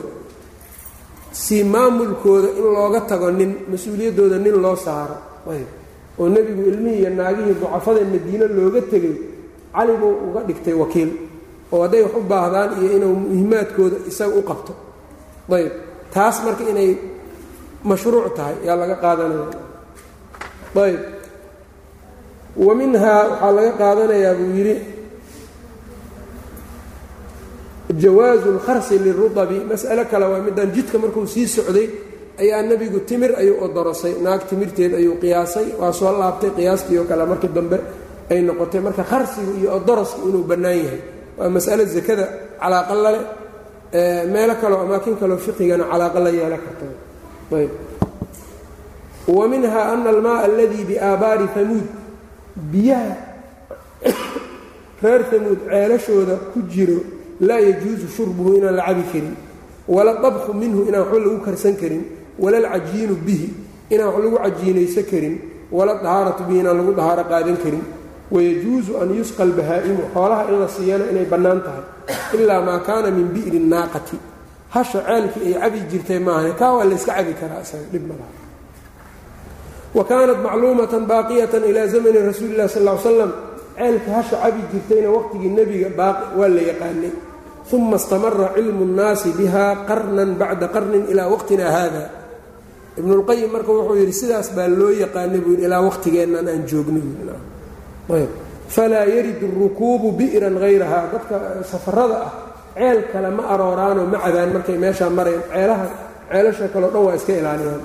si 1.41 1.57
maamulkooda 1.73 2.49
in 2.59 2.65
looga 2.75 3.01
tago 3.09 3.27
nin 3.39 3.51
mas'uuliyaddooda 3.71 4.37
nin 4.45 4.55
loo 4.63 4.75
saaro. 4.85 5.17
Ayb. 5.51 5.69
Oo 6.19 6.27
nebigu 6.33 6.61
ilmihii 6.71 6.99
iyo 7.01 7.09
naagihii 7.19 7.55
ducafada 7.59 8.01
madiine 8.13 8.45
looga 8.57 8.81
tegay 8.91 9.15
cali 9.75 9.93
buu 10.01 10.13
uga 10.27 10.39
dhigtay 10.47 10.73
wakiil 10.81 11.11
oo 11.73 11.79
hadday 11.83 12.01
wax 12.05 12.13
u 12.19 12.21
baahdaan 12.31 12.69
iyo 12.79 12.89
inuu 12.97 13.15
muhimaadkooda 13.31 13.97
isaga 14.09 14.35
u 14.39 14.41
qabto. 14.49 14.73
Ayb. 15.57 15.71
Taas 16.13 16.35
marka 16.45 16.63
inay 16.71 16.89
mashruuc 17.89 18.27
tahay 18.37 18.55
yaa 18.67 18.75
laga 18.81 18.95
qaadanaya. 19.03 19.45
Ayb. 20.85 21.01
Wa 22.65 22.71
minhaa 22.79 23.21
waxaa 23.29 23.51
laga 23.57 23.71
qaadanayaa 23.81 24.33
buu 24.39 24.51
yidhi 24.57 24.75
jawaazu 28.01 28.49
lkharsi 28.57 28.95
lirudabi 29.05 29.57
mas'alo 29.71 30.03
kale 30.11 30.25
waa 30.31 30.39
midaan 30.47 30.69
jidka 30.75 30.97
markuu 31.03 31.25
sii 31.33 31.47
socday 31.55 31.87
ayaa 32.41 32.61
nebigu 32.69 32.99
timir 33.09 33.31
ayuu 33.41 33.57
odorosay 33.65 34.13
naag 34.25 34.41
timirteed 34.49 34.93
ayuu 34.99 35.15
qiyaasay 35.21 35.67
waa 35.81 35.91
soo 35.99 36.11
laabtay 36.21 36.49
qiyaastii 36.57 36.97
oo 37.01 37.05
kale 37.11 37.23
markii 37.31 37.51
dambe 37.57 37.77
ay 38.31 38.39
noqotay. 38.47 38.81
Marka 38.85 39.03
kharsigu 39.11 39.51
iyo 39.61 39.69
odorosku 39.77 40.19
inuu 40.29 40.43
bannaan 40.49 40.77
yahay 40.83 40.99
waa 41.37 41.49
mas'alo 41.55 41.83
zakada 41.95 42.25
calaaqa 42.61 42.93
lale 43.03 43.19
meelo 44.33 44.53
kaleo 44.61 44.79
amaakin 44.85 45.15
kaleo 45.21 45.37
fiqigana 45.45 45.83
calaaqa 45.91 46.19
la 46.25 46.29
yeela 46.37 46.57
karta 46.65 46.85
ayb. 47.59 47.71
Wa 49.35 49.47
minha 49.51 49.81
ana 49.93 50.09
almaaa 50.13 50.41
aladii 50.47 50.83
biaabaari 50.89 51.47
hamuud 51.55 51.87
biyaha 52.71 53.15
reer 55.03 55.21
hamuud 55.31 55.59
ceelashooda 55.69 56.35
ku 56.53 56.59
jiro 56.73 56.99
laa 57.39 57.59
yajuusu 57.59 58.07
shurbuhu 58.15 58.57
inaan 58.57 58.75
la 58.75 58.83
cabi 58.85 59.03
karin 59.11 59.35
wala 59.87 60.11
dabkhu 60.23 60.53
minhu 60.53 60.87
inaan 60.89 61.03
waxba 61.07 61.19
lagu 61.25 61.39
karsan 61.45 61.75
karin 61.81 62.03
wala 62.39 62.57
alcajiinu 62.57 63.15
bihi 63.25 63.47
inaan 63.89 64.09
wax 64.13 64.23
lagu 64.23 64.37
cajiinaysa 64.45 65.01
karin 65.11 65.35
wala 65.71 65.93
dahaaratu 66.03 66.43
bihi 66.47 66.59
inaan 66.63 66.77
lagu 66.79 66.91
dahaaro 66.99 67.23
qaadan 67.31 67.57
karin. 67.63 67.83
Wayajuusu 68.25 68.97
an 69.01 69.13
yusqa 69.13 69.43
albahaa'imu 69.45 70.03
xoolaha 70.13 70.49
in 70.49 70.55
la 70.59 70.67
siiyana 70.67 71.05
inay 71.13 71.25
bannaan 71.29 71.61
tahay 71.61 71.83
ilaa 72.33 72.61
maa 72.67 72.79
kaana 72.81 73.11
min 73.13 73.27
bi'ri 73.29 73.59
naaqati. 73.59 74.17
Hasha 74.73 74.99
ceelkii 75.05 75.53
ay 75.53 75.61
cabi 75.61 75.79
jirtay 75.91 76.19
maahan 76.19 76.53
kaa 76.59 76.73
waa 76.73 76.85
layska 76.89 77.13
cabi 77.13 77.33
karaa 77.37 77.61
isaga 77.61 77.85
dhib 77.93 78.03
malaha 78.09 78.33
wa 79.95 80.03
kaanat 80.09 80.39
macluumatan 80.43 81.03
baaqiyatan 81.11 81.63
ilaa 81.69 81.87
zamani 81.93 82.19
rasuuli 82.27 82.53
illahi 82.57 82.69
sal 82.75 82.83
l 82.89 82.97
slam 82.99 83.31
ceelka 83.77 84.09
hasha 84.17 84.35
cabi 84.43 84.61
jirtayna 84.73 85.09
waqtigii 85.15 85.51
nebiga 85.57 85.89
baaqi 85.99 86.25
waa 86.39 86.49
la 86.55 86.61
yaqaanay 86.71 87.11
uma 87.72 87.96
istamara 87.96 88.46
cilmu 88.56 88.82
اnnaasi 88.88 89.28
biha 89.38 89.66
qarnan 89.88 90.30
bacda 90.40 90.66
qarnin 90.74 91.04
ilaa 91.12 91.28
waqtina 91.34 91.66
hada 91.76 92.04
ibnulqayim 92.98 93.50
marka 93.54 93.70
wuxuu 93.76 93.96
yidhi 94.00 94.12
sidaas 94.20 94.48
baa 94.56 94.68
loo 94.78 94.90
yaqaanay 95.02 95.40
buu 95.44 95.52
yidhi 95.54 95.64
ilaa 95.68 95.82
waqtigeennan 95.88 96.46
aan 96.52 96.62
joogno 96.70 97.00
ayb 98.16 98.30
falaa 98.74 99.06
yaridu 99.14 99.46
rukuubu 99.60 100.08
bi'ran 100.18 100.56
hayraha 100.64 101.00
dadka 101.14 101.34
safarada 101.72 102.16
ah 102.26 102.32
ceel 102.74 102.98
kale 103.12 103.30
ma 103.36 103.42
arooraanoo 103.54 104.06
ma 104.12 104.18
cabaan 104.24 104.50
markay 104.56 104.76
meeshaa 104.84 105.10
marayaan 105.18 105.46
ceelaha 105.54 105.86
ceelasha 106.30 106.66
kaleo 106.74 106.90
dhan 106.94 107.02
waa 107.06 107.14
iska 107.18 107.32
ilaaliyaan 107.40 107.82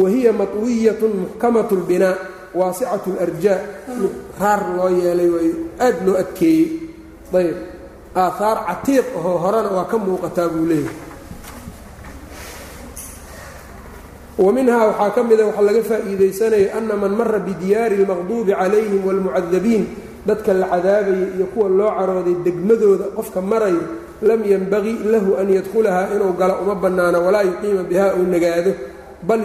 wa 0.00 0.06
hiya 0.14 0.32
matwiyatun 0.40 1.12
muxkamat 1.22 1.68
اlbinaa 1.78 2.14
waasicat 2.58 3.04
اlarjaa 3.12 3.58
mid 4.00 4.12
raar 4.40 4.62
loo 4.76 4.88
yeelay 5.00 5.28
waayo 5.34 5.54
aad 5.86 5.96
loo 6.06 6.16
adkeeyey 6.22 6.64
ayb 7.40 7.56
aahaar 8.15 8.57
catiiq 8.67 9.05
ahoo 9.17 9.37
horena 9.43 9.69
waa 9.77 9.85
ka 9.91 9.97
muuqataa 9.97 10.49
buu 10.49 10.65
leeyahay. 10.65 10.97
Wa 14.39 14.51
minhaa 14.53 14.85
waxaa 14.87 15.09
ka 15.15 15.23
mida 15.23 15.43
waxaa 15.45 15.61
laga 15.67 15.81
faa'iidaysanaya 15.83 16.73
ana 16.77 16.95
man 16.95 17.11
mara 17.19 17.39
bidiyaari 17.39 17.95
اlmaqduubi 17.99 18.51
calayhim 18.55 19.01
wاlmucadabiin 19.07 19.83
dadka 20.25 20.53
la 20.53 20.67
cadaabaya 20.67 21.27
iyo 21.35 21.45
kuwa 21.53 21.69
loo 21.69 21.91
carooday 21.97 22.35
degmadooda 22.45 23.05
qofka 23.17 23.41
marayo 23.41 23.83
lam 24.21 24.41
yenbagii 24.51 24.97
lahu 25.11 25.35
an 25.41 25.47
yadkhulahaa 25.57 26.07
inuu 26.15 26.33
galo 26.39 26.55
uma 26.63 26.75
bannaano 26.75 27.19
walaa 27.25 27.43
yuqiima 27.43 27.83
biha 27.83 28.15
uu 28.15 28.27
nagaado. 28.33 28.73
Bal 29.23 29.41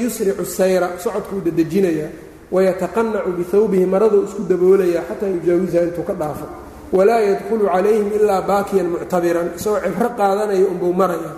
yusricu 0.00 0.44
sayra 0.44 0.88
socodkuu 1.00 1.40
dedejinayaa 1.40 2.08
wayataqanacu 2.52 3.30
bihawbihi 3.38 3.86
maraduu 3.86 4.24
isku 4.28 4.42
daboolayaa 4.50 5.02
xataa 5.08 5.28
yujaawisaha 5.34 5.84
intuu 5.88 6.04
ka 6.04 6.12
dhaafo 6.20 6.46
walaa 6.92 7.20
yadkhulu 7.28 7.64
calayhim 7.66 8.08
ilaa 8.18 8.42
baakiyan 8.42 8.88
muctabiran 8.94 9.48
isagoo 9.58 9.80
cibro 9.84 10.08
qaadanaya 10.18 10.66
unbuu 10.72 10.92
maraya 11.00 11.30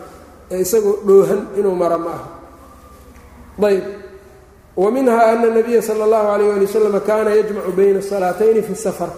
ee 0.51 0.61
isagoo 0.67 0.95
dhoohan 1.07 1.41
inuu 1.59 1.75
maro 1.83 1.99
ma 2.05 2.11
aha 2.17 2.27
ayb 3.71 3.85
wa 4.77 4.91
minha 4.95 5.17
ana 5.33 5.49
nabiya 5.57 5.83
sala 5.83 6.05
allahu 6.07 6.27
calayh 6.31 6.51
ali 6.55 6.65
wasalam 6.67 6.95
kaana 7.09 7.31
yajmacu 7.39 7.71
bayna 7.79 7.99
asalaatayni 8.05 8.63
fi 8.63 8.75
safar. 8.75 9.11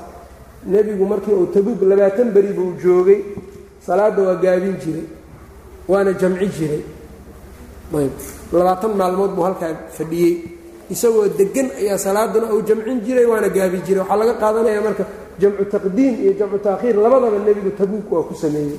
Nebigu 0.73 1.05
markii 1.13 1.33
uu 1.33 1.47
tabuug 1.55 1.81
labaatan 1.91 2.29
beri 2.35 2.53
buu 2.57 2.73
joogay 2.83 3.21
salaadda 3.87 4.23
waa 4.29 4.35
gaabin 4.45 4.77
jiray 4.83 5.05
waana 5.89 6.13
jamci 6.21 6.47
jiray. 6.57 6.83
Ayb 7.99 8.13
labaatan 8.53 8.93
maalmood 9.01 9.33
buu 9.37 9.45
halkaa 9.49 9.73
fadhiyey. 9.97 10.35
Isagoo 10.95 11.29
degan 11.39 11.69
ayaa 11.81 11.99
salaaduna 11.99 12.47
uu 12.55 12.63
jamcin 12.69 13.01
jiray 13.07 13.27
waana 13.33 13.49
gaabi 13.49 13.79
jiray. 13.87 14.01
Waxaa 14.03 14.17
laga 14.21 14.35
qaadanaya 14.43 14.81
marka 14.87 15.05
jamcu 15.41 15.65
taqdiim 15.75 16.15
iyo 16.23 16.33
jamcu 16.39 16.59
taakhiir 16.67 16.97
labadaba 17.05 17.39
nebigu 17.47 17.71
tabuug 17.79 18.07
waa 18.13 18.23
ku 18.29 18.35
sameeyey. 18.43 18.79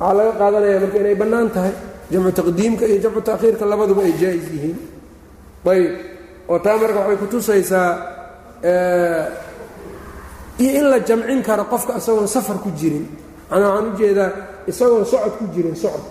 Waxaa 0.00 0.14
laga 0.18 0.32
qaadanaya 0.40 0.78
marka 0.82 0.98
inay 1.02 1.14
bannaan 1.20 1.48
tahay 1.54 1.72
jamcu 2.12 2.30
taqdiimka 2.38 2.84
iyo 2.90 2.98
jamcu 3.04 3.20
taakhiirka 3.28 3.64
labaduba 3.72 4.02
ay 4.08 4.12
jaa-is 4.20 4.46
yihiin. 4.54 4.76
Ayb. 5.72 5.92
Oo 6.50 6.58
taa 6.64 6.76
marka 6.82 6.98
waxay 7.02 7.18
kutusaysaa 7.22 7.90
iyo 10.58 10.70
in 10.80 10.86
la 10.90 10.98
jamcin 11.08 11.42
karo 11.42 11.64
qofka 11.72 11.92
isagoon 12.00 12.28
safar 12.28 12.56
ku 12.64 12.70
jirin. 12.78 13.06
Manaa 13.50 13.70
waxaan 13.74 13.92
u 13.92 13.96
jeedaa 13.98 14.30
isagoon 14.70 15.04
socod 15.04 15.34
ku 15.38 15.44
jirin 15.54 15.76
socod. 15.76 16.04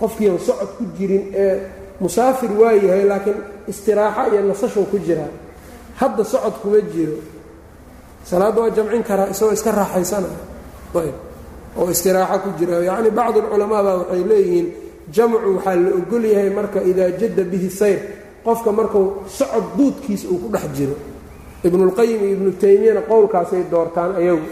Qofkiion 0.00 0.38
socod 0.38 0.70
ku 0.78 0.84
jirin 0.98 1.24
ee 1.34 1.54
musaafir 2.00 2.50
waa 2.60 2.72
yahay 2.72 3.04
laakiin 3.10 3.38
istiraaxo 3.70 4.32
iyo 4.34 4.42
nasashow 4.50 4.84
ku 4.90 4.98
jiraa 5.06 5.30
hadda 6.00 6.22
socod 6.24 6.54
kuma 6.62 6.80
jiro 6.92 7.16
salaadda 8.28 8.60
waa 8.62 8.70
jamcin 8.76 9.02
karaa 9.08 9.28
isagoo 9.32 9.52
iska 9.58 9.70
raaxaysanaya 9.80 10.38
ayb 11.00 11.16
oo 11.78 11.90
istiraaxo 11.94 12.38
ku 12.44 12.48
jira. 12.58 12.76
Yacni 12.88 13.10
bacdu 13.18 13.38
alculamaa 13.44 13.82
baa 13.86 13.96
waxay 14.00 14.22
leeyihiin 14.30 14.66
jamcu 15.14 15.48
waxaa 15.56 15.76
la 15.84 15.90
ogol 15.98 16.24
yahay 16.32 16.50
marka 16.58 16.78
idaa 16.90 17.10
jadda 17.20 17.42
bihi 17.52 17.68
sayr 17.80 18.00
qofka 18.44 18.70
markuu 18.78 19.06
socod 19.38 19.64
duudkiisa 19.76 20.26
uu 20.32 20.38
ku 20.42 20.48
dhex 20.54 20.64
jiro. 20.76 20.96
Ibnulqayim 21.66 22.20
iyo 22.24 22.32
ibnu 22.36 22.50
taymiyana 22.62 23.00
qowlkaasay 23.10 23.62
doortaan 23.72 24.12
ayagu. 24.20 24.46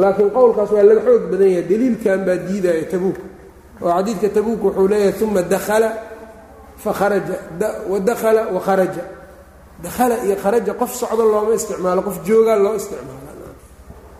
Laakiin 0.00 0.30
qowlkaas 0.36 0.70
waa 0.74 0.82
laga 0.88 1.00
xoog 1.06 1.22
badan 1.30 1.48
yahay 1.54 1.64
daliilkan 1.70 2.20
baa 2.26 2.36
diidaya 2.48 2.84
tabuuk. 2.92 3.18
Oo 3.82 3.90
xadiidka 3.96 4.28
tabuuk 4.36 4.60
wuxuu 4.64 4.88
leeyahay 4.92 5.22
uma 5.24 5.42
dakhala 5.52 5.90
fakharaja 6.84 7.36
wadakhala 7.92 8.42
wakharaja 8.56 9.02
dakhala 9.84 10.14
iyo 10.26 10.36
kharaja 10.42 10.72
qof 10.80 10.90
socdo 11.00 11.24
looma 11.32 11.52
isticmaalo 11.58 12.00
qof 12.08 12.16
joogaa 12.28 12.58
loo 12.64 12.74
isticmaala 12.80 13.30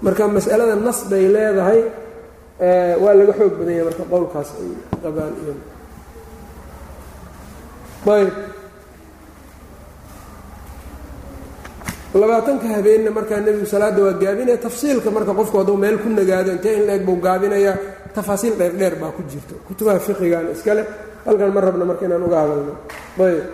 marka 0.04 0.22
masalada 0.36 0.74
nas 0.86 0.98
bay 1.10 1.24
leedahay 1.34 1.80
waa 3.02 3.14
laga 3.18 3.32
xoog 3.38 3.52
badan 3.58 3.74
yahay 3.78 3.86
marka 3.90 4.04
qowlkaas 4.12 4.48
ay 4.60 4.68
qabaan 5.02 5.34
iyo 5.42 5.52
ayb. 8.16 8.32
Labaatanka 12.20 12.66
habeenna 12.76 13.10
markaa 13.18 13.40
nebigu 13.46 13.66
salaadda 13.72 14.00
waa 14.06 14.12
gaabinaya 14.22 14.58
tafsiilka 14.66 15.08
marka 15.16 15.32
qofku 15.38 15.56
hadduu 15.60 15.76
meel 15.82 15.96
ku 16.02 16.08
nagaado 16.08 16.50
intee 16.56 16.74
in 16.78 16.84
la-eg 16.88 17.02
buu 17.06 17.16
gaabinayaa 17.26 17.76
tafaasiil 18.16 18.54
dheerdheer 18.60 18.94
baa 19.02 19.12
ku 19.16 19.22
jirto. 19.30 19.54
Kutubaha 19.68 19.98
fiqigan 20.06 20.46
iskale 20.54 20.82
halkan 21.26 21.50
ma 21.54 21.60
rabna 21.60 21.84
marka 21.90 22.04
inaan 22.06 22.22
uga 22.26 22.38
hadalno. 22.42 22.74
Ayb 23.20 23.44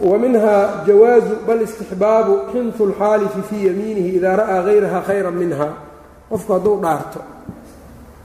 wa 0.00 0.18
minhaa 0.18 0.84
jawaazu 0.86 1.36
bal 1.46 1.62
istixbaabu 1.62 2.34
xinhu 2.52 2.86
lxaalifi 2.86 3.42
fii 3.50 3.66
yamiinihi 3.66 4.16
idaa 4.16 4.36
ra'aa 4.36 4.62
hayraha 4.62 5.00
khayran 5.02 5.34
minha 5.34 5.68
qofku 6.30 6.52
hadduu 6.52 6.76
dhaarto 6.82 7.20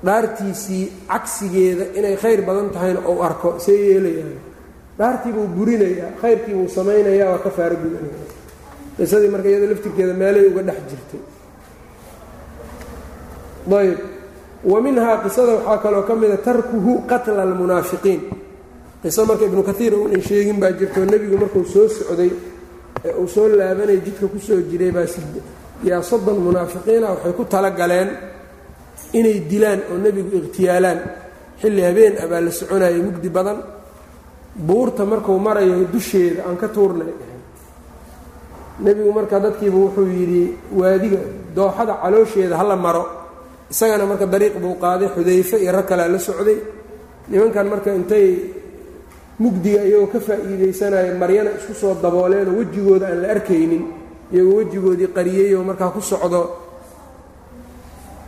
dhaartiisii 0.06 0.92
cagsigeeda 1.08 1.86
inay 1.98 2.16
khayr 2.16 2.42
badan 2.48 2.70
tahayna 2.70 3.00
ou 3.10 3.24
arko 3.24 3.60
see 3.60 3.78
yeelayaa 3.90 4.38
dhaartii 5.00 5.34
buu 5.34 5.48
burinayaa 5.48 6.12
khayrkii 6.22 6.54
buu 6.54 6.68
samaynayaa 6.68 7.30
waa 7.32 7.44
ka 7.46 7.50
faaro 7.50 7.78
qisadii 8.98 9.32
marka 9.34 9.50
iyada 9.50 9.68
laftirkeeda 9.72 10.14
meelay 10.14 10.46
uga 10.52 10.62
dhex 10.70 10.80
jirtay 10.90 11.22
ayb 13.82 13.98
wa 14.72 14.82
minhaa 14.82 15.18
qisada 15.24 15.52
waxaa 15.58 15.78
kaloo 15.78 16.04
ka 16.04 16.16
mida 16.16 16.38
tarkuhu 16.38 16.92
qatla 17.12 17.42
almunaafiqiin 17.44 18.22
qiso 19.04 19.22
marka 19.30 19.44
ibnu 19.50 19.62
kaiir 19.70 19.94
uunan 20.00 20.22
sheegin 20.28 20.58
baa 20.62 20.72
jirtoo 20.80 21.06
nebigu 21.12 21.38
markuu 21.42 21.64
soo 21.74 21.88
socday 21.98 22.32
ee 23.08 23.14
uu 23.22 23.28
soo 23.36 23.48
laabanaya 23.60 24.00
jidka 24.06 24.26
ku 24.34 24.40
soo 24.48 24.60
jiray 24.70 24.92
baa 24.98 25.06
yaa 25.90 26.02
soddon 26.10 26.38
munaafiqiina 26.46 27.08
waxay 27.14 27.34
ku 27.38 27.44
tala 27.54 27.70
galeen 27.80 28.10
inay 29.20 29.38
dilaan 29.52 29.80
oo 29.92 29.98
nebigu 30.06 30.36
ikhtiyaalaan 30.42 31.00
xilli 31.62 31.82
habeen 31.88 32.14
ah 32.24 32.28
baa 32.32 32.42
la 32.46 32.52
soconayay 32.60 33.02
mugdi 33.08 33.30
badan. 33.38 33.60
Buurta 34.68 35.04
markuu 35.12 35.38
marayo 35.48 35.76
dusheeda 35.94 36.42
aan 36.48 36.58
ka 36.62 36.68
tuurnay. 36.76 37.12
Nebigu 38.86 39.12
marka 39.18 39.40
dadkiiba 39.40 39.78
wuxuu 39.84 40.08
yidhi 40.18 40.44
waadiga 40.80 41.20
dooxada 41.56 41.94
caloosheeda 42.04 42.56
hala 42.62 42.76
maro. 42.86 43.04
Isagana 43.72 44.06
marka 44.12 44.26
dariiq 44.34 44.56
buu 44.64 44.76
qaaday 44.84 45.10
xudayfe 45.16 45.56
iyo 45.64 45.72
rag 45.78 45.86
kalea 45.90 46.08
la 46.14 46.20
socday. 46.28 46.58
Nimankan 47.30 47.68
marka 47.74 47.90
intay 48.00 48.28
mugdiga 49.44 49.82
iyagoo 49.90 50.08
ka 50.14 50.20
faa'iidaysanaya 50.28 51.16
maryana 51.22 51.50
isku 51.60 51.74
soo 51.82 51.94
dabooleenoo 52.04 52.56
wejigooda 52.60 53.06
aan 53.12 53.20
la 53.24 53.28
arkaynin 53.36 53.84
iyagoo 54.34 54.56
wejigoodii 54.60 55.10
qariyey 55.18 55.50
oo 55.58 55.64
markaa 55.70 55.90
ku 55.96 56.02
socdo 56.12 56.42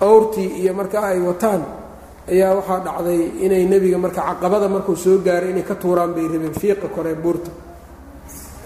awrtii 0.07 0.49
iyo 0.61 0.74
markaa 0.80 1.05
ay 1.13 1.20
wataan 1.30 1.61
ayaa 2.32 2.55
waxaa 2.59 2.80
dhacday 2.86 3.22
inay 3.45 3.63
nebiga 3.72 3.97
marka 3.97 4.22
caqabada 4.30 4.68
markuu 4.76 4.95
soo 5.03 5.18
gaaray 5.26 5.49
inay 5.53 5.63
ka 5.70 5.76
tuuraan 5.82 6.11
bay 6.16 6.26
rabeen 6.34 6.53
fiiqa 6.61 6.88
koree 6.95 7.16
buurta. 7.24 7.51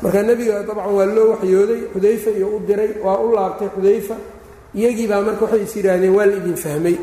Marka 0.02 0.20
nebiga 0.24 0.54
dabcan 0.68 0.94
waa 0.98 1.06
loo 1.16 1.28
waxyooday 1.34 1.82
xudayfa 1.94 2.30
iyo 2.38 2.48
u 2.56 2.60
diray 2.68 2.92
waa 3.06 3.18
u 3.26 3.28
laabtay 3.36 3.70
xudayfa 3.76 4.16
iyagii 4.80 5.08
baa 5.12 5.22
marka 5.28 5.44
waxay 5.46 5.62
is 5.68 5.74
yidhaahdeen 5.76 6.14
waa 6.18 6.26
la 6.30 6.36
idin 6.40 6.56
fahmay. 6.66 6.96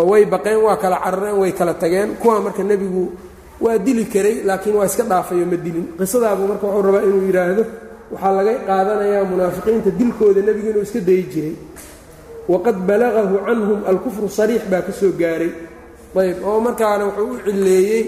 Oo 0.00 0.06
way 0.10 0.24
baqeen 0.32 0.58
waa 0.66 0.76
kala 0.82 0.96
carareen 1.04 1.36
way 1.42 1.52
kala 1.52 1.74
tageen 1.82 2.10
kuwaa 2.20 2.40
marka 2.46 2.62
nebigu 2.70 3.04
waa 3.64 3.78
dili 3.86 4.04
karay 4.14 4.36
laakiin 4.48 4.76
waa 4.78 4.86
iska 4.90 5.02
dhaafayo 5.10 5.44
ma 5.52 5.56
dilin. 5.64 5.86
Qisadaabuu 5.98 6.46
marka 6.50 6.66
wuxuu 6.66 6.82
rabaa 6.86 7.02
inuu 7.08 7.22
yidhaahdo 7.28 7.64
waxaa 8.12 8.32
laga 8.38 8.52
qaadanayaa 8.68 9.24
munaafiqiinta 9.32 9.90
dilkooda 9.98 10.40
nebigu 10.46 10.68
inuu 10.72 10.84
iska 10.88 11.00
dayi 11.08 11.22
jiray. 11.32 11.54
Waqad 12.52 12.76
balagahu 12.88 13.36
canhum 13.46 13.80
alkufru 13.90 14.28
sariix 14.38 14.62
baa 14.72 14.82
ka 14.86 14.92
soo 15.00 15.12
gaaray. 15.20 15.52
Ayb 16.20 16.38
oo 16.48 16.58
markaana 16.66 17.04
wuxuu 17.08 17.28
u 17.34 17.36
cilleeyey 17.44 18.02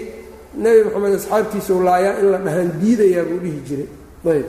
nebi 0.63 0.79
moxamed 0.85 1.13
asxaabtiisau 1.19 1.77
laayaa 1.87 2.13
in 2.21 2.27
la 2.33 2.37
dhahaan 2.45 2.69
diidayaa 2.81 3.23
buu 3.29 3.39
dhihi 3.43 3.59
jiray. 3.67 3.87
Ayb. 4.33 4.45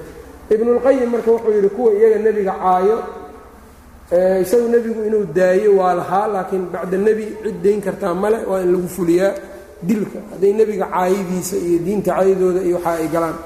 Ibnulqayim 0.54 1.08
marka 1.14 1.30
wuxuu 1.36 1.52
yidhi 1.56 1.70
kuwa 1.76 1.90
iyaga 1.98 2.18
nebiga 2.26 2.54
caayo 2.62 2.96
isagu 4.44 4.66
nebigu 4.74 5.00
inuu 5.08 5.24
daayo 5.36 5.70
waa 5.78 5.94
lahaa 6.00 6.26
laakiin 6.34 6.64
bacda 6.72 6.96
nebi 7.06 7.24
cid 7.42 7.56
dayn 7.64 7.80
kartaa 7.86 8.14
male 8.22 8.38
waa 8.50 8.60
in 8.64 8.70
lagu 8.74 8.88
fuliyaa 8.96 9.32
dilka 9.88 10.18
hadday 10.32 10.52
nebiga 10.58 10.86
caayidiisa 10.94 11.56
iyo 11.66 11.78
diinta 11.86 12.10
caayidooda 12.16 12.60
iyo 12.68 12.76
waxa 12.78 12.92
ay 13.02 13.08
galaan. 13.14 13.36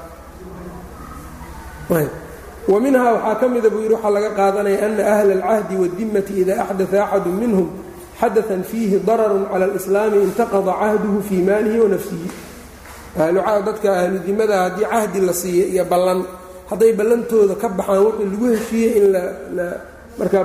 Wa 2.69 2.77
minhaa 2.79 3.11
waxaa 3.17 3.35
ka 3.41 3.45
mida 3.53 3.69
buu 3.73 3.81
yidhi 3.81 3.95
waxaa 3.97 4.13
laga 4.15 4.29
qaadanaya 4.39 4.77
ana 4.85 5.03
ahla 5.13 5.33
alcahdi 5.37 5.75
waadimmati 5.81 6.33
ida 6.41 6.53
axdaa 6.63 7.03
axadu 7.05 7.29
minhum 7.41 7.67
xadaan 8.21 8.61
fiihi 8.69 8.97
dararun 9.07 9.43
cala 9.51 9.65
alislaami 9.65 10.17
intaqada 10.27 10.71
cahduhu 10.81 11.17
fii 11.27 11.41
maalihi 11.49 11.77
wa 11.83 11.89
nafsihi. 11.95 12.29
Dadka 13.65 13.89
ahludimada 14.01 14.55
haddii 14.63 14.85
cahdi 14.91 15.19
la 15.27 15.33
siiya 15.33 15.65
iyo 15.73 15.83
ballan 15.91 16.19
hadday 16.69 16.91
ballantooda 16.99 17.55
ka 17.61 17.67
baxaan 17.69 18.05
wixii 18.05 18.29
lagu 18.29 18.45
heshiiyey 18.53 18.91
in 19.01 19.05
markaa 20.19 20.43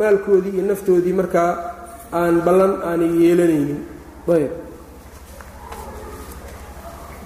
maalkoodii 0.00 0.52
iyo 0.56 0.64
naftoodii 0.70 1.12
markaa 1.20 1.50
aan 2.12 2.40
ballan 2.46 2.72
aanay 2.88 3.12
yeelanaynin. 3.22 3.80
Ayb 4.32 4.52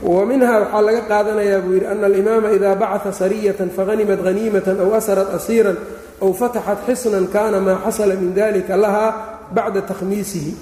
wa 0.02 0.26
minhaa 0.26 0.60
waxaa 0.60 0.82
laga 0.82 1.00
qaadanayaa 1.00 1.60
buu 1.60 1.74
yidhi 1.74 1.86
ana 1.86 2.06
alimaama 2.06 2.52
ida 2.52 2.74
bacaa 2.74 3.12
sariyatan 3.12 3.70
faghanimat 3.70 4.24
haniimatan 4.24 4.80
aw 4.80 4.94
asarat 4.96 5.34
asiiran 5.34 5.76
aw 6.22 6.32
fataxat 6.32 6.78
xisnan 6.86 7.28
kana 7.28 7.60
maa 7.60 7.82
xasala 7.84 8.14
min 8.14 8.34
dalika 8.34 8.76
lahaa 8.76 9.10
bacda 9.52 9.82
takhmiisihi. 9.82 10.54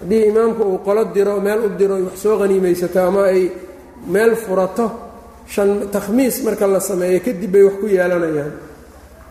Haddii 0.00 0.24
imaamku 0.30 0.62
uu 0.62 0.78
qolo 0.78 1.04
diro 1.14 1.40
meel 1.40 1.60
u 1.66 1.68
diro 1.78 1.94
wax 2.06 2.22
soo 2.22 2.38
haniimaysato 2.38 3.00
ama 3.00 3.22
ay 3.28 3.50
meel 4.06 4.36
furato 4.36 4.90
shan 5.46 5.88
takhmiis 5.92 6.42
marka 6.44 6.66
la 6.66 6.80
sameeyo 6.80 7.20
kadib 7.20 7.52
bay 7.52 7.62
wax 7.62 7.74
ku 7.80 7.86
yeelanayaan. 7.86 8.52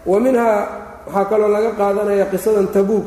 Wa 0.06 0.20
waxaa 0.20 1.26
kaloo 1.26 1.48
laga 1.48 1.72
qaadanaya 1.72 2.26
qisadan 2.26 2.68
tabuuk 2.68 3.06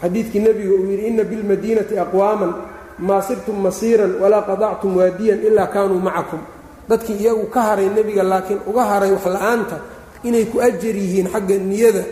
xadiidkii 0.00 0.40
nebiga 0.40 0.74
uu 0.74 0.86
yidhi 0.90 1.06
ina 1.06 1.24
bilmadiinati 1.24 1.98
aqwaaman 1.98 2.52
maa 2.98 3.22
sirtum 3.22 3.56
masiiran 3.62 4.12
walaa 4.20 4.42
qadactum 4.42 4.96
waadiyan 4.96 5.40
ilaa 5.42 5.66
kaanuu 5.66 6.00
macakum. 6.00 6.40
Dadkii 6.88 7.16
iyagu 7.22 7.46
ka 7.46 7.60
haray 7.62 7.88
nebiga 7.88 8.22
laakiin 8.22 8.60
uga 8.66 8.84
haray 8.84 9.10
wax 9.12 9.26
la'aanta 9.26 9.76
inay 10.24 10.44
ku 10.50 10.60
ajar 10.60 10.96
yihiin 10.96 11.28
xagga 11.32 11.56
niyada 11.58 12.04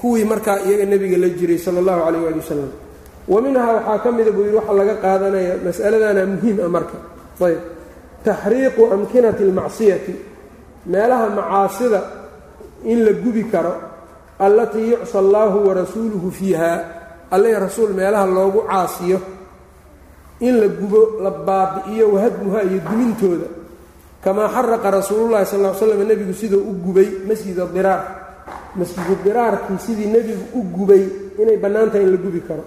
kuwii 0.00 0.24
markaa 0.24 0.58
iyaga 0.66 0.84
nebiga 0.86 1.16
la 1.18 1.28
jiray 1.28 1.58
sala 1.58 1.78
allahu 1.78 2.00
calayh 2.04 2.22
waali 2.24 2.38
wasalam 2.40 2.70
wa 3.28 3.38
minhaa 3.42 3.72
waxaa 3.76 3.98
ka 3.98 4.12
mida 4.12 4.30
buu 4.32 4.44
yidhi 4.44 4.56
waxaa 4.56 4.74
laga 4.80 4.94
qaadanaya 5.04 5.54
masaladana 5.64 6.26
muhiim 6.26 6.56
ah 6.64 6.68
marka. 6.68 6.98
Ayb 7.40 7.60
taxriiqu 8.24 8.82
amkinati 8.94 9.42
almacsiyati. 9.44 10.14
Meelaha 10.86 11.26
macaasida 11.28 12.00
in 12.84 13.04
la 13.04 13.12
gubi 13.12 13.44
karo 13.52 13.74
allatii 14.40 14.90
yucsa 14.96 15.18
allaahu 15.18 15.68
warasuuluhu 15.68 16.30
fiiha 16.32 16.72
alle 17.30 17.52
rasuul 17.58 17.92
meelaha 17.92 18.26
loogu 18.26 18.64
caasiyo 18.64 19.20
in 20.40 20.60
la 20.60 20.68
gubo 20.68 21.20
la 21.22 21.30
baabi'iyo 21.30 22.08
wahadmuha 22.12 22.62
iyo 22.64 22.80
dumintooda. 22.90 23.48
Kamaa 24.24 24.48
xaraqa 24.48 24.90
rasuulullahi 24.90 25.46
sal 25.46 25.60
l 25.64 25.74
slam 25.74 26.02
nebigu 26.06 26.32
siduu 26.34 26.60
u 26.60 26.72
gubay 26.84 27.08
masjida 27.28 27.66
diraar 27.66 28.02
masjidu 28.76 29.16
diraarkii 29.24 29.78
sidii 29.78 30.06
nebigu 30.06 30.44
u 30.54 30.62
gubay 30.62 31.04
inay 31.38 31.56
bannaantahay 31.56 32.02
in 32.04 32.10
la 32.12 32.16
gubi 32.16 32.40
karo. 32.40 32.64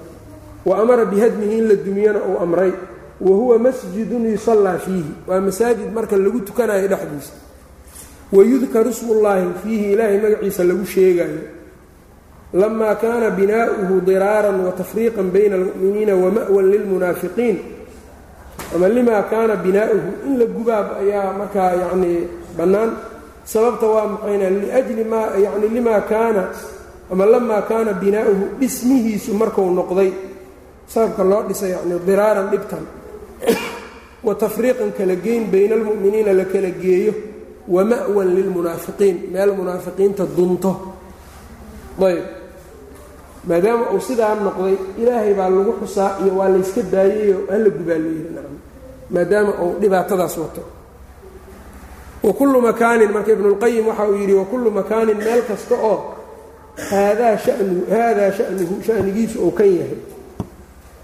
Wa 0.66 0.82
amara 0.82 1.06
bihadmihi 1.06 1.58
in 1.58 1.68
la 1.68 1.76
dumiyana 1.76 2.20
uu 2.20 2.38
amray. 2.42 2.74
Wa 3.22 3.36
huwa 3.36 3.60
masjidun 3.60 4.26
yusallaa 4.32 4.78
fiihi. 4.78 5.14
Waa 5.28 5.42
masaajid 5.42 5.94
marka 5.94 6.18
lagu 6.18 6.40
tukanayo 6.42 6.88
dhexdiisa. 6.88 7.34
Wayudkaru 8.32 8.90
ismullaahi 8.90 9.48
fiihi 9.64 9.94
ilaahay 9.94 10.18
magaciisa 10.22 10.64
lagu 10.64 10.86
sheegayo 10.86 11.42
lamaa 12.54 12.96
kaana 12.96 13.30
binaa'uhu 13.30 14.02
diraaran 14.06 14.58
wa 14.66 14.72
tafriiqan 14.72 15.32
bayna 15.34 15.56
almu'miniina 15.56 16.14
wama'wan 16.24 16.66
lilmunaafiqiin 16.72 17.58
ama 18.76 18.88
limaa 18.90 19.24
kaana 19.32 19.56
binaa'uhu 19.56 20.10
in 20.28 20.34
la 20.40 20.46
gubaab 20.46 20.88
ayaa 21.02 21.34
markaa 21.40 21.72
yacnii 21.82 22.20
bannaan 22.58 22.92
sababta 23.46 23.86
waa 23.88 24.08
maxayna 24.08 24.50
liajli 24.50 25.04
maa 25.04 25.28
yacni 25.46 25.68
limaa 25.70 26.02
kaana 26.02 26.44
ama 27.12 27.26
lamaa 27.26 27.62
kaana 27.62 27.94
binaa'uhu 27.94 28.46
dhismihiisu 28.60 29.34
marku 29.34 29.62
noqday 29.80 30.12
sababka 30.88 31.24
loo 31.24 31.44
dhisay 31.50 31.72
yacni 31.76 31.96
diraaran 32.08 32.48
dhibtan 32.54 32.84
wa 34.24 34.36
tafriiqan 34.36 34.92
kala 34.98 35.16
geyn 35.26 35.50
bayna 35.52 35.76
almu'miniina 35.76 36.32
la 36.40 36.46
kala 36.46 36.70
geeyo 36.70 37.14
wa 37.68 37.82
ma'wan 37.84 38.30
lilmunaafiqiin 38.38 39.18
meel 39.34 39.52
munaafiqiinta 39.58 40.24
dunto 40.38 40.72
ayb 42.08 42.43
maadaama 43.48 43.86
uu 43.94 44.00
sidaa 44.08 44.36
noqday 44.46 44.76
ilaahay 45.02 45.34
baa 45.34 45.50
lagu 45.50 45.74
xusaa 45.82 46.12
iyo 46.24 46.34
waa 46.40 46.50
layska 46.54 46.82
daayayo 46.94 47.38
hala 47.52 47.70
gubaa 47.78 47.98
nacam 47.98 48.56
maadaama 49.14 49.52
uu 49.64 49.74
dhibaatadaas 49.82 50.38
wato. 50.38 50.64
Wa 52.24 52.34
kullu 52.34 52.62
makaanin 52.62 53.12
marka 53.12 53.32
ibnulqayim 53.32 53.88
waxa 53.88 54.04
uu 54.10 54.16
yidhi 54.16 54.34
wakullu 54.34 54.72
makaanin 54.72 55.18
meel 55.18 55.42
kasta 55.50 55.76
oo 55.76 55.98
haadaa 56.90 57.38
shanu 57.38 57.84
haadaa 57.92 58.32
shanuhu 58.32 58.76
shanigiisu 58.88 59.38
uu 59.46 59.52
kan 59.52 59.68
yahay. 59.68 59.98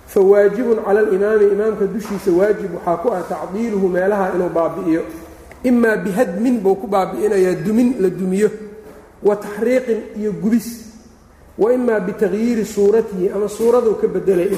Fa 0.07 0.19
waajibun 0.21 0.77
cala 0.85 0.99
alimaami 0.99 1.45
imaamka 1.53 1.85
dushiisa 1.93 2.31
waajib 2.39 2.71
waxaa 2.75 2.97
ku 3.03 3.07
ah 3.13 3.21
tacdiiluhu 3.29 3.87
meelaha 3.95 4.31
inuu 4.35 4.49
baabi'iyo. 4.49 5.01
Imaa 5.63 5.97
bihadmin 5.97 6.55
buu 6.63 6.75
ku 6.75 6.87
baabi'inayaa 6.87 7.55
dumin 7.65 7.89
la 7.99 8.09
dumiyo. 8.09 8.49
Wa 9.23 9.35
taxriiqin 9.35 9.99
iyo 10.19 10.31
gubis 10.41 10.67
wa 11.59 11.73
imaa 11.73 11.99
bitagyiiri 11.99 12.65
suuratihi 12.65 13.29
ama 13.35 13.47
suuraduu 13.51 13.99
ka 13.99 14.07
bedelay 14.07 14.55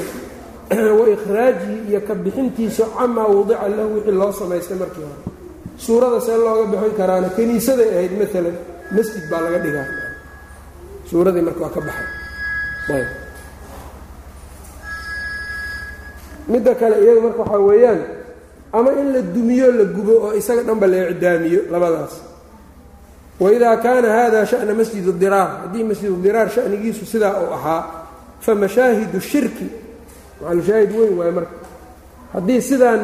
wa 0.99 1.05
ikhraajihi 1.09 1.89
iyo 1.89 1.99
ka 2.05 2.15
bixintiisa 2.15 2.85
camaa 2.93 3.25
wadica 3.27 3.67
lahu 3.67 3.97
wixii 3.97 4.15
loo 4.15 4.31
samaystay 4.31 4.77
markii 4.77 5.01
hore. 5.01 5.21
Suurada 5.77 6.21
see 6.21 6.37
looga 6.37 6.69
bixin 6.71 6.93
karaana 6.95 7.29
kiniisaday 7.33 7.89
ahayd 7.89 8.13
maalan 8.21 8.55
masjid 8.93 9.23
baa 9.31 9.41
laga 9.41 9.59
dhigaa. 9.65 9.87
Suuradii 11.09 11.41
marka 11.41 11.59
waa 11.59 11.73
ka 11.73 11.81
baxay. 11.81 13.05
Midda 16.47 16.75
kale 16.75 16.95
iyadu 17.01 17.21
marka 17.21 17.41
waxaa 17.41 17.65
weeyaan 17.65 18.01
ama 18.73 18.91
in 18.93 19.13
la 19.13 19.21
dumiyo 19.21 19.71
la 19.71 19.83
gubo 19.85 20.13
oo 20.29 20.33
isaga 20.37 20.63
dhanba 20.63 20.87
la 20.87 21.09
icdaamiyo 21.09 21.61
labadaas 21.71 22.30
waidaa 23.43 23.77
kaana 23.85 24.09
hada 24.17 24.39
sha'na 24.51 24.73
masjidu 24.79 25.11
diraar 25.21 25.49
haddii 25.61 25.83
masjidu 25.89 26.15
diraar 26.25 26.47
shanigiisu 26.55 27.03
sidaa 27.05 27.33
uu 27.43 27.53
ahaa 27.57 27.81
fa 28.45 28.51
mashaahidu 28.63 29.19
shirki 29.31 29.67
maxalushaahid 30.41 30.91
weyn 30.99 31.13
waaye 31.19 31.31
marka 31.37 31.55
haddii 32.33 32.61
sidaan 32.69 32.99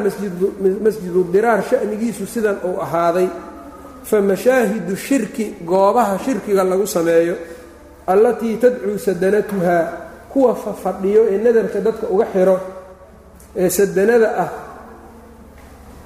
masjidu 0.84 1.20
diraar 1.34 1.60
shanigiisu 1.70 2.24
sidan 2.34 2.56
uu 2.68 2.76
ahaaday 2.86 3.28
fa 4.10 4.16
mashaahidu 4.30 4.94
shirki 5.06 5.46
goobaha 5.70 6.14
shirkiga 6.24 6.64
lagu 6.64 6.86
sameeyo 6.86 7.36
allatii 8.06 8.56
tadcuu 8.62 8.98
sadanatuhaa 9.06 9.84
kuwa 10.32 10.54
fafadhiyo 10.56 11.22
ee 11.32 11.38
nadarka 11.44 11.80
dadka 11.86 12.06
uga 12.14 12.26
xiro 12.32 12.56
ee 13.56 13.68
sadanada 13.78 14.28
ah 14.44 14.50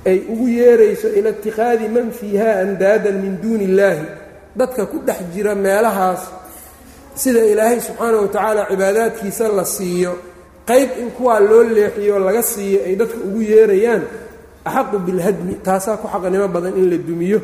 ay 0.06 0.18
ugu 0.32 0.48
yeerayso 0.48 1.08
ila 1.18 1.30
ittikhaadi 1.30 1.88
man 1.88 2.10
fiiha 2.18 2.50
andaadan 2.60 3.16
min 3.22 3.34
duuni 3.42 3.64
illaahi 3.64 4.04
dadka 4.58 4.86
ku 4.90 4.96
dhex 5.06 5.20
jira 5.34 5.54
meelahaas 5.54 6.22
sida 7.14 7.40
ilaahay 7.52 7.80
subxaana 7.80 8.16
wa 8.22 8.28
tacaala 8.28 8.62
cibaadaadkiisa 8.70 9.44
la 9.58 9.64
siiyo 9.64 10.12
qayb 10.70 10.90
in 11.02 11.10
kuwaa 11.16 11.40
loo 11.48 11.62
leexiyo 11.76 12.18
laga 12.26 12.42
siiyo 12.42 12.78
ay 12.86 12.94
dadka 13.00 13.16
ugu 13.26 13.40
yeerayaan 13.52 14.02
axaqu 14.68 14.96
bilhadmi 15.06 15.54
taasaa 15.66 15.96
ku 16.02 16.06
xaqnimo 16.12 16.48
badan 16.54 16.74
in 16.80 16.86
la 16.90 16.96
dumiyo. 17.08 17.40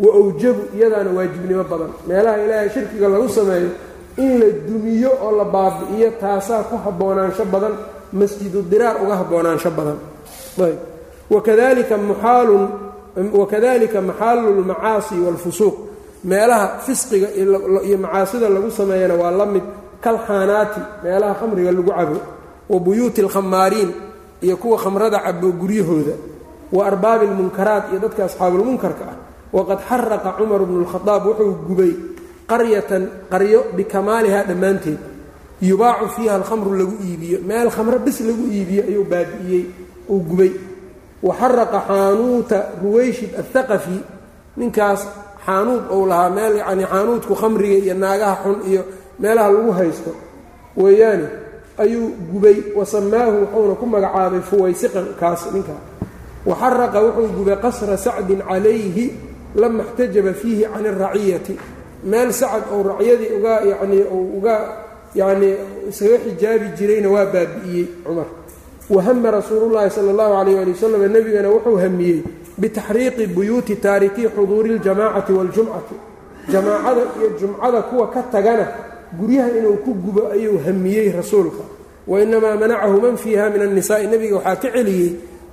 Wa 0.00 0.10
awjabu 0.20 0.62
iyadaana 0.76 1.10
waajibnimo 1.16 1.64
badan. 1.72 1.90
Meelaha 2.08 2.36
ilaahay 2.44 2.68
shirkiga 2.74 3.08
lagu 3.08 3.28
sameeyo 3.28 3.70
in 4.24 4.30
la 4.40 4.48
dumiyo 4.68 5.10
oo 5.24 5.32
la 5.38 5.44
baabi'iyo 5.44 6.10
taasaa 6.22 6.62
ku 6.68 6.76
haboonaansho 6.84 7.44
badan 7.44 7.74
masjidu 8.12 8.62
diraar 8.70 8.96
uga 9.04 9.14
haboonaansho 9.20 9.70
badan. 9.78 9.98
Wakadalika 11.30 11.96
muxaalun 11.96 12.68
wakadalika 13.32 14.00
maxaalu 14.08 14.48
lmacaasi 14.60 15.14
waalfusuuq 15.24 15.74
meelaha 16.24 16.66
fisqiga 16.86 17.28
iyo 17.36 17.98
macaasida 17.98 18.48
lagu 18.48 18.70
sameeyana 18.70 19.14
waa 19.14 19.30
la 19.30 19.46
mid. 19.46 19.62
Kalxaanaati 20.04 20.80
meelaha 21.04 21.34
khamriga 21.40 21.72
lagu 21.72 21.90
cabo 21.90 22.18
wa 22.68 22.78
buyuuti 22.80 23.20
alkhamaariin 23.20 23.90
iyo 24.42 24.56
kuwa 24.56 24.78
khamrada 24.78 25.18
cabo 25.18 25.48
guryahooda. 25.52 26.14
Wa 26.72 26.86
arbaabi 26.86 27.26
almunkaraat 27.26 27.84
iyo 27.90 27.98
dadka 28.04 28.24
asxaabulmunkarka 28.24 29.04
ah. 29.04 29.16
Waqad 29.52 29.78
xaraqa 29.88 30.30
cumar 30.38 30.60
bnu 30.66 30.80
lkhadaab 30.84 31.26
wuxuu 31.26 31.54
gubay 31.68 31.92
qaryatan 32.50 33.02
qaryo 33.30 33.60
bikamaalihaa 33.76 34.44
dhammaanteed. 34.48 34.98
Yubaacu 35.62 36.08
fiiha 36.16 36.34
alkhamru 36.34 36.70
lagu 36.76 36.94
iibiyo. 37.06 37.38
Meel 37.48 37.70
khamro 37.70 37.98
bis 37.98 38.20
lagu 38.20 38.44
iibiyo 38.50 38.82
ayuu 38.88 39.04
baabi'iyey 39.04 39.64
uu 40.08 40.20
gubay. 40.28 40.52
Waxaraqa 41.22 41.80
xaanuuta 41.88 42.58
ruwayshid 42.82 43.30
athaqafi 43.40 43.98
ninkaas 44.56 45.06
xaanuud 45.46 45.84
ou 45.90 46.06
lahaa 46.06 46.30
meel 46.30 46.56
yacnii 46.56 46.86
xaanuudku 46.92 47.34
khamriga 47.34 47.76
iyo 47.84 47.94
naagaha 47.94 48.36
xun 48.44 48.58
iyo 48.70 48.82
meelaha 49.18 49.50
lagu 49.50 49.72
haysto 49.72 50.12
weeyaane 50.76 51.26
ayuu 51.78 52.08
gubay 52.32 52.56
wasamaahu 52.76 53.36
wuxuuna 53.42 53.74
ku 53.74 53.86
magacaabay 53.86 54.40
fuwaysiqan 54.40 55.06
kaas 55.20 55.46
ninkaa 55.52 55.80
waxaraqa 56.46 56.98
wuxuu 57.02 57.34
gubay 57.36 57.56
qasra 57.56 57.96
sacdin 57.96 58.42
calayhi 58.48 59.12
lama 59.54 59.82
اxtajaba 59.84 60.32
fiihi 60.34 60.64
can 60.72 60.84
اraciyati 60.86 61.54
meel 62.04 62.32
sacad 62.32 62.64
ou 62.72 62.82
racyadii 62.82 63.30
uga 63.38 63.54
yacnii 63.70 64.04
uga 64.38 64.56
yacnii 65.14 65.54
isaga 65.88 66.18
xijaabi 66.24 66.66
jirayna 66.78 67.08
waa 67.08 67.26
baabi'iyey 67.26 67.86
cumar. 68.04 68.26
Wahama 68.90 69.30
rasuulullaahi 69.30 69.90
sala 69.90 70.10
allahu 70.10 70.32
calayh 70.36 70.60
ali 70.60 70.70
wasalam 70.76 71.02
nebigana 71.12 71.48
wuxuu 71.48 71.76
hamiyey 71.76 72.20
bitaxriiqi 72.58 73.26
buyuuti 73.26 73.76
taarikii 73.76 74.28
xuduuri 74.36 74.70
اljamaacati 74.78 75.32
waاljumcati 75.32 75.94
jamaacada 76.52 77.00
iyo 77.18 77.28
jumcada 77.40 77.82
kuwa 77.82 78.06
ka 78.10 78.22
tagana 78.32 78.66
guryaha 79.18 79.50
inuu 79.58 79.76
ku 79.84 79.94
gubo 79.94 80.22
ayuu 80.32 80.58
hamiyey 80.66 81.12
rasuulka 81.12 81.62
wainamaa 82.06 82.56
manacahu 82.56 83.00
man 83.00 83.16
fiiha 83.16 83.50
min 83.50 83.62
annisaai 83.62 84.06
nebiga 84.06 84.36
waxaa 84.36 84.56
ka 84.56 84.68
celiyey 84.72 85.10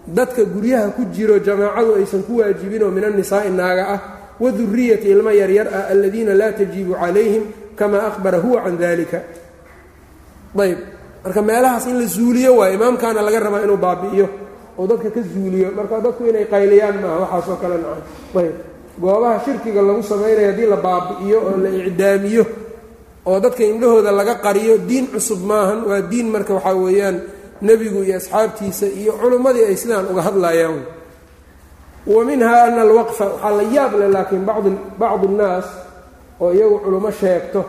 dadka 0.07 0.43
guryaha 0.43 0.89
ku 0.97 1.01
jiro 1.13 1.39
jamaacadu 1.39 1.95
aysan 1.95 2.23
ku 2.23 2.37
waajibinoo 2.37 2.91
min 2.91 3.03
annisaa'i 3.03 3.49
naaga 3.49 3.83
ah 3.95 3.99
waduriyati 4.39 5.07
ilmo 5.09 5.31
yaryar 5.31 5.67
ah 5.67 5.83
aladiina 5.93 6.33
laa 6.33 6.51
tajibu 6.51 6.93
calayhim 6.93 7.43
kama 7.75 7.97
ahbara 8.09 8.37
huwa 8.37 8.61
can 8.63 8.77
dalika 8.77 9.21
ayb 10.59 10.77
marka 11.23 11.41
meelahaas 11.41 11.85
in 11.87 11.99
la 12.01 12.05
zuuliyo 12.05 12.57
waayo 12.57 12.73
imaamkaana 12.75 13.21
laga 13.21 13.39
rabaa 13.39 13.61
inuu 13.63 13.77
baabi'iyo 13.77 14.27
oo 14.79 14.85
dadka 14.89 15.09
ka 15.15 15.21
zuuliyo. 15.31 15.67
Marka 15.77 15.95
dadku 16.05 16.21
inay 16.29 16.45
qayliyaan 16.53 16.95
maaha 17.03 17.17
waxaasoo 17.23 17.57
kale 17.61 17.75
nacan 17.83 18.03
ayb. 18.41 18.55
Goobaha 19.01 19.37
shirkiga 19.45 19.81
lagu 19.87 20.03
samaynayo 20.03 20.47
haddii 20.51 20.69
la 20.73 20.77
baabi'iyo 20.85 21.37
oo 21.47 21.55
la 21.63 21.69
icdaamiyo 21.89 22.43
oo 23.29 23.37
dadka 23.43 23.63
indhahooda 23.71 24.11
laga 24.19 24.35
qariyo 24.45 24.73
diin 24.89 25.05
cusub 25.13 25.41
maahan 25.49 25.79
waa 25.89 26.01
diin 26.11 26.27
marka 26.33 26.53
waxaa 26.57 26.75
weeyaan 26.83 27.17
nebigu 27.65 27.99
iyo 28.03 28.15
asxaabtiisa 28.21 28.85
iyo 28.99 29.11
culummadii 29.21 29.65
ay 29.69 29.77
sidaan 29.81 30.05
uga 30.11 30.21
hadlayaan. 30.27 30.79
Wa 32.13 32.21
minhaa 32.25 32.63
ana 32.67 32.81
alwaqfa 32.87 33.25
waxaa 33.33 33.53
la 33.57 33.63
yaab 33.75 33.91
leh 33.99 34.09
laakiin 34.15 34.43
bacdi 34.49 34.69
bacdu 34.99 35.27
nnaas 35.33 35.67
oo 36.41 36.51
iyagu 36.55 36.77
culummo 36.83 37.11
sheegto 37.19 37.61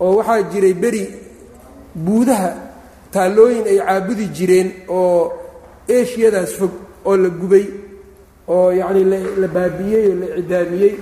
oo 0.00 0.12
waxaa 0.18 0.42
jiray 0.50 0.74
beri 0.82 1.04
buudaha 2.04 2.50
taallooyin 3.12 3.64
ay 3.72 3.78
caabudi 3.86 4.26
jireen 4.36 4.68
oo 4.88 5.32
eeshiyadaas 5.96 6.52
fog 6.58 6.72
oo 7.08 7.16
la 7.22 7.28
gubay 7.40 7.64
oo 8.54 8.70
yacnii 8.80 9.04
la 9.42 9.48
baabi'iyey 9.56 10.04
oo 10.12 10.16
la 10.20 10.26
cidaamiyey 10.36 10.94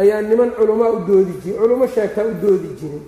ayaa 0.00 0.20
niman 0.28 0.50
culamaa 0.58 0.90
u 0.96 0.98
doodi 1.08 1.34
jire 1.42 1.56
culummo 1.60 1.86
sheegtaa 1.94 2.24
u 2.30 2.34
doodi 2.42 2.68
jiray 2.80 3.02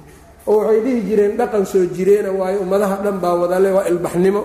oo 0.50 0.56
waxay 0.60 0.80
dhihi 0.84 1.00
jireen 1.08 1.32
dhaqan 1.38 1.64
soo 1.72 1.84
jireena 1.96 2.30
waayo 2.38 2.58
ummadaha 2.64 2.96
dhan 3.04 3.16
baa 3.22 3.34
wadale 3.40 3.68
waa 3.76 3.86
ilbaxnimo. 3.92 4.42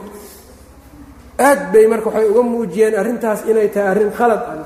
Aad 1.48 1.62
bay 1.74 1.86
marka 1.92 2.08
waxay 2.10 2.28
uga 2.32 2.42
muujiyeen 2.52 2.96
arrintaas 3.02 3.42
inay 3.52 3.68
tahay 3.74 3.88
arrin 3.94 4.12
khalad 4.18 4.42
ah 4.52 4.58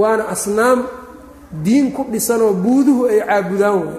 waana 0.00 0.24
asnaam 0.34 0.78
diin 1.64 1.86
ku 1.96 2.02
dhisanoo 2.12 2.52
buuduhu 2.64 3.02
ay 3.12 3.18
caabudaan 3.28 3.76
way 3.86 3.98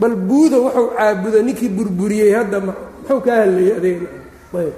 bal 0.00 0.14
buuda 0.28 0.56
wuxuu 0.64 0.88
caabudo 0.96 1.38
ninkii 1.46 1.70
burburiyey 1.76 2.30
hadda 2.38 2.58
muxuu 2.66 3.20
kaa 3.26 3.36
hadleeyey 3.42 3.74
adeeg 3.78 3.98
ayb 4.60 4.74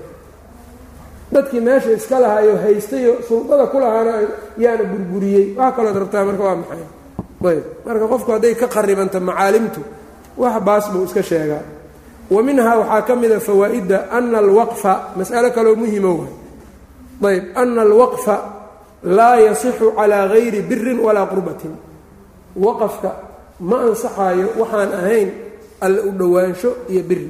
dadkii 1.32 1.60
meesha 1.60 1.90
iska 1.98 2.16
lahaayo 2.20 2.56
haystayo 2.64 3.12
suldada 3.28 3.66
ku 3.72 3.78
lahaana 3.80 4.12
yaana 4.58 4.84
burburiyey. 4.84 5.44
Wax 5.58 5.72
kalood 5.76 5.96
rabtaa 6.02 6.24
marka 6.28 6.42
waa 6.48 6.56
maxay? 6.60 6.84
Ayb. 7.48 7.64
Marka 7.86 8.04
qofku 8.12 8.30
hadday 8.34 8.54
ka 8.60 8.66
qaribanta 8.74 9.18
macaalimtu 9.20 9.80
wax 10.36 10.54
baas 10.66 10.84
buu 10.92 11.04
iska 11.08 11.22
sheegaa. 11.22 11.64
Wa 12.30 12.40
minhaa 12.42 12.76
waxaa 12.80 13.02
ka 13.08 13.14
mida 13.16 13.40
fawaa'idda 13.40 13.98
ana 14.16 14.38
alwaqfa 14.38 14.92
mas'alo 15.18 15.48
kaloo 15.56 15.76
muhimo 15.76 16.12
waay 17.22 17.36
ayb. 17.36 17.44
Ana 17.60 17.82
alwaqfa 17.82 18.34
laa 19.02 19.36
yasixu 19.46 19.86
calaa 19.96 20.28
gayri 20.32 20.60
birin 20.68 20.98
walaa 21.06 21.26
qurbatin. 21.32 21.74
Waqafka 22.56 23.10
ma 23.60 23.76
ansaxaayo 23.88 24.46
waxaan 24.60 24.90
ahayn 25.00 25.28
alle 25.84 26.00
u 26.08 26.10
dhowaansho 26.18 26.70
iyo 26.92 27.02
biri 27.08 27.28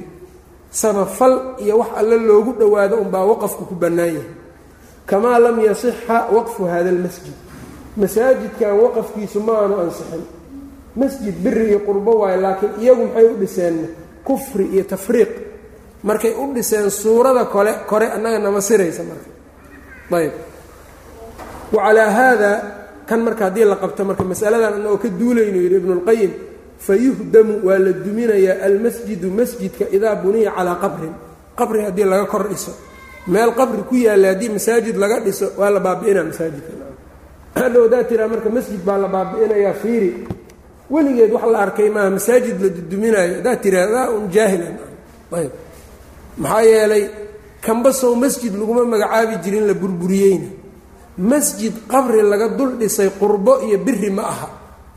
samafal 0.81 1.33
iyo 1.63 1.77
wax 1.81 1.89
alle 1.99 2.17
loogu 2.27 2.51
dhowaado 2.59 2.95
unbaa 3.03 3.25
waqafku 3.31 3.63
ku 3.69 3.75
bannaan 3.77 4.13
yahay. 4.17 4.29
Kamaa 5.09 5.37
lam 5.39 5.57
yasixa 5.67 6.17
waqfu 6.35 6.61
hada 6.71 6.89
almasjid. 6.89 7.35
Masaajidkan 7.99 8.73
waqafkiisu 8.83 9.37
ma 9.45 9.53
aanu 9.61 9.75
ansixin. 9.85 10.23
Masjid 11.01 11.35
biri 11.43 11.63
iyo 11.69 11.79
qurbo 11.87 12.11
waayo 12.25 12.41
laakiin 12.41 12.71
iyagu 12.81 13.03
maxay 13.05 13.25
u 13.25 13.35
dhiseen 13.41 13.75
kufri 14.27 14.65
iyo 14.73 14.83
tafriiq? 14.83 15.31
Markay 16.03 16.33
u 16.41 16.53
dhiseen 16.55 16.89
suurada 16.89 17.45
kole 17.45 17.73
kore 17.89 18.07
annaga 18.15 18.39
nama 18.39 18.61
siraysa 18.61 19.03
marka. 19.09 19.29
Ayb 20.17 20.33
wa 21.73 21.81
calaa 21.85 22.09
haada 22.17 22.51
kan 23.09 23.19
marka 23.25 23.43
haddii 23.49 23.65
la 23.65 23.75
qabto 23.81 24.01
marka 24.05 24.23
masaladan 24.23 24.73
annagoo 24.77 24.97
ka 25.03 25.09
duulaynu 25.19 25.57
yidhi 25.63 25.75
ibnulqayim 25.81 26.31
fayuhdamu 26.85 27.53
waa 27.67 27.79
la 27.79 27.91
duminayaa 28.05 28.63
almasjidu 28.67 29.27
masjidka 29.31 29.85
idaa 29.95 30.15
buniya 30.15 30.51
calaa 30.51 30.75
qabrin. 30.83 31.13
Qabri 31.55 31.79
haddii 31.85 32.03
laga 32.11 32.25
kor 32.25 32.47
dhiso. 32.49 32.71
Meel 33.27 33.51
qabri 33.59 33.81
ku 33.89 33.95
yaalla 33.95 34.27
haddii 34.33 34.49
masaajid 34.49 34.95
laga 34.97 35.19
dhiso 35.25 35.45
waa 35.57 35.69
la 35.69 35.79
baabi'inaa 35.79 36.23
masaajidka. 36.23 36.71
Hadhow 37.55 37.83
hadaa 37.87 38.03
tiraa 38.09 38.27
marka 38.27 38.49
masjid 38.49 38.81
baa 38.87 38.97
la 38.97 39.07
baabi'inayaa 39.07 39.73
fiiri. 39.81 40.11
Weligeed 40.91 41.31
wax 41.31 41.45
la 41.53 41.59
arkay 41.59 41.89
maaha 41.89 42.09
masaajid 42.09 42.55
la 42.61 42.69
duduminaayo. 42.69 43.33
Haddaad 43.37 43.59
tiraahdaa 43.61 44.09
un 44.17 44.23
jaahilan 44.35 44.75
ayb 45.33 45.51
maxaa 46.37 46.61
yeelay 46.71 47.03
kambasow 47.65 48.15
masjid 48.15 48.53
laguma 48.59 48.83
magacaabi 48.85 49.35
jirin 49.43 49.65
la 49.69 49.73
burburiyeyna. 49.73 50.49
Masjid 51.17 51.73
qabri 51.87 52.21
laga 52.21 52.47
dul 52.57 52.71
dhisay 52.79 53.09
qurbo 53.19 53.61
iyo 53.67 53.77
biri 53.77 54.09
ma 54.09 54.23
aha 54.33 54.47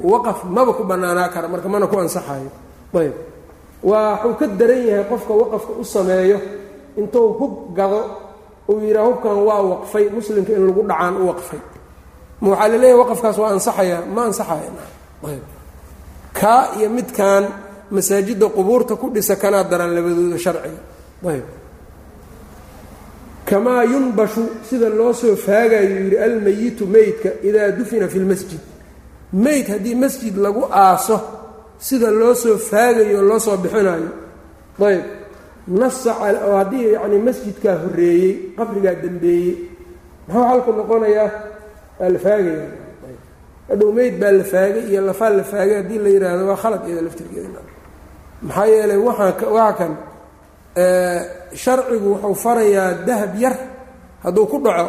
waqaf 0.01 0.44
maba 0.44 0.72
ku 0.72 0.82
bannaanaa 0.84 1.28
kara 1.34 1.49
marka 1.49 1.68
mana 1.68 1.86
ku 1.86 1.97
ansaxayo. 1.99 2.51
Ayb. 2.94 3.14
Waxuu 3.82 4.34
ka 4.40 4.47
daran 4.47 4.82
yahay 4.88 5.05
qofka 5.11 5.32
waqafka 5.40 5.72
u 5.80 5.84
sameeyo 5.84 6.38
intuu 6.97 7.28
hub 7.38 7.55
gado 7.76 8.01
uu 8.68 8.80
yidhaha 8.80 9.07
hubkan 9.09 9.36
waa 9.49 9.62
waqfay 9.72 10.05
muslimka 10.11 10.53
in 10.53 10.66
lagu 10.66 10.82
dhacaan 10.88 11.14
u 11.20 11.24
waqfay. 11.30 11.61
Ma 12.40 12.49
waxaa 12.53 12.68
la 12.68 12.76
leeyahay 12.82 12.99
waqafkaas 13.03 13.36
waa 13.38 13.51
ansaxayaa? 13.57 14.03
Ma 14.14 14.22
ansaxaya 14.28 14.70
ayb. 15.30 15.44
Kaa 16.38 16.62
iyo 16.78 16.88
midkan 16.90 17.44
masaajidda 17.90 18.47
qubuurta 18.57 18.97
ku 19.01 19.07
dhisa 19.14 19.36
kanaa 19.36 19.64
daran 19.64 19.90
labadooda 19.97 20.38
sharciga 20.38 20.80
ayb. 21.32 21.47
Kamaa 23.47 23.84
yunbashu 23.84 24.42
sida 24.68 24.88
loo 24.88 25.12
soo 25.12 25.36
faagayo 25.36 25.88
yidhi 25.97 26.16
almayitu 26.18 26.86
meydka 26.86 27.30
idaa 27.49 27.70
dufina 27.78 28.09
fi 28.09 28.18
lmasjid 28.18 28.61
meyd 29.32 29.66
haddii 29.72 29.94
masjid 29.94 30.34
lagu 30.36 30.62
aaso 30.72 31.16
sida 31.78 32.10
loo 32.10 32.34
soo 32.34 32.56
faagayo 32.70 33.22
loo 33.28 33.38
soo 33.38 33.56
bixinayo 33.56 34.10
ayb 34.88 35.04
nasa 35.78 36.12
haddii 36.58 36.84
yacni 36.94 37.18
masjidkaa 37.26 37.76
horreeyey 37.82 38.32
qabrigaa 38.56 38.94
dembeeyey 39.02 39.54
muxuu 40.28 40.44
halku 40.50 40.70
noqonayaa? 40.78 41.30
Waa 41.98 42.08
la 42.14 42.18
faagaya. 42.18 42.66
Hadhow 43.68 43.90
meyd 43.96 44.14
baa 44.20 44.32
la 44.38 44.44
faagay 44.52 44.84
iyo 44.90 45.00
lafaa 45.08 45.30
la 45.38 45.44
faagay 45.44 45.76
haddii 45.80 45.98
la 46.04 46.08
yidhaahdo 46.14 46.44
waa 46.50 46.56
khalad 46.62 46.82
iyada 46.88 47.02
laftirkeeda. 47.06 47.60
Maxaa 48.46 48.66
yeelay 48.72 48.96
waaa 49.06 49.32
waa 49.56 49.72
kan 49.78 49.92
sharcigu 51.62 52.08
wuxuu 52.14 52.34
farayaa 52.44 52.92
dahab 53.06 53.32
yar 53.42 53.56
hadduu 54.24 54.46
ku 54.50 54.58
dhaco 54.64 54.88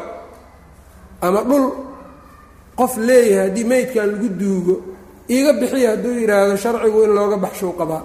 ama 1.21 1.41
dhul 1.49 1.65
qof 2.79 2.93
leeyahay 3.07 3.47
haddii 3.49 3.65
meydkan 3.71 4.05
lagu 4.11 4.27
duugo 4.41 4.75
iiga 5.33 5.51
bixiya 5.59 5.89
hadduu 5.93 6.13
yidhaahdo 6.21 6.55
sharcigu 6.63 6.99
in 7.05 7.11
looga 7.17 7.37
baxshuu 7.45 7.73
qabaa. 7.79 8.03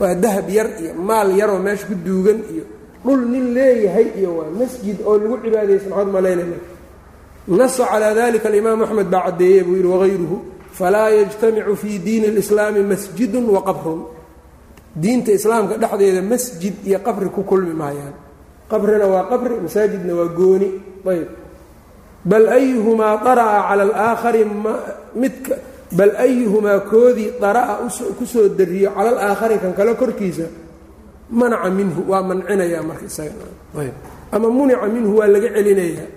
Waa 0.00 0.14
dahab 0.22 0.48
yar 0.56 0.68
iyo 0.80 0.92
maal 1.08 1.28
yaroo 1.40 1.58
meesha 1.66 1.86
ku 1.90 1.94
duugan 2.06 2.38
iyo 2.52 2.64
dhul 3.04 3.20
nin 3.32 3.46
leeyahay 3.56 4.06
iyo 4.18 4.30
waa 4.38 4.50
masjid 4.60 4.96
oo 5.06 5.14
lagu 5.22 5.36
cibaadaysa 5.44 5.86
maxaad 5.90 6.08
malaynayna 6.16 6.58
nasa 7.60 7.84
calaa 7.90 8.14
dalika 8.14 8.48
alimaam 8.48 8.82
axmed 8.84 9.08
baa 9.12 9.22
caddeeyey 9.26 9.62
buu 9.66 9.76
yidhi 9.78 9.88
wagayruhu 9.94 10.36
falaa 10.78 11.08
yajtamicu 11.18 11.74
fii 11.82 11.98
diini 12.06 12.26
اlislaami 12.32 12.82
masjidun 12.92 13.44
wa 13.54 13.60
qabrun. 13.68 14.00
Diinta 15.02 15.30
islaamka 15.38 15.74
dhexdeeda 15.82 16.22
masjid 16.32 16.74
iyo 16.88 16.98
qabri 17.06 17.28
ku 17.34 17.42
kulmi 17.50 17.74
maayaan. 17.82 18.14
Qabrina 18.70 19.06
waa 19.12 19.24
qabri 19.30 19.54
masaajidna 19.64 20.12
waa 20.18 20.28
gooni. 20.38 20.68
Ayb 21.12 21.28
bal 22.24 22.48
ayuhumaa 22.48 23.24
dara'a 23.24 23.68
cala 23.68 23.82
alaakhari 23.88 24.44
midka 25.14 25.54
bal 25.92 26.12
ayuhumaa 26.16 26.80
koodii 26.90 27.40
dara'a 27.40 27.80
ku 28.18 28.24
soo 28.26 28.48
dariyo 28.48 28.92
cala 28.96 29.10
alaakhari 29.16 29.58
kan 29.58 29.72
kale 29.72 29.94
korkiisa 29.94 30.46
manaca 31.30 31.70
minhu 31.70 32.04
waa 32.10 32.22
mancinayaa 32.22 32.82
marka 32.82 33.06
isaga. 33.06 33.46
Ama 34.32 34.48
munica 34.50 34.86
minhu 34.86 35.18
waa 35.18 35.26
laga 35.30 35.48
celinayaa 35.48 36.08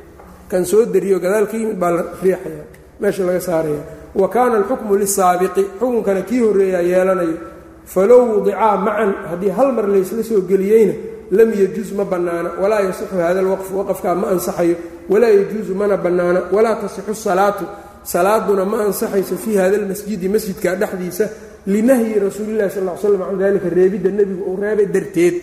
kan 0.51 0.66
soo 0.66 0.86
dariyo 0.86 1.20
gadaal 1.24 1.47
ka 1.47 1.56
yimid 1.58 1.78
baa 1.80 1.91
la 1.91 2.04
riixaya 2.22 2.64
meesha 2.99 3.24
laga 3.24 3.41
saaraya. 3.41 3.84
Wa 4.14 4.28
kaana 4.30 4.62
alxukmu 4.62 4.93
lisaabiqi 4.97 5.64
xukunkana 5.80 6.22
kii 6.22 6.41
horreeyaa 6.45 6.82
yeelanayo 6.82 7.38
falow 7.86 8.22
wudicaa 8.38 8.78
macan 8.78 9.12
haddii 9.30 9.49
hal 9.49 9.72
mar 9.74 9.88
laysla 9.89 10.24
soo 10.24 10.41
geliyeyna 10.45 10.93
lam 11.32 11.49
yajuz 11.49 11.89
ma 11.97 12.06
bannaana 12.06 12.49
walaa 12.62 12.82
yasixu 12.88 13.16
hada 13.18 13.39
alwaqfu 13.39 13.72
waqafkaa 13.80 14.16
ma 14.16 14.28
ansaxayo 14.34 14.76
walaa 15.12 15.32
yajuusu 15.38 15.74
mana 15.82 15.95
bannaana 16.04 16.39
walaa 16.56 16.76
tasixu 16.82 17.14
salaatu 17.28 17.66
salaaduna 18.14 18.64
ma 18.72 18.78
ansaxayso 18.88 19.36
fii 19.43 19.56
hada 19.62 19.78
lmasjidi 19.84 20.28
masjidka 20.36 20.70
dhexdiisa 20.82 21.26
linahyi 21.74 22.14
rasuulillahi 22.26 22.70
sal 22.76 22.84
l 22.89 22.97
slam 23.01 23.22
can 23.30 23.38
dalika 23.41 23.68
reebidda 23.78 24.10
nebigu 24.18 24.43
uu 24.49 24.58
reebay 24.64 24.86
darteed 24.95 25.36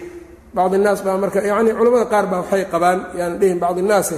bacd 0.56 0.72
innaas 0.78 1.00
baa 1.06 1.16
marka 1.22 1.38
yacnii 1.50 1.74
culammada 1.78 2.06
qaar 2.12 2.24
baa 2.32 2.38
waxay 2.42 2.62
qabaan 2.72 2.98
yaan 3.18 3.32
dhihin 3.40 3.58
bacdinnaase 3.64 4.16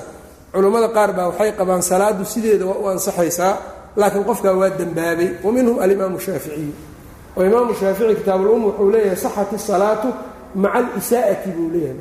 culammada 0.54 0.88
qaar 0.96 1.10
baa 1.16 1.26
waxay 1.30 1.50
qabaan 1.58 1.82
salaadu 1.90 2.22
sideeda 2.32 2.64
waa 2.70 2.78
u 2.82 2.86
ansaxaysaa 2.94 3.52
laakiin 4.00 4.24
qofkaa 4.28 4.54
waa 4.60 4.70
dembaabay 4.80 5.28
wa 5.44 5.50
minhum 5.56 5.76
alimaamu 5.84 6.18
shaaficiyu 6.26 6.72
oo 7.36 7.42
imaamu 7.50 7.72
shaafici 7.80 8.14
kitaabulum 8.20 8.60
wuxuu 8.66 8.90
leeyahay 8.94 9.16
saxat 9.24 9.50
isalaatu 9.58 10.08
maca 10.62 10.78
alisaa'ati 10.78 11.48
buu 11.56 11.68
leeyahay 11.74 12.00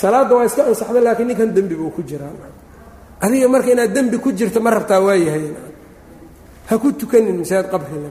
salaadda 0.00 0.32
waa 0.36 0.44
iska 0.48 0.62
ansaxda 0.70 1.00
laakiin 1.06 1.28
ninkan 1.32 1.50
dembi 1.56 1.74
buu 1.80 1.90
ku 1.96 2.02
jiraa. 2.08 2.32
Adiga 3.24 3.48
marka 3.48 3.70
inaad 3.74 3.92
dembi 3.96 4.16
ku 4.24 4.28
jirta 4.38 4.60
ma 4.60 4.70
rabtaa 4.76 5.00
waayahay 5.06 5.46
ha 6.68 6.74
ku 6.82 6.88
tukanin 7.00 7.36
masaajid 7.40 7.68
qabrile 7.72 8.08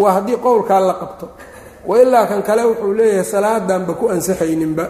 waa 0.00 0.12
haddii 0.18 0.36
qowlkaa 0.44 0.80
la 0.88 0.94
qabto. 1.02 1.26
Wailaa 1.90 2.26
kan 2.30 2.42
kale 2.48 2.62
wuxuu 2.68 2.92
leeyahay 2.98 3.24
salaadanba 3.24 3.92
ku 4.00 4.04
ansaxayninba. 4.14 4.84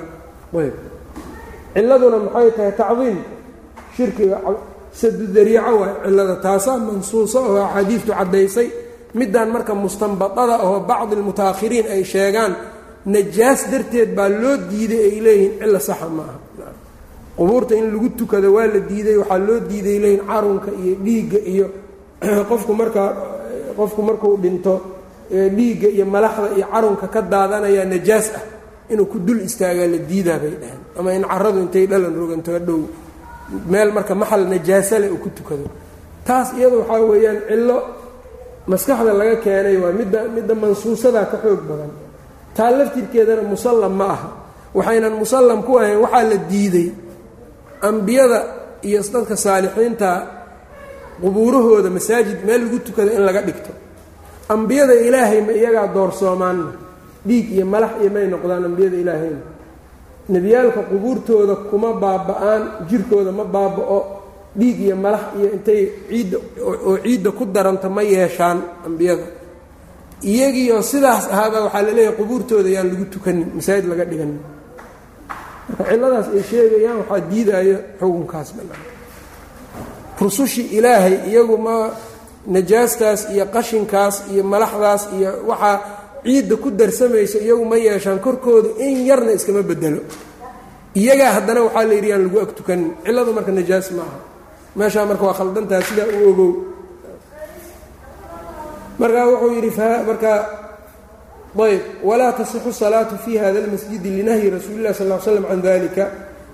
Ayb. 0.59 0.75
Ciladuna 1.75 2.19
maxay 2.27 2.51
tahay 2.57 2.73
tacdiim 2.81 3.19
shirkiga 3.97 4.37
sadudariico 5.01 5.73
waay 5.81 5.95
cilada 6.05 6.37
taasaa 6.45 6.77
mansuusa 6.87 7.39
oo 7.49 7.63
axaadiiftu 7.67 8.11
caddaysay. 8.19 8.69
Middan 9.15 9.49
marka 9.55 9.73
mustanbadada 9.75 10.57
oo 10.67 10.81
bacdi 10.91 11.15
almutaakhiriin 11.19 11.87
ay 11.95 12.03
sheegaan 12.13 12.53
najaas 13.07 13.71
darteed 13.71 14.15
baa 14.15 14.29
loo 14.29 14.57
diiday 14.71 15.03
ay 15.09 15.21
leeyihiin 15.21 15.59
cilo 15.61 15.79
saxa 15.79 16.09
ma 16.09 16.23
aha 16.23 16.73
qubuurta 17.37 17.75
in 17.75 17.93
lagu 17.93 18.09
tukado 18.17 18.53
waa 18.53 18.67
la 18.67 18.81
diiday 18.81 19.17
waxaa 19.17 19.39
loo 19.39 19.61
diiday 19.61 19.99
leeyihiin 19.99 20.27
carunka 20.27 20.71
iyo 20.83 20.95
dhiigga 21.05 21.39
iyo 21.39 21.67
qofku 22.49 22.73
markaa 22.75 23.11
qofku 23.77 24.03
markuu 24.03 24.37
dhinto 24.37 24.75
dhiigga 25.31 25.89
iyo 25.89 26.07
malaxda 26.07 26.49
iyo 26.57 26.67
carunka 26.73 27.07
ka 27.09 27.21
daadanaya 27.23 27.85
najaas 27.85 28.29
ah. 28.37 28.45
Inuu 28.91 29.07
ku 29.07 29.23
dul 29.23 29.47
istaagaa 29.47 29.87
la 29.87 29.99
diidaa 30.03 30.39
bay 30.43 30.51
dhaheen. 30.59 30.83
Ama 30.99 31.15
in 31.15 31.23
caradu 31.23 31.63
intay 31.63 31.87
dhalan 31.87 32.11
roganto 32.11 32.59
dhow. 32.59 32.83
Meel 33.71 33.93
marka 33.95 34.15
maxal 34.15 34.51
najaasale 34.51 35.07
uu 35.15 35.23
ku 35.23 35.31
tukado. 35.31 35.71
Taas 36.27 36.51
iyada 36.59 36.77
waxaa 36.83 37.07
weeyaan 37.07 37.39
cillo 37.47 37.77
maskaxda 38.67 39.13
laga 39.15 39.37
keenay 39.47 39.77
waa 39.79 39.95
midda 39.95 40.27
midda 40.35 40.55
mansuusadaa 40.55 41.31
ka 41.31 41.39
xoog 41.39 41.63
badan 41.71 41.91
taa 42.57 42.71
laftirkeedana 42.79 43.43
musallam 43.53 43.93
ma 44.01 44.05
aha. 44.15 44.29
Waxaynan 44.75 45.15
musallam 45.23 45.59
ku 45.67 45.73
ahayn 45.79 45.99
waxaa 46.05 46.25
la 46.31 46.37
diiday 46.51 46.89
ambiyada 47.89 48.39
iyo 48.89 49.01
dadka 49.13 49.37
saalixiinta 49.45 50.09
qubuurahooda 51.23 51.91
masaajid 51.91 52.39
meel 52.47 52.61
lagu 52.65 52.79
tukado 52.87 53.11
in 53.13 53.23
laga 53.29 53.43
dhigto. 53.43 53.73
Ambiyada 54.49 54.95
ilaahay 55.07 55.41
ma 55.47 55.53
iyagaa 55.53 55.87
doorsoomaanna 55.95 56.73
dhiig 57.27 57.47
iyo 57.57 57.67
malax 57.67 57.91
iyo 58.03 58.11
may 58.15 58.27
noqdaan 58.33 58.65
ambiyada 58.71 58.97
ilaahayna 59.03 59.43
nebiyaalka 60.29 60.81
qubuurtooda 60.91 61.55
kuma 61.71 61.91
baaba-aan 62.03 62.63
jirkooda 62.89 63.33
ma 63.33 63.45
baaba-o. 63.45 64.01
Dhiig 64.59 64.79
iyo 64.87 64.97
malax 64.97 65.21
iyo 65.39 65.49
intay 65.57 65.83
ciidda 66.09 66.37
oo 66.63 66.97
ciidda 67.05 67.31
ku 67.39 67.45
daranto 67.55 67.87
ma 67.91 68.03
yeeshaan 68.03 68.59
ambiyada 68.87 69.23
iyagiioo 70.23 70.83
sidaas 70.83 71.25
ahaabaa 71.33 71.63
waxaa 71.67 71.83
la 71.87 71.93
leeyahay 71.97 72.17
qubuurtooda 72.21 72.69
yaan 72.77 72.89
lagu 72.93 73.05
tukanin 73.15 73.47
masaajid 73.57 73.87
laga 73.91 74.05
dhiganin. 74.11 74.39
Marka 75.69 75.85
cilladaas 75.91 76.27
ay 76.37 76.43
sheegayaan 76.51 76.97
waxaa 77.03 77.21
diidaayo 77.31 77.77
xukunkaas 78.01 78.49
bannaan 78.57 78.83
rusushii 80.21 80.67
ilaahay 80.77 81.15
iyagu 81.31 81.57
ma 81.67 81.75
najaastaas 82.55 83.21
iyo 83.35 83.45
qashinkaas 83.55 84.17
iyo 84.33 84.43
malaxdaas 84.53 85.03
iyo 85.17 85.31
waxaa 85.51 85.77
ciidda 86.25 86.55
ku 86.63 86.69
darsamaysa 86.71 87.39
iyagu 87.47 87.65
ma 87.71 87.77
yeeshaan 87.87 88.19
korkooda 88.27 88.69
in 88.87 89.07
yarna 89.09 89.33
iskama 89.33 89.63
bedelo 89.71 90.01
iyagaa 91.01 91.33
haddana 91.37 91.61
waxaa 91.67 91.85
la 91.89 91.95
yidhi 91.97 92.09
yaan 92.13 92.23
lagu 92.27 92.39
ag 92.45 92.51
tukanin. 92.59 92.89
Cilladu 93.05 93.31
marka 93.37 93.53
najaas 93.59 93.87
ma 93.97 94.03
aha 94.09 94.19
meeshaa 94.79 95.07
marka 95.11 95.25
waa 95.29 95.37
khaldantaha 95.39 95.83
sidaa 95.89 96.09
u 96.17 96.29
ogow 96.31 96.51
markaa 99.01 99.27
wuxuu 99.33 99.53
yidhi 99.57 99.71
markaa 100.11 100.39
ayb 101.67 101.83
walaa 102.09 102.33
tasixu 102.39 102.73
salaatu 102.73 103.15
fi 103.25 103.33
hada 103.43 103.59
اlmasjidi 103.65 104.09
linahyi 104.19 104.51
rasuuli 104.57 104.83
lah 104.87 104.95
sal 104.95 105.09
l 105.13 105.21
slam 105.21 105.45
can 105.51 105.61
dalika 105.63 106.05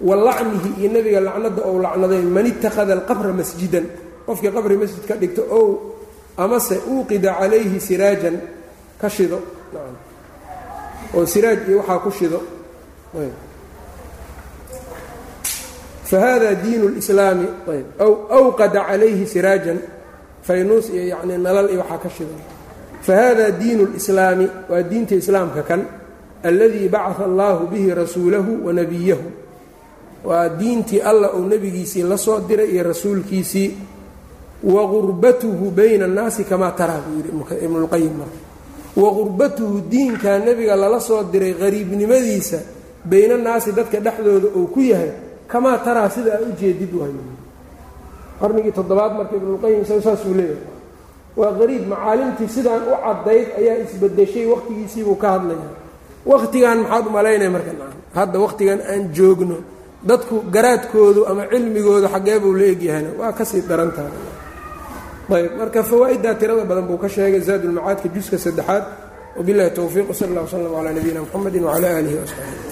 wa 0.01 0.15
lacnihi 0.17 0.71
iyo 0.81 0.89
nebiga 0.93 1.21
lacnada 1.21 1.61
ou 1.69 1.77
lacnaday 1.85 2.23
man 2.23 2.47
ittakhada 2.47 2.93
alqabra 2.99 3.33
masjidan. 3.33 3.85
Qofkii 4.27 4.51
qabri 4.57 4.77
masjid 4.77 5.03
ka 5.09 5.15
dhigto 5.15 5.43
ow 5.59 5.69
amase 6.37 6.77
uuqida 6.91 7.31
calayhi 7.39 7.81
siraajan 7.81 8.37
ka 9.01 9.09
shido. 9.09 9.39
Oo 11.15 11.27
siraaj 11.27 11.69
iyo 11.69 11.79
waxaa 11.81 11.99
ku 12.05 12.11
shido. 12.11 12.41
Fahada 16.11 16.55
diin 16.55 16.83
اlislaami 16.91 17.47
ayb 17.73 17.87
aw 18.05 18.13
awqada 18.39 18.81
calayhi 18.89 19.27
siraajan 19.27 19.79
faynuus 20.47 20.87
iyo 20.95 21.03
yacnii 21.13 21.39
nalal 21.39 21.69
iyo 21.71 21.81
waxaa 21.83 21.99
ka 22.05 22.11
shidan 22.17 22.41
fahada 23.07 23.51
diinu 23.51 23.83
اlislaami 23.91 24.47
waa 24.71 24.83
diinta 24.91 25.15
islaamka 25.15 25.63
kan 25.63 25.81
alladii 26.49 26.89
bacaa 26.89 27.25
allahu 27.25 27.67
bihi 27.67 27.95
rasuulahu 27.95 28.67
wa 28.67 28.73
nabiyahu. 28.73 29.27
Waa 30.25 30.49
diintii 30.49 31.01
allah 31.01 31.35
uu 31.39 31.47
nebigiisii 31.47 32.03
la 32.03 32.17
soo 32.19 32.41
diray 32.49 32.71
iyo 32.75 32.83
rasuulkiisii. 32.83 33.71
Wa 34.65 34.87
gurbatuhu 34.87 35.71
bayna 35.71 36.05
annaasi 36.05 36.45
kamaa 36.45 36.71
taraa 36.71 37.01
buu 37.07 37.17
yidhi 37.19 37.31
ibnulqayim 37.65 38.15
marka 38.19 38.39
wa 38.97 39.09
gurbatuhu 39.13 39.81
diinkaa 39.91 40.39
nebiga 40.39 40.77
lala 40.77 41.01
soo 41.01 41.23
diray 41.33 41.55
qariibnimadiisa 41.55 42.59
baynannaasi 43.05 43.73
dadka 43.73 44.01
dhexdooda 44.01 44.49
uu 44.57 44.67
ku 44.67 44.81
yahay 44.81 45.11
kamaa 45.47 45.79
taraa 45.79 46.11
sida 46.11 46.33
aa 46.41 46.43
u 46.49 46.53
jeedid 46.61 46.91
waayo 46.95 47.23
qarnigii 48.41 48.73
toddobaad 48.79 49.13
marka 49.19 49.35
ibnulqayim 49.41 49.81
isaga 49.85 50.03
saasuu 50.09 50.35
leeyahay. 50.39 50.75
Waa 51.41 51.53
qariib 51.61 51.85
macaalimtii 51.93 52.49
sidaan 52.57 52.83
u 52.93 52.95
caddayd 53.05 53.49
ayaa 53.61 53.77
isbedeshay 53.85 54.47
wakhtigiisiibuu 54.53 55.17
ka 55.23 55.29
hadlaya 55.35 55.69
wakhtigan 56.33 56.79
maxaad 56.83 57.05
u 57.07 57.11
malaynaya 57.19 57.51
marka 57.57 57.71
hadda 58.19 58.37
wakhtigan 58.45 58.79
aan 58.91 59.03
joogno 59.17 59.57
dadku 60.09 60.37
garaadkoodu 60.55 61.21
ama 61.31 61.43
cilmigoodu 61.53 62.09
xaggee 62.15 62.39
buu 62.43 62.55
la 62.61 62.67
egyahayna 62.75 63.11
waa 63.21 63.33
ka 63.39 63.45
sii 63.51 63.63
darantaha 63.71 64.11
ayb 65.37 65.53
marka 65.61 65.81
fawaa-iddaa 65.91 66.35
tirada 66.41 66.65
badan 66.71 66.87
buu 66.89 66.99
ka 67.03 67.09
sheegay 67.09 67.41
zaadulmacaadka 67.49 68.09
juska 68.15 68.37
saddexaad. 68.39 68.85
Wabilahi 69.37 69.71
towfiiq 69.79 70.09
wsal 70.13 70.29
allah 70.33 70.45
wslam 70.49 70.63
calaa 70.77 70.93
nabiyina 70.97 71.21
mxamedi 71.25 71.59
wcala 71.61 71.87
aalihi 71.97 72.17
wasaxbi 72.23 72.66